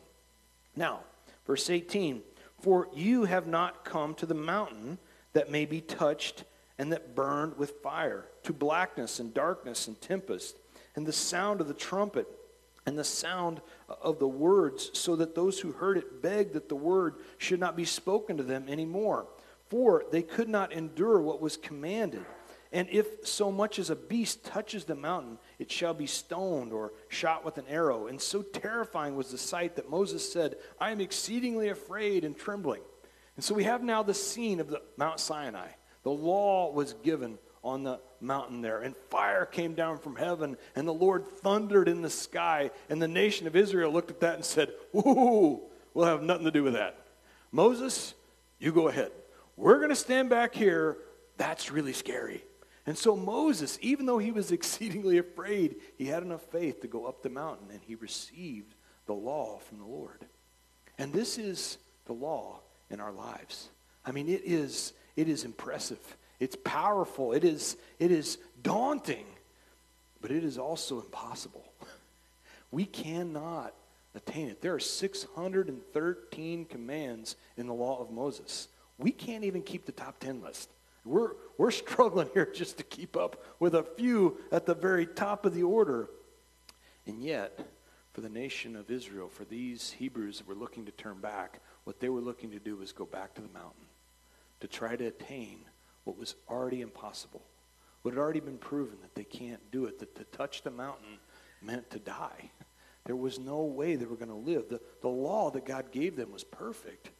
Now, 0.77 1.01
verse 1.47 1.70
18 1.70 2.23
For 2.61 2.88
you 2.92 3.25
have 3.25 3.47
not 3.47 3.85
come 3.85 4.14
to 4.16 4.27
the 4.27 4.35
mountain 4.35 4.99
that 5.33 5.51
may 5.51 5.64
be 5.64 5.81
touched 5.81 6.44
and 6.79 6.92
that 6.92 7.14
burned 7.14 7.57
with 7.57 7.83
fire, 7.83 8.27
to 8.42 8.53
blackness 8.53 9.20
and 9.20 9.33
darkness 9.33 9.87
and 9.87 10.01
tempest, 10.01 10.57
and 10.97 11.07
the 11.07 11.12
sound 11.12 11.61
of 11.61 11.68
the 11.68 11.75
trumpet 11.75 12.27
and 12.87 12.99
the 12.99 13.05
sound 13.05 13.61
of 14.03 14.18
the 14.18 14.29
words, 14.29 14.90
so 14.92 15.16
that 15.16 15.37
those 15.37 15.61
who 15.61 15.73
heard 15.73 15.97
it 15.97 16.20
begged 16.20 16.53
that 16.55 16.68
the 16.68 16.75
word 16.75 17.14
should 17.38 17.61
not 17.61 17.77
be 17.77 17.85
spoken 17.85 18.37
to 18.37 18.42
them 18.42 18.66
anymore. 18.68 19.27
For 19.70 20.05
they 20.11 20.23
could 20.23 20.49
not 20.49 20.73
endure 20.73 21.20
what 21.20 21.40
was 21.40 21.57
commanded. 21.57 22.25
And 22.74 22.88
if 22.90 23.24
so 23.24 23.52
much 23.52 23.78
as 23.78 23.88
a 23.88 23.94
beast 23.94 24.44
touches 24.44 24.84
the 24.84 24.96
mountain, 24.96 25.38
it 25.60 25.70
shall 25.70 25.94
be 25.94 26.08
stoned 26.08 26.72
or 26.72 26.92
shot 27.08 27.44
with 27.44 27.56
an 27.56 27.66
arrow. 27.68 28.08
And 28.08 28.20
so 28.20 28.42
terrifying 28.42 29.14
was 29.14 29.30
the 29.30 29.38
sight 29.38 29.76
that 29.76 29.88
Moses 29.88 30.30
said, 30.30 30.56
I 30.80 30.90
am 30.90 31.00
exceedingly 31.00 31.68
afraid 31.68 32.24
and 32.24 32.37
trembling. 32.37 32.82
And 33.37 33.44
so 33.44 33.54
we 33.54 33.62
have 33.62 33.84
now 33.84 34.02
the 34.02 34.12
scene 34.12 34.58
of 34.58 34.70
the 34.70 34.82
Mount 34.96 35.20
Sinai. 35.20 35.68
The 36.02 36.10
law 36.10 36.72
was 36.72 36.94
given 36.94 37.38
on 37.62 37.84
the 37.84 38.00
mountain 38.20 38.60
there, 38.60 38.82
and 38.82 38.96
fire 39.08 39.46
came 39.46 39.74
down 39.74 39.98
from 39.98 40.16
heaven, 40.16 40.56
and 40.74 40.87
the 40.87 40.92
Lord 40.92 41.28
thundered 41.28 41.88
in 41.88 42.02
the 42.02 42.10
sky. 42.10 42.72
And 42.90 43.00
the 43.00 43.06
nation 43.06 43.46
of 43.46 43.54
Israel 43.54 43.92
looked 43.92 44.10
at 44.10 44.18
that 44.20 44.34
and 44.34 44.44
said, 44.44 44.70
Ooh, 44.96 45.60
we'll 45.94 46.06
have 46.06 46.24
nothing 46.24 46.44
to 46.44 46.50
do 46.50 46.64
with 46.64 46.74
that. 46.74 46.98
Moses, 47.52 48.14
you 48.58 48.72
go 48.72 48.88
ahead. 48.88 49.12
We're 49.56 49.78
going 49.78 49.90
to 49.90 49.96
stand 49.96 50.28
back 50.28 50.56
here. 50.56 50.98
That's 51.37 51.70
really 51.70 51.92
scary. 51.92 52.44
And 52.87 52.99
so 52.99 53.16
Moses, 53.16 53.79
even 53.81 54.07
though 54.07 54.18
he 54.18 54.31
was 54.31 54.53
exceedingly 54.53 55.18
afraid, 55.18 55.77
he 55.97 56.07
had 56.07 56.23
enough 56.23 56.42
faith 56.51 56.81
to 56.83 56.88
go 56.88 57.07
up 57.07 57.23
the 57.23 57.31
mountain 57.31 57.68
and 57.70 57.81
he 57.83 57.94
received 57.94 58.75
the 59.07 59.14
law 59.14 59.59
from 59.59 59.79
the 59.79 59.87
Lord. 59.87 60.25
And 60.99 61.12
this 61.12 61.38
is 61.38 61.79
the 62.07 62.12
law 62.12 62.61
in 62.90 63.01
our 63.01 63.12
lives. 63.12 63.68
I 64.05 64.12
mean, 64.12 64.29
it 64.29 64.42
is, 64.44 64.92
it 65.16 65.29
is 65.29 65.44
impressive. 65.44 66.16
It's 66.40 66.57
powerful. 66.64 67.33
It 67.33 67.44
is, 67.44 67.77
it 67.99 68.11
is 68.11 68.38
daunting. 68.62 69.27
But 70.20 70.31
it 70.31 70.44
is 70.44 70.59
also 70.59 71.01
impossible. 71.01 71.64
We 72.70 72.87
cannot 72.87 73.73
attain 74.16 74.49
it. 74.49 74.61
There 74.61 74.75
are 74.75 74.81
613 74.81 76.64
commands 76.64 77.37
in 77.57 77.68
the 77.68 77.73
law 77.73 78.01
of 78.01 78.11
Moses. 78.11 78.66
We 78.99 79.12
can't 79.12 79.44
even 79.44 79.62
keep 79.62 79.87
the 79.87 79.92
top 79.92 80.18
10 80.18 80.42
list. 80.42 80.68
We're, 81.04 81.32
we're 81.58 81.70
struggling 81.72 82.30
here 82.34 82.50
just 82.52 82.78
to 82.78 82.84
keep 82.84 83.16
up 83.16 83.42
with 83.60 83.74
a 83.74 83.82
few 83.82 84.38
at 84.50 84.66
the 84.66 84.74
very 84.74 85.06
top 85.06 85.46
of 85.46 85.54
the 85.54 85.62
order. 85.62 86.08
And 87.06 87.22
yet, 87.22 87.66
for 88.12 88.20
the 88.20 88.28
nation 88.28 88.76
of 88.76 88.90
Israel, 88.90 89.28
for 89.28 89.44
these 89.44 89.90
Hebrews 89.92 90.38
that 90.38 90.46
were 90.46 90.54
looking 90.54 90.86
to 90.86 90.92
turn 90.92 91.20
back, 91.20 91.60
what 91.84 92.00
they 92.00 92.08
were 92.08 92.20
looking 92.20 92.50
to 92.52 92.58
do 92.58 92.76
was 92.76 92.92
go 92.92 93.04
back 93.04 93.34
to 93.34 93.42
the 93.42 93.48
mountain 93.48 93.86
to 94.60 94.68
try 94.68 94.96
to 94.96 95.06
attain 95.06 95.58
what 96.04 96.16
was 96.16 96.36
already 96.48 96.80
impossible, 96.80 97.42
what 98.02 98.14
had 98.14 98.20
already 98.20 98.40
been 98.40 98.58
proven 98.58 98.96
that 99.02 99.14
they 99.14 99.24
can't 99.24 99.60
do 99.70 99.86
it, 99.86 99.98
that 99.98 100.14
to 100.14 100.24
touch 100.36 100.62
the 100.62 100.70
mountain 100.70 101.18
meant 101.60 101.90
to 101.90 101.98
die. 101.98 102.50
There 103.04 103.16
was 103.16 103.38
no 103.38 103.62
way 103.62 103.96
they 103.96 104.06
were 104.06 104.16
going 104.16 104.28
to 104.28 104.34
live. 104.34 104.68
The, 104.68 104.80
the 105.02 105.08
law 105.08 105.50
that 105.50 105.66
God 105.66 105.90
gave 105.92 106.16
them 106.16 106.32
was 106.32 106.44
perfect, 106.44 107.10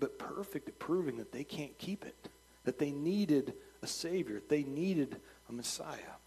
but 0.00 0.18
perfect 0.18 0.68
at 0.68 0.78
proving 0.78 1.18
that 1.18 1.30
they 1.30 1.44
can't 1.44 1.76
keep 1.78 2.04
it, 2.04 2.28
that 2.68 2.78
they 2.78 2.90
needed 2.90 3.54
a 3.80 3.86
Savior, 3.86 4.42
they 4.50 4.62
needed 4.62 5.16
a 5.48 5.52
Messiah. 5.54 6.18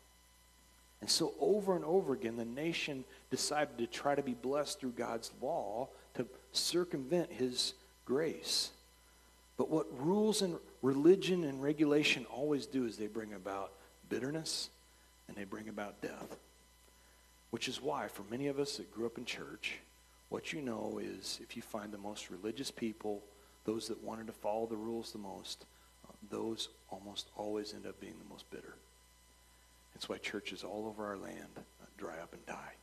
And 0.99 1.07
so, 1.07 1.35
over 1.39 1.75
and 1.75 1.85
over 1.85 2.13
again, 2.13 2.35
the 2.35 2.45
nation 2.45 3.03
decided 3.29 3.77
to 3.77 3.85
try 3.85 4.15
to 4.15 4.23
be 4.23 4.33
blessed 4.33 4.79
through 4.79 4.93
God's 4.93 5.29
law 5.39 5.89
to 6.15 6.25
circumvent 6.51 7.31
His 7.31 7.75
grace. 8.05 8.71
But 9.55 9.69
what 9.69 9.85
rules 10.03 10.41
and 10.41 10.57
religion 10.81 11.43
and 11.43 11.61
regulation 11.61 12.25
always 12.25 12.65
do 12.65 12.87
is 12.87 12.97
they 12.97 13.05
bring 13.05 13.33
about 13.33 13.73
bitterness 14.09 14.71
and 15.27 15.37
they 15.37 15.43
bring 15.43 15.69
about 15.69 16.01
death. 16.01 16.37
Which 17.51 17.67
is 17.67 17.79
why, 17.79 18.07
for 18.07 18.23
many 18.31 18.47
of 18.47 18.57
us 18.57 18.77
that 18.77 18.91
grew 18.91 19.05
up 19.05 19.19
in 19.19 19.25
church, 19.25 19.77
what 20.29 20.53
you 20.53 20.63
know 20.63 20.99
is 21.03 21.39
if 21.43 21.55
you 21.55 21.61
find 21.61 21.91
the 21.91 21.99
most 21.99 22.31
religious 22.31 22.71
people, 22.71 23.21
those 23.63 23.87
that 23.89 24.03
wanted 24.03 24.25
to 24.25 24.33
follow 24.33 24.65
the 24.65 24.75
rules 24.75 25.11
the 25.11 25.19
most, 25.19 25.65
those 26.29 26.69
almost 26.89 27.29
always 27.35 27.73
end 27.73 27.85
up 27.85 27.99
being 27.99 28.15
the 28.19 28.29
most 28.29 28.49
bitter. 28.51 28.75
That's 29.93 30.07
why 30.07 30.17
churches 30.17 30.63
all 30.63 30.87
over 30.87 31.05
our 31.05 31.17
land 31.17 31.47
dry 32.01 32.17
up 32.21 32.33
and 32.33 32.45
die. 32.45 32.73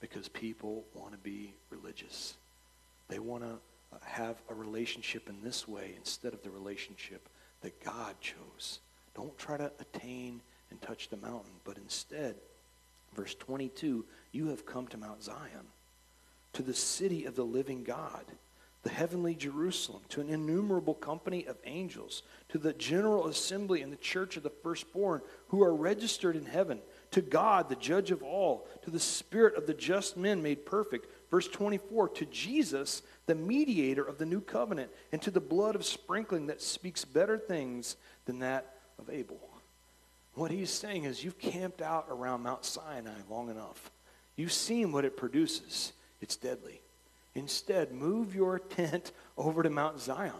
Because 0.00 0.28
people 0.28 0.84
want 0.94 1.12
to 1.12 1.18
be 1.18 1.52
religious. 1.68 2.34
They 3.08 3.18
want 3.18 3.42
to 3.42 3.58
uh, 3.92 3.98
have 4.02 4.36
a 4.48 4.54
relationship 4.54 5.28
in 5.28 5.36
this 5.42 5.68
way 5.68 5.92
instead 5.96 6.32
of 6.32 6.42
the 6.42 6.50
relationship 6.50 7.28
that 7.60 7.84
God 7.84 8.14
chose. 8.20 8.78
Don't 9.14 9.36
try 9.36 9.58
to 9.58 9.70
attain 9.78 10.40
and 10.70 10.80
touch 10.80 11.08
the 11.08 11.18
mountain, 11.18 11.50
but 11.64 11.76
instead, 11.76 12.36
verse 13.14 13.34
22, 13.34 14.04
you 14.32 14.48
have 14.48 14.64
come 14.64 14.86
to 14.86 14.96
Mount 14.96 15.22
Zion, 15.22 15.66
to 16.54 16.62
the 16.62 16.72
city 16.72 17.26
of 17.26 17.36
the 17.36 17.44
living 17.44 17.84
God 17.84 18.24
the 18.82 18.90
heavenly 18.90 19.34
Jerusalem, 19.34 20.02
to 20.08 20.22
an 20.22 20.30
innumerable 20.30 20.94
company 20.94 21.44
of 21.44 21.58
angels, 21.64 22.22
to 22.48 22.58
the 22.58 22.72
general 22.72 23.26
assembly 23.26 23.82
and 23.82 23.92
the 23.92 23.96
church 23.96 24.36
of 24.36 24.42
the 24.42 24.50
firstborn 24.50 25.20
who 25.48 25.62
are 25.62 25.74
registered 25.74 26.34
in 26.34 26.46
heaven, 26.46 26.80
to 27.10 27.20
God, 27.20 27.68
the 27.68 27.76
judge 27.76 28.10
of 28.10 28.22
all, 28.22 28.66
to 28.82 28.90
the 28.90 29.00
spirit 29.00 29.56
of 29.56 29.66
the 29.66 29.74
just 29.74 30.16
men 30.16 30.42
made 30.42 30.64
perfect. 30.64 31.06
Verse 31.30 31.46
24, 31.48 32.08
to 32.10 32.26
Jesus, 32.26 33.02
the 33.26 33.34
mediator 33.34 34.02
of 34.02 34.18
the 34.18 34.26
new 34.26 34.40
covenant, 34.40 34.90
and 35.12 35.20
to 35.22 35.30
the 35.30 35.40
blood 35.40 35.74
of 35.74 35.84
sprinkling 35.84 36.46
that 36.46 36.62
speaks 36.62 37.04
better 37.04 37.36
things 37.36 37.96
than 38.24 38.38
that 38.38 38.74
of 38.98 39.10
Abel. 39.10 39.38
What 40.34 40.50
he's 40.50 40.70
saying 40.70 41.04
is, 41.04 41.22
you've 41.22 41.38
camped 41.38 41.82
out 41.82 42.06
around 42.08 42.44
Mount 42.44 42.64
Sinai 42.64 43.10
long 43.28 43.50
enough. 43.50 43.90
You've 44.36 44.52
seen 44.52 44.90
what 44.92 45.04
it 45.04 45.16
produces. 45.16 45.92
It's 46.20 46.36
deadly. 46.36 46.80
Instead, 47.34 47.92
move 47.92 48.34
your 48.34 48.58
tent 48.58 49.12
over 49.36 49.62
to 49.62 49.70
Mount 49.70 50.00
Zion. 50.00 50.34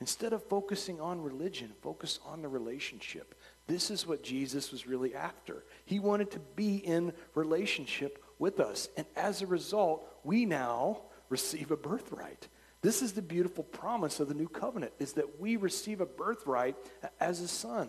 Instead 0.00 0.32
of 0.32 0.42
focusing 0.42 1.00
on 1.00 1.22
religion, 1.22 1.70
focus 1.80 2.18
on 2.26 2.42
the 2.42 2.48
relationship. 2.48 3.36
This 3.68 3.88
is 3.90 4.06
what 4.06 4.24
Jesus 4.24 4.72
was 4.72 4.86
really 4.86 5.14
after. 5.14 5.64
He 5.84 6.00
wanted 6.00 6.32
to 6.32 6.40
be 6.56 6.76
in 6.76 7.12
relationship 7.34 8.22
with 8.38 8.58
us. 8.58 8.88
And 8.96 9.06
as 9.14 9.42
a 9.42 9.46
result, 9.46 10.04
we 10.24 10.44
now 10.44 11.02
receive 11.28 11.70
a 11.70 11.76
birthright. 11.76 12.48
This 12.80 13.00
is 13.00 13.12
the 13.12 13.22
beautiful 13.22 13.62
promise 13.62 14.18
of 14.18 14.26
the 14.26 14.34
new 14.34 14.48
covenant 14.48 14.92
is 14.98 15.12
that 15.12 15.40
we 15.40 15.56
receive 15.56 16.00
a 16.00 16.06
birthright 16.06 16.74
as 17.20 17.40
a 17.40 17.46
son. 17.46 17.88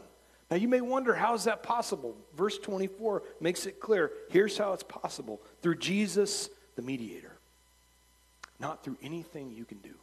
Now 0.52 0.58
you 0.58 0.68
may 0.68 0.82
wonder 0.82 1.16
how 1.16 1.34
is 1.34 1.46
that 1.46 1.64
possible? 1.64 2.16
Verse 2.36 2.60
24 2.60 3.24
makes 3.40 3.66
it 3.66 3.80
clear. 3.80 4.12
Here's 4.30 4.56
how 4.56 4.74
it's 4.74 4.84
possible. 4.84 5.42
Through 5.64 5.78
Jesus 5.78 6.50
the 6.76 6.84
mediator. 6.84 7.33
Not 8.60 8.84
through 8.84 8.98
anything 9.02 9.52
you 9.52 9.66
can 9.66 9.80
do, 9.80 9.96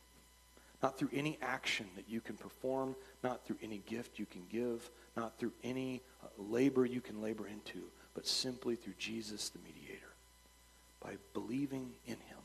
not 0.83 0.99
through 0.99 1.11
any 1.13 1.39
action 1.43 1.87
that 1.97 2.09
you 2.09 2.21
can 2.21 2.37
perform, 2.37 2.97
not 3.23 3.47
through 3.47 3.59
any 3.63 3.83
gift 3.87 4.19
you 4.19 4.27
can 4.27 4.43
give, 4.51 4.91
not 5.17 5.39
through 5.39 5.53
any 5.63 6.03
uh, 6.23 6.27
labor 6.37 6.85
you 6.85 7.01
can 7.01 7.21
labor 7.23 7.47
into, 7.47 7.85
but 8.15 8.27
simply 8.27 8.77
through 8.77 8.95
Jesus 8.99 9.51
the 9.51 9.59
mediator. 9.59 10.13
By 11.01 11.17
believing 11.33 11.91
in 12.07 12.15
him, 12.15 12.39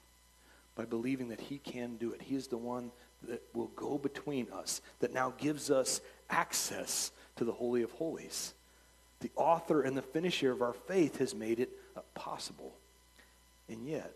by 0.75 0.85
believing 0.85 1.29
that 1.29 1.39
he 1.39 1.57
can 1.57 1.95
do 1.95 2.11
it. 2.11 2.21
He 2.21 2.35
is 2.35 2.47
the 2.47 2.57
one 2.57 2.91
that 3.23 3.41
will 3.53 3.71
go 3.75 3.97
between 3.97 4.47
us, 4.51 4.81
that 4.99 5.13
now 5.13 5.33
gives 5.37 5.71
us 5.71 6.01
access 6.29 7.11
to 7.37 7.45
the 7.45 7.53
Holy 7.53 7.81
of 7.81 7.91
Holies. 7.91 8.53
The 9.21 9.31
author 9.35 9.81
and 9.81 9.97
the 9.97 10.01
finisher 10.01 10.51
of 10.51 10.61
our 10.61 10.73
faith 10.73 11.17
has 11.19 11.33
made 11.33 11.59
it 11.59 11.69
uh, 11.95 12.01
possible. 12.13 12.75
And 13.69 13.87
yet, 13.87 14.13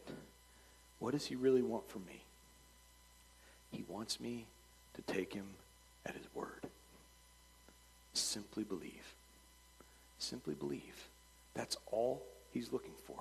what 0.99 1.11
does 1.11 1.25
he 1.25 1.35
really 1.35 1.61
want 1.61 1.89
from 1.89 2.05
me? 2.05 2.21
He 3.71 3.83
wants 3.87 4.19
me 4.19 4.45
to 4.95 5.01
take 5.13 5.33
him 5.33 5.45
at 6.05 6.15
his 6.15 6.25
word. 6.33 6.67
Simply 8.13 8.63
believe. 8.63 9.15
Simply 10.17 10.55
believe. 10.55 11.07
That's 11.53 11.77
all 11.91 12.23
he's 12.51 12.71
looking 12.71 12.95
for. 13.05 13.19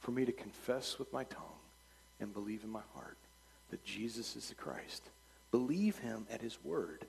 For 0.00 0.10
me 0.10 0.24
to 0.24 0.32
confess 0.32 0.98
with 0.98 1.12
my 1.12 1.24
tongue 1.24 1.42
and 2.20 2.32
believe 2.32 2.64
in 2.64 2.70
my 2.70 2.80
heart 2.94 3.16
that 3.70 3.84
Jesus 3.84 4.34
is 4.36 4.48
the 4.48 4.54
Christ. 4.54 5.02
Believe 5.50 5.98
him 5.98 6.26
at 6.32 6.40
his 6.40 6.58
word. 6.64 7.04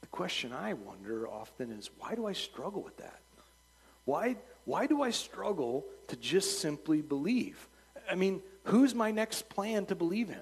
The 0.00 0.06
question 0.06 0.52
I 0.52 0.72
wonder 0.74 1.28
often 1.28 1.70
is 1.70 1.90
why 1.98 2.14
do 2.14 2.26
I 2.26 2.32
struggle 2.32 2.82
with 2.82 2.96
that? 2.98 3.20
Why, 4.04 4.36
why 4.64 4.86
do 4.86 5.02
I 5.02 5.10
struggle 5.10 5.84
to 6.08 6.16
just 6.16 6.60
simply 6.60 7.02
believe? 7.02 7.68
I 8.10 8.14
mean, 8.14 8.42
Who's 8.64 8.94
my 8.94 9.10
next 9.10 9.48
plan 9.48 9.86
to 9.86 9.94
believe 9.94 10.30
in? 10.30 10.40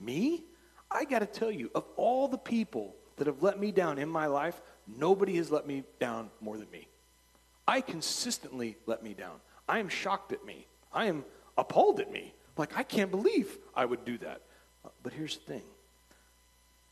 Me? 0.00 0.44
I 0.90 1.04
got 1.04 1.18
to 1.20 1.26
tell 1.26 1.50
you, 1.50 1.70
of 1.74 1.84
all 1.96 2.28
the 2.28 2.38
people 2.38 2.94
that 3.16 3.26
have 3.26 3.42
let 3.42 3.58
me 3.58 3.72
down 3.72 3.98
in 3.98 4.08
my 4.08 4.26
life, 4.26 4.60
nobody 4.86 5.36
has 5.36 5.50
let 5.50 5.66
me 5.66 5.84
down 5.98 6.30
more 6.40 6.56
than 6.56 6.70
me. 6.70 6.88
I 7.66 7.80
consistently 7.80 8.76
let 8.86 9.02
me 9.02 9.12
down. 9.12 9.40
I 9.68 9.78
am 9.80 9.88
shocked 9.88 10.32
at 10.32 10.44
me. 10.46 10.66
I 10.92 11.06
am 11.06 11.24
appalled 11.58 12.00
at 12.00 12.10
me. 12.10 12.32
Like, 12.56 12.76
I 12.76 12.82
can't 12.82 13.10
believe 13.10 13.58
I 13.74 13.84
would 13.84 14.04
do 14.04 14.16
that. 14.18 14.40
Uh, 14.84 14.88
but 15.02 15.12
here's 15.12 15.36
the 15.36 15.52
thing 15.52 15.62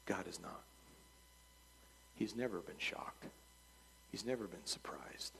God 0.04 0.26
is 0.28 0.40
not. 0.40 0.62
He's 2.14 2.36
never 2.36 2.58
been 2.58 2.78
shocked, 2.78 3.24
He's 4.10 4.26
never 4.26 4.44
been 4.44 4.64
surprised. 4.64 5.32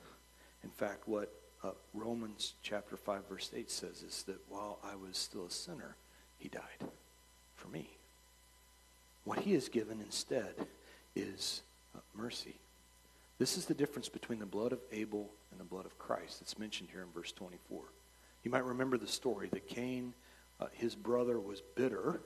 In 0.65 0.71
fact, 0.71 1.07
what 1.07 1.33
uh, 1.62 1.71
Romans 1.95 2.55
chapter 2.62 2.97
5, 2.97 3.29
verse 3.29 3.51
8 3.55 3.71
says 3.71 4.03
is 4.03 4.25
that 4.25 4.38
while 4.49 4.79
I 4.85 4.95
was 4.95 5.16
still 5.16 5.47
a 5.47 5.51
sinner, 5.51 5.97
he 6.38 6.49
died 6.49 6.90
for 7.57 7.69
me. 7.69 7.88
What 9.25 9.40
he 9.40 9.55
has 9.55 9.69
given 9.69 10.01
instead 10.01 10.55
is 11.14 11.62
uh, 11.95 12.01
mercy. 12.14 12.55
This 13.38 13.57
is 13.59 13.66
the 13.66 13.75
difference 13.75 14.09
between 14.09 14.38
the 14.38 14.47
blood 14.47 14.73
of 14.73 14.81
Abel 14.92 15.31
and 15.51 15.61
the 15.61 15.64
blood 15.64 15.85
of 15.85 15.99
Christ. 15.99 16.40
It's 16.40 16.59
mentioned 16.59 16.90
here 16.92 17.03
in 17.03 17.09
verse 17.14 17.33
24. 17.33 17.83
You 18.45 18.51
might 18.51 18.64
remember 18.64 18.97
the 18.97 19.07
story 19.07 19.49
that 19.53 19.66
Cain, 19.66 20.14
uh, 20.61 20.66
his 20.73 20.95
brother, 20.95 21.40
was 21.40 21.62
bitter. 21.75 22.21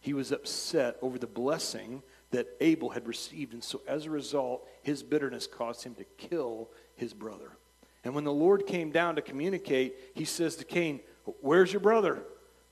He 0.00 0.12
was 0.12 0.30
upset 0.30 0.98
over 1.00 1.18
the 1.18 1.26
blessing 1.26 2.02
that 2.30 2.48
Abel 2.60 2.90
had 2.90 3.06
received. 3.06 3.54
And 3.54 3.64
so 3.64 3.80
as 3.86 4.06
a 4.06 4.10
result, 4.10 4.68
his 4.82 5.02
bitterness 5.02 5.46
caused 5.46 5.84
him 5.84 5.94
to 5.94 6.04
kill 6.18 6.68
his 6.96 7.14
brother. 7.14 7.52
And 8.04 8.14
when 8.14 8.24
the 8.24 8.32
Lord 8.32 8.66
came 8.66 8.90
down 8.90 9.16
to 9.16 9.22
communicate, 9.22 9.94
he 10.14 10.24
says 10.24 10.56
to 10.56 10.64
Cain, 10.64 11.00
Where's 11.40 11.72
your 11.72 11.80
brother? 11.80 12.22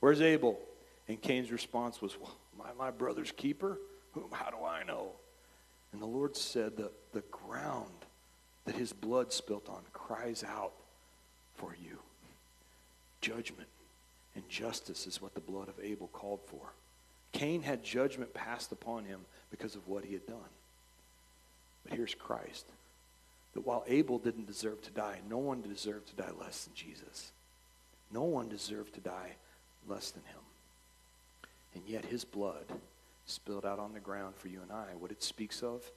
Where's 0.00 0.20
Abel? 0.20 0.58
And 1.08 1.20
Cain's 1.20 1.52
response 1.52 2.00
was, 2.00 2.18
well, 2.20 2.36
my, 2.58 2.66
my 2.78 2.90
brother's 2.90 3.32
keeper? 3.32 3.78
How 4.32 4.50
do 4.50 4.64
I 4.64 4.82
know? 4.84 5.10
And 5.92 6.00
the 6.00 6.06
Lord 6.06 6.36
said 6.36 6.76
that 6.76 6.92
the 7.12 7.22
ground 7.30 7.90
that 8.64 8.74
his 8.74 8.92
blood 8.92 9.32
spilt 9.32 9.68
on 9.68 9.82
cries 9.92 10.44
out 10.44 10.72
for 11.56 11.76
you. 11.82 11.98
Judgment 13.20 13.68
and 14.34 14.48
justice 14.48 15.06
is 15.06 15.20
what 15.20 15.34
the 15.34 15.40
blood 15.40 15.68
of 15.68 15.74
Abel 15.82 16.08
called 16.12 16.40
for. 16.46 16.72
Cain 17.32 17.62
had 17.62 17.84
judgment 17.84 18.32
passed 18.32 18.72
upon 18.72 19.04
him 19.04 19.20
because 19.50 19.74
of 19.74 19.86
what 19.88 20.04
he 20.04 20.12
had 20.12 20.26
done. 20.26 20.38
But 21.84 21.96
here's 21.96 22.14
Christ 22.14 22.66
that 23.54 23.66
while 23.66 23.84
Abel 23.86 24.18
didn't 24.18 24.46
deserve 24.46 24.80
to 24.82 24.90
die, 24.90 25.20
no 25.28 25.38
one 25.38 25.62
deserved 25.62 26.08
to 26.08 26.16
die 26.16 26.30
less 26.38 26.64
than 26.64 26.74
Jesus. 26.74 27.32
No 28.12 28.22
one 28.22 28.48
deserved 28.48 28.94
to 28.94 29.00
die 29.00 29.36
less 29.88 30.10
than 30.10 30.22
him. 30.24 30.40
And 31.74 31.82
yet 31.86 32.04
his 32.04 32.24
blood 32.24 32.64
spilled 33.26 33.64
out 33.64 33.78
on 33.78 33.92
the 33.92 34.00
ground 34.00 34.34
for 34.36 34.48
you 34.48 34.60
and 34.62 34.72
I. 34.72 34.88
What 34.98 35.10
it 35.10 35.22
speaks 35.22 35.62
of 35.62 35.90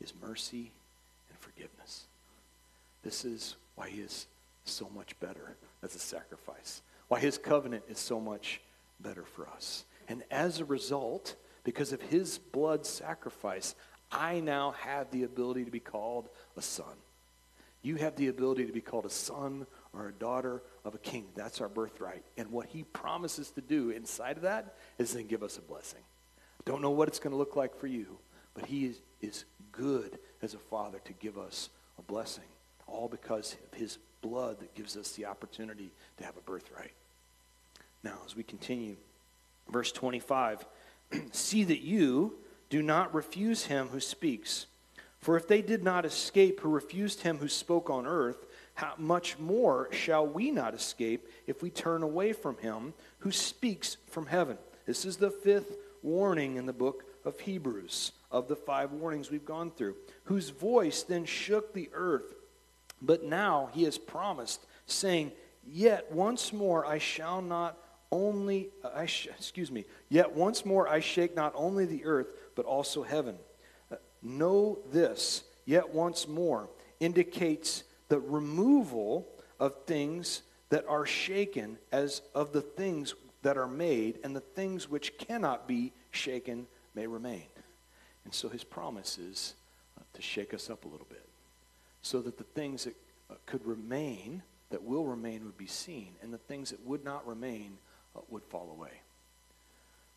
is 0.00 0.12
mercy 0.22 0.72
and 1.28 1.38
forgiveness. 1.38 2.04
This 3.02 3.24
is 3.24 3.56
why 3.74 3.88
he 3.88 4.00
is 4.00 4.26
so 4.64 4.88
much 4.94 5.18
better 5.20 5.56
as 5.82 5.94
a 5.94 5.98
sacrifice. 5.98 6.82
why 7.08 7.18
his 7.18 7.38
covenant 7.38 7.82
is 7.88 7.98
so 7.98 8.20
much 8.20 8.60
better 9.00 9.24
for 9.24 9.48
us. 9.48 9.84
And 10.08 10.22
as 10.30 10.60
a 10.60 10.64
result, 10.64 11.34
because 11.64 11.92
of 11.92 12.00
his 12.02 12.38
blood 12.38 12.86
sacrifice, 12.86 13.74
I 14.12 14.40
now 14.40 14.72
have 14.72 15.10
the 15.10 15.24
ability 15.24 15.64
to 15.64 15.70
be 15.70 15.80
called 15.80 16.28
a 16.56 16.62
son. 16.62 16.94
You 17.82 17.96
have 17.96 18.16
the 18.16 18.28
ability 18.28 18.66
to 18.66 18.72
be 18.72 18.80
called 18.80 19.06
a 19.06 19.10
son 19.10 19.66
or 19.94 20.08
a 20.08 20.12
daughter 20.12 20.62
of 20.84 20.94
a 20.94 20.98
king. 20.98 21.26
That's 21.34 21.60
our 21.60 21.68
birthright. 21.68 22.22
And 22.36 22.50
what 22.50 22.66
he 22.66 22.82
promises 22.82 23.50
to 23.52 23.60
do 23.60 23.90
inside 23.90 24.36
of 24.36 24.42
that 24.42 24.74
is 24.98 25.14
then 25.14 25.26
give 25.26 25.42
us 25.42 25.56
a 25.56 25.62
blessing. 25.62 26.02
Don't 26.66 26.82
know 26.82 26.90
what 26.90 27.08
it's 27.08 27.18
going 27.18 27.30
to 27.30 27.38
look 27.38 27.56
like 27.56 27.78
for 27.78 27.86
you, 27.86 28.18
but 28.54 28.66
he 28.66 28.86
is, 28.86 29.00
is 29.22 29.44
good 29.72 30.18
as 30.42 30.52
a 30.54 30.58
father 30.58 31.00
to 31.04 31.12
give 31.14 31.38
us 31.38 31.70
a 31.98 32.02
blessing, 32.02 32.44
all 32.86 33.08
because 33.08 33.56
of 33.72 33.78
his 33.78 33.98
blood 34.20 34.60
that 34.60 34.74
gives 34.74 34.96
us 34.96 35.12
the 35.12 35.24
opportunity 35.24 35.90
to 36.18 36.24
have 36.24 36.36
a 36.36 36.42
birthright. 36.42 36.92
Now, 38.02 38.18
as 38.26 38.36
we 38.36 38.42
continue, 38.42 38.96
verse 39.70 39.92
25 39.92 40.66
see 41.32 41.64
that 41.64 41.80
you 41.80 42.34
do 42.70 42.82
not 42.82 43.12
refuse 43.14 43.66
him 43.66 43.88
who 43.88 44.00
speaks. 44.00 44.66
For 45.18 45.36
if 45.36 45.46
they 45.46 45.60
did 45.60 45.84
not 45.84 46.06
escape 46.06 46.60
who 46.60 46.70
refused 46.70 47.20
him 47.20 47.38
who 47.38 47.48
spoke 47.48 47.90
on 47.90 48.06
earth, 48.06 48.46
how 48.74 48.94
much 48.96 49.38
more 49.38 49.88
shall 49.92 50.26
we 50.26 50.50
not 50.50 50.72
escape 50.72 51.28
if 51.46 51.62
we 51.62 51.68
turn 51.68 52.02
away 52.02 52.32
from 52.32 52.56
him 52.56 52.94
who 53.18 53.30
speaks 53.30 53.98
from 54.08 54.26
heaven? 54.26 54.56
This 54.86 55.04
is 55.04 55.18
the 55.18 55.30
fifth 55.30 55.76
warning 56.02 56.56
in 56.56 56.64
the 56.64 56.72
book 56.72 57.04
of 57.26 57.38
Hebrews 57.40 58.12
of 58.30 58.48
the 58.48 58.56
five 58.56 58.92
warnings 58.92 59.30
we've 59.30 59.44
gone 59.44 59.70
through, 59.70 59.96
whose 60.24 60.50
voice 60.50 61.02
then 61.02 61.24
shook 61.26 61.74
the 61.74 61.90
earth. 61.92 62.34
But 63.02 63.24
now 63.24 63.68
he 63.72 63.84
has 63.84 63.98
promised, 63.98 64.64
saying, 64.86 65.32
Yet 65.66 66.10
once 66.10 66.52
more 66.52 66.86
I 66.86 66.98
shall 66.98 67.42
not 67.42 67.76
only, 68.12 68.70
uh, 68.82 68.90
I 68.94 69.06
sh- 69.06 69.28
excuse 69.36 69.70
me, 69.70 69.84
yet 70.08 70.34
once 70.34 70.64
more 70.64 70.88
I 70.88 71.00
shake 71.00 71.36
not 71.36 71.52
only 71.54 71.84
the 71.84 72.04
earth, 72.04 72.28
but 72.60 72.66
also 72.66 73.02
heaven. 73.02 73.36
Uh, 73.90 73.96
know 74.20 74.80
this, 74.92 75.44
yet 75.64 75.94
once 75.94 76.28
more, 76.28 76.68
indicates 77.00 77.84
the 78.08 78.20
removal 78.20 79.26
of 79.58 79.74
things 79.86 80.42
that 80.68 80.84
are 80.86 81.06
shaken 81.06 81.78
as 81.90 82.20
of 82.34 82.52
the 82.52 82.60
things 82.60 83.14
that 83.40 83.56
are 83.56 83.66
made, 83.66 84.18
and 84.22 84.36
the 84.36 84.40
things 84.40 84.90
which 84.90 85.16
cannot 85.16 85.66
be 85.66 85.90
shaken 86.10 86.66
may 86.94 87.06
remain. 87.06 87.46
And 88.26 88.34
so 88.34 88.50
his 88.50 88.62
promise 88.62 89.16
is 89.16 89.54
uh, 89.98 90.02
to 90.12 90.20
shake 90.20 90.52
us 90.52 90.68
up 90.68 90.84
a 90.84 90.88
little 90.88 91.06
bit 91.08 91.26
so 92.02 92.20
that 92.20 92.36
the 92.36 92.44
things 92.44 92.84
that 92.84 92.96
uh, 93.30 93.36
could 93.46 93.64
remain, 93.64 94.42
that 94.68 94.82
will 94.82 95.06
remain, 95.06 95.46
would 95.46 95.56
be 95.56 95.66
seen, 95.66 96.10
and 96.20 96.30
the 96.30 96.36
things 96.36 96.68
that 96.72 96.86
would 96.86 97.06
not 97.06 97.26
remain 97.26 97.78
uh, 98.14 98.20
would 98.28 98.44
fall 98.44 98.70
away. 98.70 99.00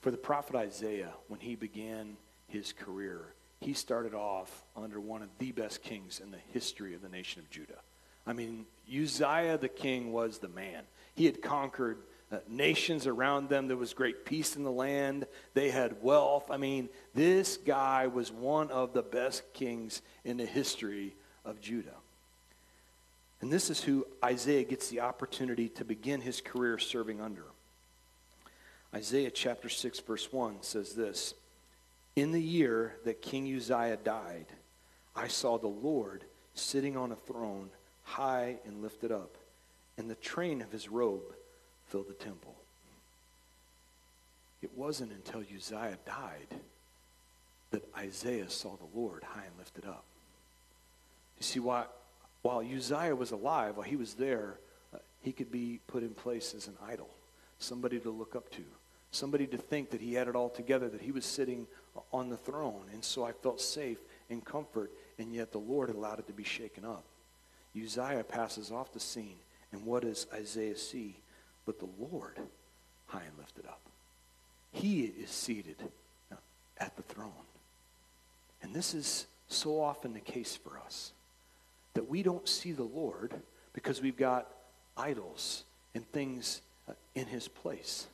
For 0.01 0.11
the 0.11 0.17
prophet 0.17 0.57
Isaiah, 0.57 1.13
when 1.29 1.39
he 1.39 1.55
began 1.55 2.17
his 2.47 2.73
career, 2.73 3.33
he 3.59 3.73
started 3.73 4.13
off 4.13 4.63
under 4.75 4.99
one 4.99 5.21
of 5.21 5.29
the 5.39 5.51
best 5.51 5.81
kings 5.81 6.19
in 6.19 6.31
the 6.31 6.37
history 6.51 6.93
of 6.93 7.01
the 7.01 7.09
nation 7.09 7.41
of 7.41 7.49
Judah. 7.49 7.79
I 8.25 8.33
mean, 8.33 8.65
Uzziah 8.87 9.57
the 9.57 9.69
king 9.69 10.11
was 10.11 10.37
the 10.37 10.47
man. 10.47 10.83
He 11.15 11.25
had 11.25 11.41
conquered 11.41 11.99
uh, 12.31 12.37
nations 12.47 13.05
around 13.05 13.49
them. 13.49 13.67
There 13.67 13.77
was 13.77 13.93
great 13.93 14.25
peace 14.25 14.55
in 14.55 14.63
the 14.63 14.71
land. 14.71 15.27
They 15.53 15.69
had 15.69 16.01
wealth. 16.01 16.49
I 16.49 16.57
mean, 16.57 16.89
this 17.13 17.57
guy 17.57 18.07
was 18.07 18.31
one 18.31 18.71
of 18.71 18.93
the 18.93 19.03
best 19.03 19.43
kings 19.53 20.01
in 20.23 20.37
the 20.37 20.45
history 20.45 21.15
of 21.45 21.61
Judah. 21.61 21.95
And 23.41 23.51
this 23.51 23.69
is 23.69 23.83
who 23.83 24.07
Isaiah 24.23 24.63
gets 24.63 24.87
the 24.87 25.01
opportunity 25.01 25.67
to 25.69 25.83
begin 25.83 26.21
his 26.21 26.39
career 26.39 26.79
serving 26.79 27.19
under. 27.19 27.43
Isaiah 28.95 29.31
chapter 29.31 29.69
6, 29.69 29.99
verse 29.99 30.31
1 30.31 30.61
says 30.61 30.93
this 30.93 31.33
In 32.15 32.31
the 32.31 32.41
year 32.41 32.95
that 33.05 33.21
King 33.21 33.53
Uzziah 33.55 33.97
died, 34.03 34.45
I 35.15 35.27
saw 35.27 35.57
the 35.57 35.67
Lord 35.67 36.25
sitting 36.53 36.95
on 36.95 37.11
a 37.11 37.15
throne, 37.15 37.69
high 38.03 38.57
and 38.65 38.81
lifted 38.81 39.11
up, 39.11 39.35
and 39.97 40.09
the 40.09 40.15
train 40.15 40.61
of 40.61 40.71
his 40.71 40.89
robe 40.89 41.33
filled 41.87 42.07
the 42.07 42.13
temple. 42.13 42.55
It 44.61 44.71
wasn't 44.75 45.11
until 45.11 45.41
Uzziah 45.41 45.97
died 46.05 46.47
that 47.71 47.83
Isaiah 47.97 48.49
saw 48.49 48.75
the 48.75 48.99
Lord 48.99 49.23
high 49.23 49.45
and 49.45 49.57
lifted 49.57 49.85
up. 49.85 50.05
You 51.37 51.43
see, 51.43 51.59
while, 51.59 51.87
while 52.43 52.59
Uzziah 52.59 53.15
was 53.15 53.31
alive, 53.31 53.77
while 53.77 53.85
he 53.85 53.95
was 53.95 54.13
there, 54.13 54.59
uh, 54.93 54.99
he 55.21 55.31
could 55.31 55.51
be 55.51 55.79
put 55.87 56.03
in 56.03 56.11
place 56.11 56.53
as 56.53 56.67
an 56.67 56.75
idol, 56.87 57.09
somebody 57.57 57.99
to 57.99 58.11
look 58.11 58.35
up 58.35 58.51
to, 58.51 58.61
somebody 59.11 59.47
to 59.47 59.57
think 59.57 59.89
that 59.89 60.01
he 60.01 60.13
had 60.13 60.27
it 60.27 60.35
all 60.35 60.49
together, 60.49 60.87
that 60.87 61.01
he 61.01 61.11
was 61.11 61.25
sitting 61.25 61.65
on 62.11 62.29
the 62.29 62.37
throne. 62.37 62.83
And 62.93 63.03
so 63.03 63.23
I 63.23 63.31
felt 63.31 63.61
safe 63.61 63.97
and 64.29 64.43
comfort, 64.43 64.91
and 65.17 65.33
yet 65.33 65.51
the 65.51 65.59
Lord 65.59 65.89
allowed 65.89 66.19
it 66.19 66.27
to 66.27 66.33
be 66.33 66.43
shaken 66.43 66.85
up. 66.85 67.03
Uzziah 67.75 68.23
passes 68.23 68.71
off 68.71 68.93
the 68.93 68.99
scene, 68.99 69.35
and 69.71 69.85
what 69.85 70.03
does 70.03 70.27
Isaiah 70.33 70.77
see? 70.77 71.15
But 71.65 71.79
the 71.79 71.89
Lord 71.99 72.37
high 73.07 73.23
and 73.27 73.37
lifted 73.37 73.65
up. 73.65 73.79
He 74.71 75.03
is 75.03 75.29
seated 75.29 75.77
at 76.77 76.95
the 76.95 77.03
throne. 77.03 77.31
And 78.61 78.73
this 78.73 78.93
is 78.93 79.27
so 79.47 79.79
often 79.81 80.13
the 80.13 80.19
case 80.19 80.55
for 80.55 80.79
us 80.79 81.11
that 81.93 82.09
we 82.09 82.23
don't 82.23 82.47
see 82.47 82.71
the 82.71 82.83
Lord 82.83 83.33
because 83.73 84.01
we've 84.01 84.17
got 84.17 84.47
idols 84.97 85.63
and 85.93 86.09
things 86.11 86.61
uh, 86.89 86.93
in 87.13 87.27
his 87.27 87.47
place. 87.47 88.07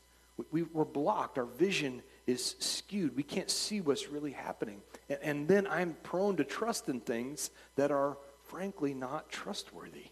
We, 0.51 0.65
are 0.75 0.85
blocked. 0.85 1.37
Our 1.37 1.45
vision 1.45 2.01
is 2.29 2.55
skewed. 2.59 3.15
We 3.15 3.23
can't 3.23 3.49
see 3.49 3.81
what's 3.81 4.09
really 4.09 4.31
happening. 4.31 4.81
And, 5.09 5.19
and 5.21 5.47
then 5.47 5.67
I'm 5.67 5.95
prone 6.03 6.37
to 6.37 6.43
trust 6.43 6.87
in 6.87 7.01
things 7.01 7.49
that 7.75 7.91
are, 7.91 8.17
frankly, 8.43 8.93
not 8.93 9.29
trustworthy. 9.29 10.11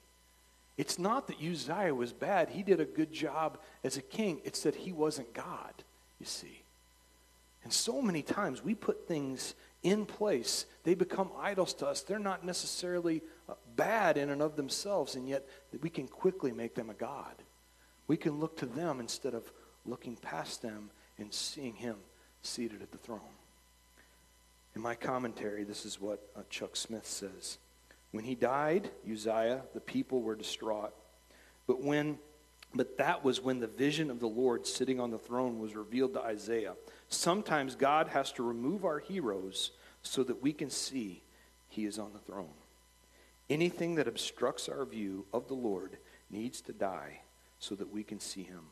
It's 0.78 1.00
not 1.00 1.28
that 1.28 1.38
Uzziah 1.42 1.94
was 1.94 2.14
bad. 2.14 2.50
He 2.50 2.64
did 2.64 2.80
a 2.80 2.86
good 2.86 3.12
job 3.12 3.60
as 3.84 3.98
a 3.98 4.02
king. 4.02 4.42
It's 4.44 4.64
that 4.64 4.76
he 4.76 4.92
wasn't 4.92 5.34
God, 5.34 5.74
you 6.20 6.26
see. 6.26 6.64
And 7.64 7.72
so 7.72 8.02
many 8.02 8.22
times 8.22 8.64
we 8.64 8.76
put 8.76 9.08
things 9.08 9.54
in 9.84 10.06
place, 10.06 10.66
they 10.84 10.96
become 10.96 11.30
idols 11.40 11.74
to 11.76 11.88
us. 11.88 12.02
They're 12.02 12.20
not 12.20 12.44
necessarily 12.44 13.22
uh, 13.48 13.54
bad 13.76 14.18
in 14.18 14.32
and 14.32 14.42
of 14.42 14.56
themselves, 14.56 15.16
and 15.16 15.30
yet 15.30 15.48
we 15.82 15.90
can 15.90 16.08
quickly 16.08 16.52
make 16.52 16.76
them 16.76 16.90
a 16.90 16.96
God. 16.96 17.36
We 18.08 18.18
can 18.18 18.40
look 18.40 18.58
to 18.58 18.66
them 18.66 19.00
instead 19.00 19.34
of 19.34 19.52
looking 19.86 20.16
past 20.16 20.62
them 20.62 20.90
and 21.18 21.34
seeing 21.34 21.76
him 21.76 21.96
seated 22.42 22.82
at 22.82 22.92
the 22.92 22.98
throne. 22.98 23.20
In 24.76 24.82
my 24.82 24.96
commentary, 24.96 25.64
this 25.64 25.86
is 25.86 26.00
what 26.00 26.22
uh, 26.36 26.42
Chuck 26.50 26.76
Smith 26.76 27.06
says. 27.06 27.58
When 28.12 28.24
he 28.24 28.36
died, 28.36 28.90
Uzziah, 29.12 29.62
the 29.74 29.80
people 29.80 30.22
were 30.22 30.36
distraught. 30.36 30.94
But 31.66 31.82
when 31.82 32.20
but 32.74 32.98
that 32.98 33.24
was 33.24 33.42
when 33.42 33.60
the 33.60 33.68
vision 33.68 34.12
of 34.12 34.20
the 34.20 34.28
Lord 34.28 34.68
sitting 34.68 35.00
on 35.00 35.10
the 35.10 35.18
throne 35.18 35.60
was 35.60 35.76
revealed 35.76 36.14
to 36.14 36.22
Isaiah. 36.22 36.76
Sometimes 37.08 37.76
God 37.76 38.10
has 38.10 38.32
to 38.34 38.44
remove 38.44 38.84
our 38.86 39.00
heroes 39.00 39.72
so 40.04 40.24
that 40.24 40.44
we 40.44 40.54
can 40.54 40.70
see 40.70 41.24
he 41.70 41.86
is 41.86 41.98
on 41.98 42.12
the 42.14 42.20
throne. 42.20 42.54
Anything 43.50 43.96
that 43.96 44.08
obstructs 44.08 44.68
our 44.68 44.86
view 44.86 45.26
of 45.34 45.48
the 45.48 45.54
Lord 45.54 45.98
needs 46.30 46.62
to 46.62 46.74
die 46.74 47.22
so 47.60 47.74
that 47.76 47.92
we 47.92 48.04
can 48.04 48.20
see 48.20 48.44
him 48.44 48.66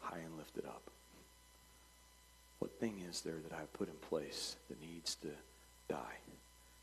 high 0.00 0.18
and 0.18 0.36
lifted 0.36 0.66
up. 0.66 0.90
What 2.58 2.78
thing 2.80 3.02
is 3.08 3.20
there 3.20 3.38
that 3.48 3.56
I've 3.56 3.72
put 3.72 3.88
in 3.88 3.94
place 4.08 4.56
that 4.68 4.80
needs 4.80 5.14
to 5.16 5.28
die, 5.88 6.18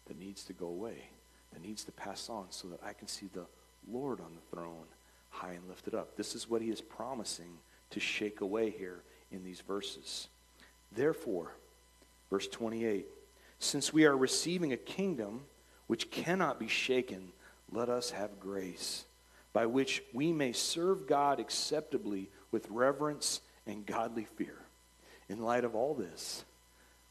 that 0.07 0.19
needs 0.19 0.43
to 0.45 0.53
go 0.53 0.67
away, 0.67 1.09
that 1.53 1.61
needs 1.61 1.83
to 1.85 1.91
pass 1.91 2.29
on 2.29 2.45
so 2.49 2.67
that 2.69 2.79
I 2.85 2.93
can 2.93 3.07
see 3.07 3.27
the 3.33 3.45
Lord 3.91 4.19
on 4.19 4.31
the 4.35 4.55
throne 4.55 4.85
high 5.29 5.53
and 5.53 5.67
lifted 5.67 5.93
up? 5.93 6.15
This 6.15 6.35
is 6.35 6.49
what 6.49 6.61
he 6.61 6.69
is 6.69 6.81
promising 6.81 7.57
to 7.91 7.99
shake 7.99 8.41
away 8.41 8.69
here 8.69 9.01
in 9.31 9.43
these 9.43 9.61
verses. 9.61 10.27
Therefore, 10.91 11.51
verse 12.29 12.47
28 12.47 13.07
since 13.59 13.93
we 13.93 14.05
are 14.05 14.17
receiving 14.17 14.73
a 14.73 14.77
kingdom 14.77 15.41
which 15.87 16.11
cannot 16.11 16.59
be 16.59 16.67
shaken, 16.67 17.31
let 17.71 17.89
us 17.89 18.11
have 18.11 18.39
grace 18.39 19.05
by 19.53 19.65
which 19.65 20.03
we 20.13 20.31
may 20.31 20.51
serve 20.51 21.07
God 21.07 21.39
acceptably 21.39 22.29
with 22.51 22.69
reverence 22.69 23.41
and 23.65 23.85
godly 23.85 24.25
fear. 24.25 24.64
In 25.29 25.41
light 25.41 25.63
of 25.63 25.75
all 25.75 25.93
this, 25.93 26.43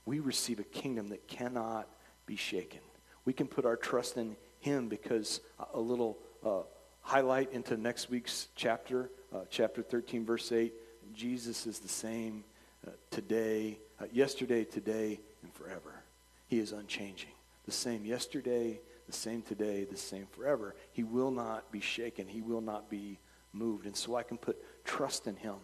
we 0.06 0.20
receive 0.20 0.60
a 0.60 0.64
kingdom 0.64 1.08
that 1.08 1.26
cannot 1.26 1.88
be 2.26 2.36
shaken. 2.36 2.80
We 3.24 3.32
can 3.32 3.46
put 3.46 3.64
our 3.64 3.76
trust 3.76 4.16
in 4.16 4.36
Him 4.60 4.88
because 4.88 5.40
a 5.72 5.80
little 5.80 6.18
uh, 6.44 6.60
highlight 7.02 7.52
into 7.52 7.76
next 7.76 8.10
week's 8.10 8.48
chapter, 8.54 9.10
uh, 9.34 9.40
chapter 9.50 9.82
13, 9.82 10.24
verse 10.24 10.52
8 10.52 10.72
Jesus 11.14 11.66
is 11.66 11.78
the 11.78 11.88
same 11.88 12.44
uh, 12.86 12.90
today, 13.10 13.78
uh, 14.00 14.06
yesterday, 14.12 14.64
today, 14.64 15.20
and 15.42 15.52
forever. 15.52 16.02
He 16.48 16.58
is 16.58 16.72
unchanging. 16.72 17.30
The 17.66 17.72
same 17.72 18.04
yesterday, 18.04 18.80
the 19.06 19.12
same 19.12 19.42
today, 19.42 19.84
the 19.84 19.96
same 19.96 20.26
forever. 20.32 20.74
He 20.92 21.02
will 21.02 21.30
not 21.30 21.70
be 21.70 21.80
shaken. 21.80 22.26
He 22.26 22.40
will 22.40 22.60
not 22.60 22.90
be 22.90 23.18
moved, 23.52 23.86
and 23.86 23.96
so 23.96 24.16
I 24.16 24.22
can 24.22 24.38
put 24.38 24.56
trust 24.84 25.26
in 25.26 25.36
him. 25.36 25.56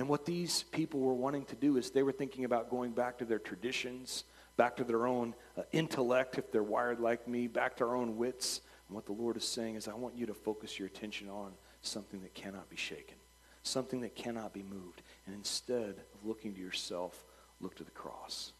And 0.00 0.08
what 0.08 0.24
these 0.24 0.62
people 0.62 0.98
were 0.98 1.12
wanting 1.12 1.44
to 1.44 1.56
do 1.56 1.76
is 1.76 1.90
they 1.90 2.02
were 2.02 2.10
thinking 2.10 2.46
about 2.46 2.70
going 2.70 2.92
back 2.92 3.18
to 3.18 3.26
their 3.26 3.38
traditions, 3.38 4.24
back 4.56 4.76
to 4.76 4.84
their 4.84 5.06
own 5.06 5.34
uh, 5.58 5.62
intellect, 5.72 6.38
if 6.38 6.50
they're 6.50 6.62
wired 6.62 7.00
like 7.00 7.28
me, 7.28 7.48
back 7.48 7.76
to 7.76 7.84
our 7.84 7.94
own 7.94 8.16
wits. 8.16 8.62
And 8.88 8.94
what 8.94 9.04
the 9.04 9.12
Lord 9.12 9.36
is 9.36 9.46
saying 9.46 9.74
is, 9.74 9.88
I 9.88 9.92
want 9.92 10.16
you 10.16 10.24
to 10.24 10.32
focus 10.32 10.78
your 10.78 10.88
attention 10.88 11.28
on 11.28 11.52
something 11.82 12.22
that 12.22 12.32
cannot 12.32 12.70
be 12.70 12.76
shaken, 12.76 13.16
something 13.62 14.00
that 14.00 14.14
cannot 14.14 14.54
be 14.54 14.62
moved. 14.62 15.02
And 15.26 15.36
instead 15.36 15.96
of 16.14 16.24
looking 16.24 16.54
to 16.54 16.60
yourself, 16.62 17.22
look 17.60 17.74
to 17.74 17.84
the 17.84 17.90
cross. 17.90 18.52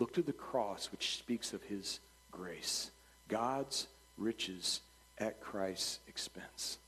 Look 0.00 0.12
to 0.14 0.22
the 0.22 0.32
cross, 0.32 0.90
which 0.90 1.18
speaks 1.18 1.52
of 1.52 1.62
his 1.62 2.00
grace, 2.32 2.90
God's 3.28 3.86
riches 4.18 4.80
at 5.18 5.40
Christ's 5.40 6.00
expense. 6.08 6.78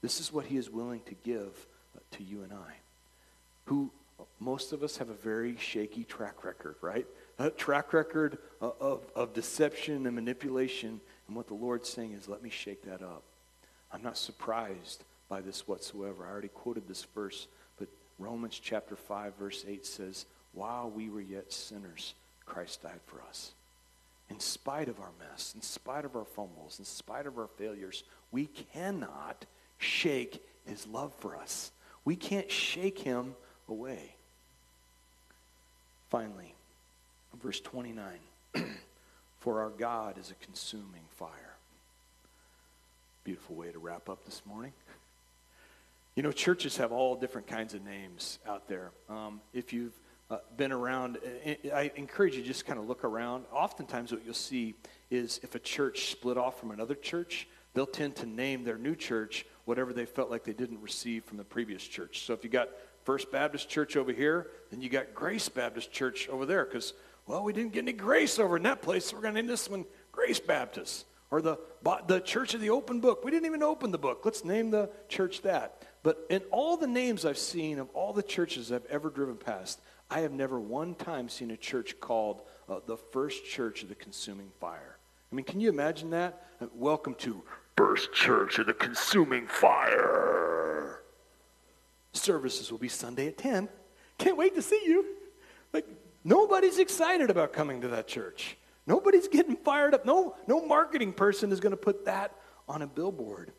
This 0.00 0.20
is 0.20 0.32
what 0.32 0.46
he 0.46 0.56
is 0.56 0.70
willing 0.70 1.02
to 1.02 1.14
give 1.22 1.66
uh, 1.94 2.00
to 2.12 2.22
you 2.22 2.42
and 2.42 2.54
I, 2.54 2.76
who 3.66 3.90
most 4.40 4.72
of 4.72 4.82
us 4.82 4.96
have 4.96 5.08
a 5.08 5.14
very 5.14 5.56
shaky 5.56 6.04
track 6.04 6.44
record, 6.44 6.76
right? 6.80 7.06
A 7.38 7.50
track 7.50 7.92
record 7.92 8.38
of, 8.60 8.74
of, 8.80 9.06
of 9.14 9.34
deception 9.34 10.06
and 10.06 10.14
manipulation. 10.14 11.00
And 11.26 11.36
what 11.36 11.48
the 11.48 11.54
Lord's 11.54 11.88
saying 11.88 12.12
is, 12.12 12.28
let 12.28 12.42
me 12.42 12.50
shake 12.50 12.84
that 12.84 13.02
up. 13.02 13.22
I'm 13.92 14.02
not 14.02 14.18
surprised 14.18 15.04
by 15.28 15.40
this 15.40 15.66
whatsoever. 15.66 16.26
I 16.26 16.30
already 16.30 16.48
quoted 16.48 16.86
this 16.86 17.04
verse, 17.14 17.48
but 17.78 17.88
Romans 18.18 18.58
chapter 18.62 18.96
5, 18.96 19.34
verse 19.36 19.64
8 19.66 19.86
says, 19.86 20.26
While 20.52 20.90
we 20.90 21.08
were 21.08 21.20
yet 21.20 21.52
sinners, 21.52 22.14
Christ 22.44 22.82
died 22.82 23.00
for 23.06 23.20
us. 23.28 23.52
In 24.28 24.40
spite 24.40 24.88
of 24.88 25.00
our 25.00 25.12
mess, 25.18 25.52
in 25.54 25.62
spite 25.62 26.04
of 26.04 26.16
our 26.16 26.24
fumbles, 26.24 26.78
in 26.78 26.84
spite 26.84 27.26
of 27.26 27.38
our 27.38 27.48
failures, 27.58 28.04
we 28.32 28.46
cannot 28.72 29.46
shake 29.78 30.44
his 30.66 30.86
love 30.86 31.14
for 31.20 31.36
us. 31.36 31.70
We 32.04 32.16
can't 32.16 32.50
shake 32.50 32.98
him 32.98 33.34
away. 33.68 34.14
Finally, 36.10 36.54
verse 37.42 37.60
29 37.60 38.04
For 39.40 39.60
our 39.60 39.70
God 39.70 40.18
is 40.18 40.30
a 40.30 40.44
consuming 40.44 41.04
fire. 41.10 41.56
Beautiful 43.24 43.56
way 43.56 43.70
to 43.70 43.78
wrap 43.78 44.08
up 44.08 44.24
this 44.24 44.42
morning. 44.44 44.72
You 46.16 46.22
know, 46.22 46.32
churches 46.32 46.78
have 46.78 46.92
all 46.92 47.14
different 47.14 47.46
kinds 47.46 47.74
of 47.74 47.84
names 47.84 48.38
out 48.48 48.66
there. 48.68 48.90
Um, 49.08 49.40
if 49.52 49.72
you've 49.72 49.92
uh, 50.30 50.38
been 50.56 50.72
around, 50.72 51.18
I 51.72 51.92
encourage 51.94 52.34
you 52.34 52.42
just 52.42 52.66
kind 52.66 52.78
of 52.78 52.88
look 52.88 53.04
around. 53.04 53.44
Oftentimes, 53.52 54.10
what 54.10 54.24
you'll 54.24 54.34
see 54.34 54.74
is 55.10 55.38
if 55.42 55.54
a 55.54 55.58
church 55.58 56.10
split 56.10 56.36
off 56.36 56.58
from 56.58 56.70
another 56.70 56.94
church, 56.94 57.46
they'll 57.74 57.86
tend 57.86 58.16
to 58.16 58.26
name 58.26 58.64
their 58.64 58.78
new 58.78 58.96
church 58.96 59.44
whatever 59.66 59.92
they 59.92 60.06
felt 60.06 60.30
like 60.30 60.42
they 60.42 60.52
didn't 60.52 60.80
receive 60.80 61.24
from 61.24 61.36
the 61.36 61.44
previous 61.44 61.86
church. 61.86 62.24
So 62.24 62.32
if 62.32 62.42
you 62.42 62.50
got 62.50 62.70
First 63.06 63.30
Baptist 63.30 63.68
Church 63.68 63.96
over 63.96 64.12
here, 64.12 64.48
then 64.70 64.82
you 64.82 64.88
got 64.88 65.14
Grace 65.14 65.48
Baptist 65.48 65.92
Church 65.92 66.28
over 66.28 66.44
there 66.44 66.64
because, 66.64 66.92
well, 67.26 67.44
we 67.44 67.52
didn't 67.52 67.72
get 67.72 67.84
any 67.84 67.92
grace 67.92 68.40
over 68.40 68.56
in 68.56 68.64
that 68.64 68.82
place, 68.82 69.06
so 69.06 69.16
we're 69.16 69.22
going 69.22 69.34
to 69.34 69.40
name 69.40 69.46
this 69.48 69.70
one 69.70 69.84
Grace 70.10 70.40
Baptist. 70.40 71.06
Or 71.30 71.40
the, 71.40 71.58
the 72.06 72.20
Church 72.20 72.54
of 72.54 72.60
the 72.60 72.70
Open 72.70 73.00
Book. 73.00 73.24
We 73.24 73.30
didn't 73.30 73.46
even 73.46 73.62
open 73.62 73.90
the 73.90 73.98
book. 73.98 74.22
Let's 74.24 74.44
name 74.44 74.70
the 74.70 74.90
church 75.08 75.42
that. 75.42 75.82
But 76.02 76.24
in 76.30 76.40
all 76.50 76.76
the 76.76 76.86
names 76.86 77.24
I've 77.24 77.38
seen 77.38 77.78
of 77.78 77.88
all 77.94 78.12
the 78.12 78.22
churches 78.22 78.70
I've 78.70 78.86
ever 78.86 79.10
driven 79.10 79.36
past, 79.36 79.80
I 80.10 80.20
have 80.20 80.32
never 80.32 80.60
one 80.60 80.94
time 80.94 81.28
seen 81.28 81.50
a 81.52 81.56
church 81.56 81.98
called 82.00 82.42
uh, 82.68 82.80
the 82.86 82.96
First 82.96 83.44
Church 83.44 83.82
of 83.82 83.88
the 83.88 83.94
Consuming 83.94 84.50
Fire. 84.60 84.98
I 85.32 85.34
mean, 85.34 85.44
can 85.44 85.60
you 85.60 85.68
imagine 85.68 86.10
that? 86.10 86.46
Uh, 86.60 86.66
welcome 86.74 87.14
to 87.16 87.42
First 87.76 88.12
Church 88.12 88.58
of 88.58 88.66
the 88.66 88.74
Consuming 88.74 89.46
Fire. 89.46 90.35
Services 92.16 92.70
will 92.70 92.78
be 92.78 92.88
Sunday 92.88 93.28
at 93.28 93.38
10. 93.38 93.68
Can't 94.18 94.36
wait 94.36 94.54
to 94.54 94.62
see 94.62 94.82
you. 94.84 95.04
Like, 95.72 95.86
nobody's 96.24 96.78
excited 96.78 97.30
about 97.30 97.52
coming 97.52 97.80
to 97.82 97.88
that 97.88 98.08
church. 98.08 98.56
Nobody's 98.86 99.28
getting 99.28 99.56
fired 99.56 99.94
up. 99.94 100.04
No, 100.06 100.36
no 100.46 100.64
marketing 100.64 101.12
person 101.12 101.52
is 101.52 101.60
going 101.60 101.72
to 101.72 101.76
put 101.76 102.04
that 102.04 102.32
on 102.68 102.82
a 102.82 102.86
billboard. 102.86 103.52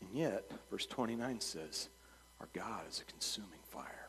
And 0.00 0.10
yet, 0.14 0.50
verse 0.70 0.86
29 0.86 1.40
says, 1.40 1.88
Our 2.40 2.48
God 2.52 2.82
is 2.88 3.00
a 3.00 3.10
consuming 3.10 3.60
fire. 3.68 4.08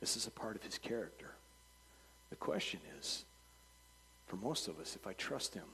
This 0.00 0.16
is 0.16 0.26
a 0.26 0.30
part 0.30 0.56
of 0.56 0.62
his 0.62 0.78
character. 0.78 1.32
The 2.30 2.36
question 2.36 2.80
is, 2.98 3.24
for 4.26 4.36
most 4.36 4.68
of 4.68 4.78
us, 4.80 4.96
if 4.96 5.06
I 5.06 5.12
trust 5.14 5.54
him, 5.54 5.64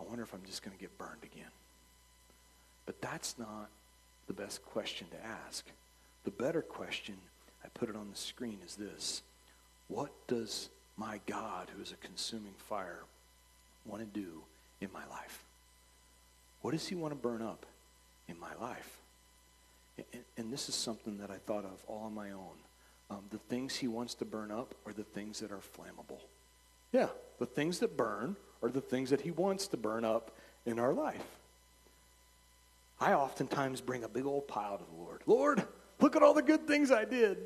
I 0.00 0.04
wonder 0.04 0.22
if 0.22 0.34
I'm 0.34 0.42
just 0.46 0.62
going 0.62 0.76
to 0.76 0.80
get 0.80 0.96
burned 0.98 1.22
again. 1.22 1.50
But 2.86 3.00
that's 3.00 3.38
not 3.38 3.68
the 4.26 4.32
best 4.32 4.64
question 4.64 5.06
to 5.10 5.26
ask. 5.46 5.64
The 6.24 6.30
better 6.30 6.62
question, 6.62 7.16
I 7.64 7.68
put 7.74 7.88
it 7.88 7.96
on 7.96 8.08
the 8.10 8.16
screen, 8.16 8.58
is 8.64 8.76
this 8.76 9.22
What 9.88 10.12
does 10.26 10.68
my 10.96 11.20
God, 11.26 11.68
who 11.74 11.82
is 11.82 11.92
a 11.92 11.96
consuming 11.96 12.54
fire, 12.68 13.00
want 13.84 14.02
to 14.02 14.20
do 14.20 14.42
in 14.80 14.88
my 14.92 15.04
life? 15.10 15.44
What 16.60 16.72
does 16.72 16.86
he 16.86 16.94
want 16.94 17.12
to 17.12 17.18
burn 17.18 17.42
up 17.42 17.66
in 18.28 18.38
my 18.38 18.54
life? 18.60 18.98
And, 20.12 20.22
and 20.36 20.52
this 20.52 20.68
is 20.68 20.74
something 20.74 21.18
that 21.18 21.30
I 21.30 21.36
thought 21.36 21.64
of 21.64 21.82
all 21.86 22.04
on 22.04 22.14
my 22.14 22.30
own. 22.30 22.56
Um, 23.10 23.24
the 23.30 23.38
things 23.38 23.76
he 23.76 23.88
wants 23.88 24.14
to 24.14 24.24
burn 24.24 24.50
up 24.50 24.74
are 24.86 24.92
the 24.92 25.04
things 25.04 25.40
that 25.40 25.50
are 25.50 25.60
flammable. 25.76 26.20
Yeah, 26.92 27.08
the 27.38 27.46
things 27.46 27.80
that 27.80 27.96
burn 27.96 28.36
are 28.62 28.70
the 28.70 28.80
things 28.80 29.10
that 29.10 29.20
he 29.20 29.30
wants 29.30 29.66
to 29.68 29.76
burn 29.76 30.04
up 30.04 30.30
in 30.64 30.78
our 30.78 30.92
life. 30.92 31.24
I 33.00 33.14
oftentimes 33.14 33.80
bring 33.80 34.04
a 34.04 34.08
big 34.08 34.24
old 34.24 34.46
pile 34.46 34.78
to 34.78 34.84
the 34.84 35.02
Lord. 35.02 35.22
Lord, 35.26 35.66
look 36.02 36.16
at 36.16 36.22
all 36.22 36.34
the 36.34 36.42
good 36.42 36.66
things 36.66 36.90
I 36.90 37.04
did. 37.04 37.38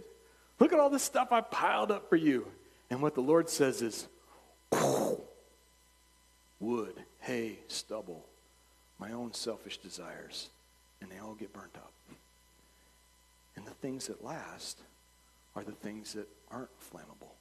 Look 0.58 0.72
at 0.72 0.80
all 0.80 0.90
the 0.90 0.98
stuff 0.98 1.30
I 1.30 1.42
piled 1.42 1.90
up 1.90 2.08
for 2.08 2.16
you. 2.16 2.46
And 2.90 3.02
what 3.02 3.14
the 3.14 3.20
Lord 3.20 3.48
says 3.48 3.82
is 3.82 4.08
wood, 6.58 6.94
hay, 7.20 7.58
stubble, 7.68 8.24
my 8.98 9.12
own 9.12 9.32
selfish 9.34 9.78
desires, 9.78 10.48
and 11.00 11.10
they 11.10 11.18
all 11.18 11.34
get 11.34 11.52
burnt 11.52 11.76
up. 11.76 11.92
And 13.56 13.66
the 13.66 13.72
things 13.72 14.06
that 14.06 14.24
last 14.24 14.80
are 15.54 15.64
the 15.64 15.72
things 15.72 16.12
that 16.14 16.28
aren't 16.50 16.70
flammable. 16.80 17.32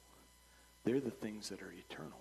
They're 0.84 1.00
the 1.00 1.10
things 1.10 1.48
that 1.48 1.62
are 1.62 1.72
eternal. 1.72 2.12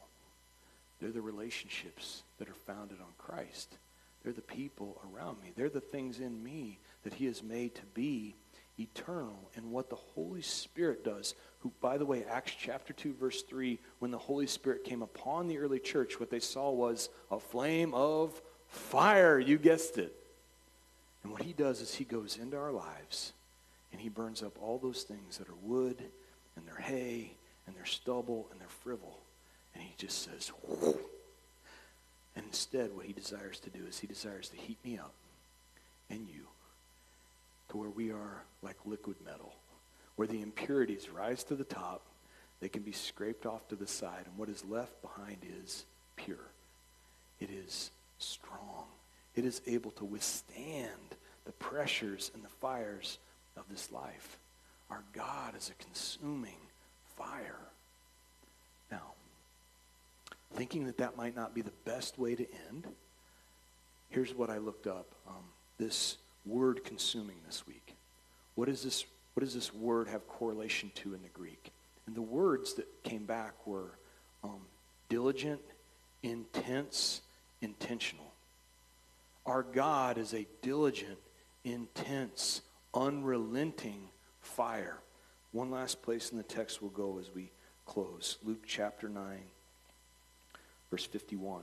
They're 0.99 1.11
the 1.11 1.21
relationships 1.21 2.23
that 2.39 2.49
are 2.49 2.53
founded 2.53 2.97
on 2.99 3.13
Christ. 3.17 3.77
They're 4.23 4.33
the 4.33 4.41
people 4.41 5.01
around 5.13 5.41
me. 5.41 5.51
They're 5.55 5.69
the 5.69 5.81
things 5.81 6.19
in 6.19 6.43
me 6.43 6.79
that 7.03 7.13
He 7.13 7.25
has 7.25 7.43
made 7.43 7.75
to 7.75 7.85
be 7.93 8.35
eternal. 8.79 9.49
And 9.55 9.71
what 9.71 9.89
the 9.89 9.95
Holy 9.95 10.41
Spirit 10.41 11.03
does, 11.03 11.35
who, 11.59 11.71
by 11.81 11.97
the 11.97 12.05
way, 12.05 12.23
Acts 12.25 12.53
chapter 12.57 12.93
2, 12.93 13.13
verse 13.13 13.41
3, 13.43 13.79
when 13.99 14.11
the 14.11 14.17
Holy 14.17 14.47
Spirit 14.47 14.83
came 14.83 15.01
upon 15.01 15.47
the 15.47 15.57
early 15.57 15.79
church, 15.79 16.19
what 16.19 16.29
they 16.29 16.39
saw 16.39 16.71
was 16.71 17.09
a 17.31 17.39
flame 17.39 17.93
of 17.93 18.41
fire. 18.67 19.39
You 19.39 19.57
guessed 19.57 19.97
it. 19.97 20.15
And 21.23 21.31
what 21.31 21.41
He 21.41 21.53
does 21.53 21.81
is 21.81 21.95
He 21.95 22.03
goes 22.03 22.37
into 22.37 22.57
our 22.57 22.71
lives 22.71 23.33
and 23.91 24.01
He 24.01 24.09
burns 24.09 24.43
up 24.43 24.57
all 24.61 24.77
those 24.77 25.03
things 25.03 25.37
that 25.37 25.49
are 25.49 25.55
wood 25.63 26.03
and 26.55 26.67
they're 26.67 26.75
hay 26.75 27.31
and 27.67 27.75
they're 27.75 27.85
stubble 27.85 28.47
and 28.51 28.59
they're 28.59 28.67
frivol. 28.67 29.15
And 29.73 29.83
he 29.83 29.93
just 29.97 30.23
says, 30.23 30.49
Whoa. 30.61 30.97
and 32.35 32.45
instead, 32.45 32.95
what 32.95 33.05
he 33.05 33.13
desires 33.13 33.59
to 33.59 33.69
do 33.69 33.79
is 33.87 33.99
he 33.99 34.07
desires 34.07 34.49
to 34.49 34.57
heat 34.57 34.77
me 34.83 34.97
up 34.97 35.13
and 36.09 36.27
you 36.29 36.47
to 37.75 37.81
where 37.81 37.89
we 37.89 38.09
are 38.09 38.43
like 38.61 38.77
liquid 38.85 39.17
metal, 39.25 39.53
where 40.15 40.27
the 40.27 40.41
impurities 40.41 41.09
rise 41.09 41.43
to 41.43 41.55
the 41.55 41.63
top, 41.65 42.03
they 42.61 42.69
can 42.69 42.81
be 42.81 42.93
scraped 42.93 43.45
off 43.45 43.67
to 43.67 43.75
the 43.75 43.85
side, 43.85 44.23
and 44.25 44.37
what 44.37 44.47
is 44.47 44.63
left 44.65 45.01
behind 45.01 45.37
is 45.61 45.83
pure. 46.15 46.47
It 47.41 47.49
is 47.49 47.91
strong. 48.17 48.85
It 49.35 49.43
is 49.43 49.61
able 49.67 49.91
to 49.91 50.05
withstand 50.05 51.17
the 51.43 51.51
pressures 51.51 52.31
and 52.33 52.43
the 52.43 52.49
fires 52.49 53.17
of 53.57 53.63
this 53.69 53.91
life. 53.91 54.37
Our 54.89 55.03
God 55.11 55.57
is 55.57 55.69
a 55.69 55.83
consuming 55.83 56.55
fire. 57.17 57.59
Now, 58.89 59.11
thinking 60.53 60.85
that 60.85 60.99
that 60.99 61.17
might 61.17 61.35
not 61.35 61.53
be 61.53 61.61
the 61.61 61.73
best 61.83 62.17
way 62.17 62.35
to 62.35 62.47
end, 62.69 62.87
here's 64.09 64.33
what 64.33 64.49
I 64.49 64.59
looked 64.59 64.87
up. 64.87 65.07
Um, 65.27 65.43
this 65.77 66.15
word 66.45 66.83
consuming 66.83 67.37
this 67.45 67.65
week. 67.67 67.95
What, 68.55 68.69
is 68.69 68.83
this, 68.83 69.05
what 69.33 69.43
does 69.43 69.53
this 69.53 69.73
word 69.73 70.07
have 70.07 70.27
correlation 70.27 70.91
to 70.95 71.13
in 71.13 71.21
the 71.21 71.29
Greek? 71.29 71.71
And 72.07 72.15
the 72.15 72.21
words 72.21 72.75
that 72.75 72.87
came 73.03 73.25
back 73.25 73.53
were 73.65 73.97
um, 74.43 74.61
diligent, 75.09 75.61
intense, 76.23 77.21
intentional. 77.61 78.31
Our 79.45 79.63
God 79.63 80.17
is 80.17 80.33
a 80.33 80.47
diligent, 80.61 81.17
intense, 81.63 82.61
unrelenting 82.93 84.09
fire. 84.41 84.97
One 85.51 85.71
last 85.71 86.01
place 86.01 86.31
in 86.31 86.37
the 86.37 86.43
text 86.43 86.81
we'll 86.81 86.91
go 86.91 87.19
as 87.19 87.33
we 87.33 87.51
close 87.85 88.37
Luke 88.43 88.63
chapter 88.65 89.07
9, 89.07 89.39
verse 90.89 91.05
51. 91.05 91.61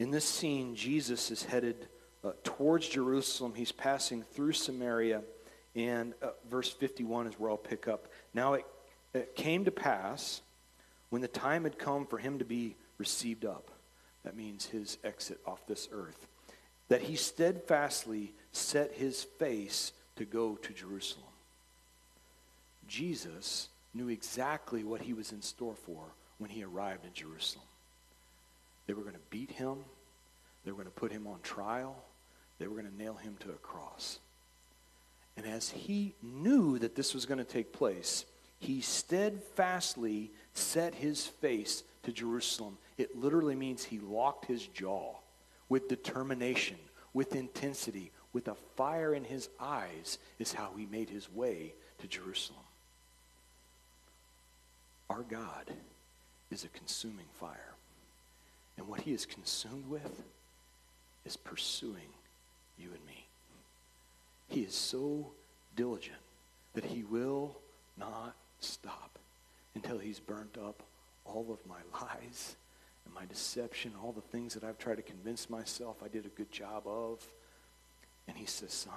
in 0.01 0.09
this 0.09 0.25
scene, 0.25 0.75
Jesus 0.75 1.29
is 1.29 1.43
headed 1.43 1.87
uh, 2.23 2.31
towards 2.43 2.87
Jerusalem. 2.87 3.53
He's 3.55 3.71
passing 3.71 4.23
through 4.23 4.53
Samaria. 4.53 5.21
And 5.75 6.15
uh, 6.23 6.29
verse 6.49 6.71
51 6.71 7.27
is 7.27 7.39
where 7.39 7.51
I'll 7.51 7.57
pick 7.57 7.87
up. 7.87 8.07
Now 8.33 8.53
it, 8.53 8.65
it 9.13 9.35
came 9.35 9.65
to 9.65 9.71
pass 9.71 10.41
when 11.11 11.21
the 11.21 11.27
time 11.27 11.65
had 11.65 11.77
come 11.77 12.07
for 12.07 12.17
him 12.17 12.39
to 12.39 12.45
be 12.45 12.75
received 12.97 13.45
up. 13.45 13.69
That 14.23 14.35
means 14.35 14.65
his 14.65 14.97
exit 15.03 15.39
off 15.45 15.67
this 15.67 15.87
earth. 15.91 16.27
That 16.89 17.01
he 17.01 17.15
steadfastly 17.15 18.33
set 18.51 18.93
his 18.93 19.23
face 19.23 19.93
to 20.15 20.25
go 20.25 20.55
to 20.55 20.73
Jerusalem. 20.73 21.25
Jesus 22.87 23.69
knew 23.93 24.09
exactly 24.09 24.83
what 24.83 25.01
he 25.01 25.13
was 25.13 25.31
in 25.31 25.43
store 25.43 25.75
for 25.75 26.01
when 26.39 26.49
he 26.49 26.63
arrived 26.63 27.05
in 27.05 27.13
Jerusalem. 27.13 27.65
They 28.91 28.95
were 28.95 29.03
going 29.03 29.13
to 29.13 29.21
beat 29.29 29.51
him, 29.51 29.77
they 30.65 30.71
were 30.71 30.75
going 30.75 30.93
to 30.93 30.99
put 30.99 31.13
him 31.13 31.25
on 31.25 31.39
trial, 31.43 31.95
they 32.59 32.67
were 32.67 32.75
going 32.75 32.91
to 32.91 32.97
nail 33.01 33.13
him 33.13 33.37
to 33.39 33.51
a 33.51 33.53
cross. 33.53 34.19
And 35.37 35.45
as 35.45 35.69
he 35.69 36.13
knew 36.21 36.77
that 36.77 36.93
this 36.93 37.13
was 37.13 37.25
going 37.25 37.37
to 37.37 37.45
take 37.45 37.71
place, 37.71 38.25
he 38.59 38.81
steadfastly 38.81 40.29
set 40.53 40.93
his 40.93 41.25
face 41.25 41.83
to 42.03 42.11
Jerusalem. 42.11 42.77
It 42.97 43.17
literally 43.17 43.55
means 43.55 43.85
he 43.85 43.99
locked 43.99 44.43
his 44.43 44.67
jaw 44.67 45.15
with 45.69 45.87
determination, 45.87 46.75
with 47.13 47.33
intensity, 47.33 48.11
with 48.33 48.49
a 48.49 48.55
fire 48.75 49.13
in 49.13 49.23
his 49.23 49.47
eyes, 49.57 50.17
is 50.37 50.51
how 50.51 50.71
he 50.75 50.85
made 50.85 51.09
his 51.09 51.31
way 51.31 51.75
to 51.99 52.07
Jerusalem. 52.07 52.59
Our 55.09 55.21
God 55.21 55.71
is 56.51 56.65
a 56.65 56.77
consuming 56.77 57.27
fire. 57.39 57.70
And 58.77 58.87
what 58.87 59.01
he 59.01 59.13
is 59.13 59.25
consumed 59.25 59.89
with 59.89 60.23
is 61.25 61.37
pursuing 61.37 62.09
you 62.77 62.89
and 62.93 63.05
me. 63.05 63.25
He 64.49 64.61
is 64.61 64.73
so 64.73 65.31
diligent 65.75 66.17
that 66.73 66.85
he 66.85 67.03
will 67.03 67.57
not 67.97 68.35
stop 68.59 69.19
until 69.75 69.97
he's 69.97 70.19
burnt 70.19 70.57
up 70.57 70.83
all 71.25 71.47
of 71.51 71.59
my 71.67 71.79
lies 72.01 72.55
and 73.05 73.13
my 73.13 73.25
deception, 73.25 73.93
all 74.01 74.11
the 74.11 74.21
things 74.21 74.53
that 74.53 74.63
I've 74.63 74.77
tried 74.77 74.95
to 74.95 75.01
convince 75.01 75.49
myself 75.49 75.97
I 76.03 76.07
did 76.07 76.25
a 76.25 76.29
good 76.29 76.51
job 76.51 76.83
of. 76.85 77.25
And 78.27 78.37
he 78.37 78.45
says, 78.45 78.73
Son, 78.73 78.93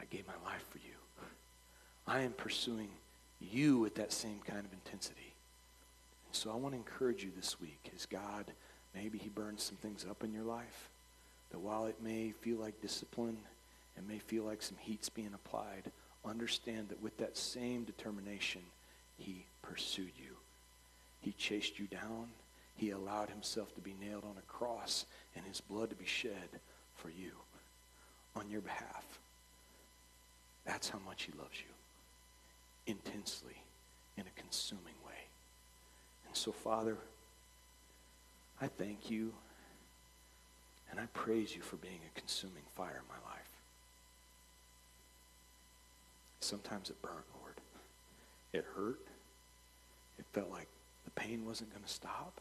I 0.00 0.04
gave 0.06 0.26
my 0.26 0.50
life 0.50 0.64
for 0.70 0.78
you. 0.78 0.94
I 2.06 2.20
am 2.20 2.32
pursuing 2.32 2.88
you 3.40 3.78
with 3.78 3.94
that 3.96 4.12
same 4.12 4.40
kind 4.44 4.64
of 4.64 4.72
intensity. 4.72 5.31
So 6.32 6.50
I 6.50 6.56
want 6.56 6.74
to 6.74 6.78
encourage 6.78 7.22
you 7.22 7.30
this 7.36 7.60
week 7.60 7.92
as 7.94 8.06
God, 8.06 8.46
maybe 8.94 9.18
he 9.18 9.28
burns 9.28 9.62
some 9.62 9.76
things 9.76 10.06
up 10.08 10.24
in 10.24 10.32
your 10.32 10.44
life, 10.44 10.88
that 11.50 11.60
while 11.60 11.86
it 11.86 12.02
may 12.02 12.32
feel 12.40 12.56
like 12.56 12.80
discipline, 12.80 13.36
it 13.96 14.08
may 14.08 14.18
feel 14.18 14.44
like 14.44 14.62
some 14.62 14.78
heat's 14.80 15.10
being 15.10 15.34
applied, 15.34 15.92
understand 16.24 16.88
that 16.88 17.02
with 17.02 17.16
that 17.18 17.36
same 17.36 17.84
determination, 17.84 18.62
he 19.18 19.44
pursued 19.60 20.12
you. 20.18 20.34
He 21.20 21.32
chased 21.32 21.78
you 21.78 21.86
down. 21.86 22.28
He 22.76 22.90
allowed 22.90 23.28
himself 23.28 23.74
to 23.74 23.80
be 23.80 23.94
nailed 24.00 24.24
on 24.24 24.36
a 24.38 24.52
cross 24.52 25.04
and 25.36 25.44
his 25.44 25.60
blood 25.60 25.90
to 25.90 25.96
be 25.96 26.06
shed 26.06 26.60
for 26.96 27.10
you 27.10 27.32
on 28.34 28.50
your 28.50 28.62
behalf. 28.62 29.04
That's 30.64 30.88
how 30.88 30.98
much 31.06 31.24
he 31.24 31.32
loves 31.38 31.58
you 31.58 32.92
intensely 32.92 33.62
in 34.16 34.24
a 34.24 34.40
consuming 34.40 34.94
way. 35.06 35.21
So, 36.32 36.50
Father, 36.50 36.96
I 38.60 38.66
thank 38.66 39.10
you 39.10 39.32
and 40.90 40.98
I 40.98 41.06
praise 41.14 41.54
you 41.54 41.62
for 41.62 41.76
being 41.76 42.00
a 42.06 42.18
consuming 42.18 42.64
fire 42.74 43.00
in 43.00 43.08
my 43.08 43.30
life. 43.30 43.48
Sometimes 46.40 46.90
it 46.90 47.00
burnt, 47.00 47.24
Lord. 47.40 47.54
It 48.52 48.64
hurt. 48.76 49.00
It 50.18 50.24
felt 50.32 50.50
like 50.50 50.68
the 51.04 51.10
pain 51.12 51.46
wasn't 51.46 51.70
going 51.70 51.84
to 51.84 51.92
stop. 51.92 52.40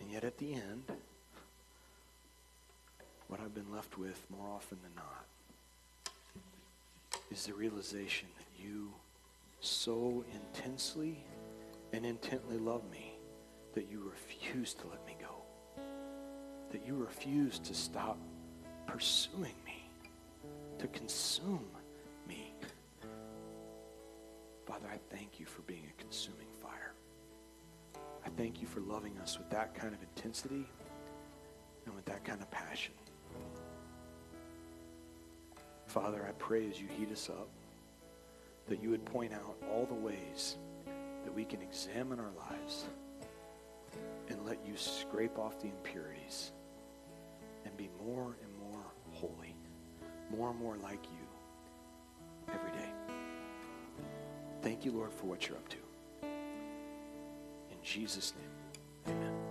And 0.00 0.10
yet 0.10 0.24
at 0.24 0.38
the 0.38 0.54
end, 0.54 0.84
what 3.28 3.40
I've 3.40 3.54
been 3.54 3.70
left 3.72 3.98
with 3.98 4.24
more 4.30 4.48
often 4.48 4.78
than 4.82 4.94
not 4.96 5.26
is 7.30 7.46
the 7.46 7.52
realization 7.52 8.28
that 8.38 8.64
you 8.64 8.92
so 9.60 10.24
intensely 10.32 11.24
and 11.92 12.04
intently 12.04 12.58
love 12.58 12.82
me 12.90 13.18
that 13.74 13.90
you 13.90 14.02
refuse 14.08 14.74
to 14.74 14.86
let 14.88 15.04
me 15.06 15.16
go. 15.20 15.82
That 16.70 16.86
you 16.86 16.96
refuse 16.96 17.58
to 17.60 17.74
stop 17.74 18.18
pursuing 18.86 19.54
me, 19.64 19.88
to 20.78 20.86
consume 20.88 21.66
me. 22.26 22.52
Father, 24.66 24.88
I 24.92 24.98
thank 25.14 25.40
you 25.40 25.46
for 25.46 25.62
being 25.62 25.84
a 25.88 26.02
consuming 26.02 26.48
fire. 26.60 26.92
I 28.24 28.28
thank 28.36 28.60
you 28.60 28.66
for 28.66 28.80
loving 28.80 29.16
us 29.18 29.38
with 29.38 29.48
that 29.50 29.74
kind 29.74 29.94
of 29.94 30.02
intensity 30.02 30.66
and 31.86 31.94
with 31.94 32.04
that 32.04 32.24
kind 32.24 32.40
of 32.42 32.50
passion. 32.50 32.92
Father, 35.86 36.26
I 36.28 36.32
pray 36.32 36.68
as 36.68 36.78
you 36.78 36.86
heat 36.98 37.10
us 37.10 37.30
up 37.30 37.48
that 38.66 38.82
you 38.82 38.90
would 38.90 39.06
point 39.06 39.32
out 39.32 39.56
all 39.70 39.86
the 39.86 39.94
ways 39.94 40.56
that 41.24 41.34
we 41.34 41.44
can 41.44 41.60
examine 41.62 42.18
our 42.18 42.32
lives 42.50 42.86
and 44.28 44.44
let 44.46 44.58
you 44.66 44.76
scrape 44.76 45.38
off 45.38 45.60
the 45.60 45.68
impurities 45.68 46.52
and 47.64 47.76
be 47.76 47.88
more 48.04 48.36
and 48.42 48.72
more 48.72 48.84
holy, 49.12 49.54
more 50.30 50.50
and 50.50 50.58
more 50.58 50.76
like 50.76 51.04
you 51.04 52.52
every 52.54 52.70
day. 52.72 52.88
Thank 54.62 54.84
you, 54.84 54.92
Lord, 54.92 55.12
for 55.12 55.26
what 55.26 55.48
you're 55.48 55.56
up 55.56 55.68
to. 55.68 55.76
In 56.22 57.78
Jesus' 57.82 58.32
name. 58.36 59.47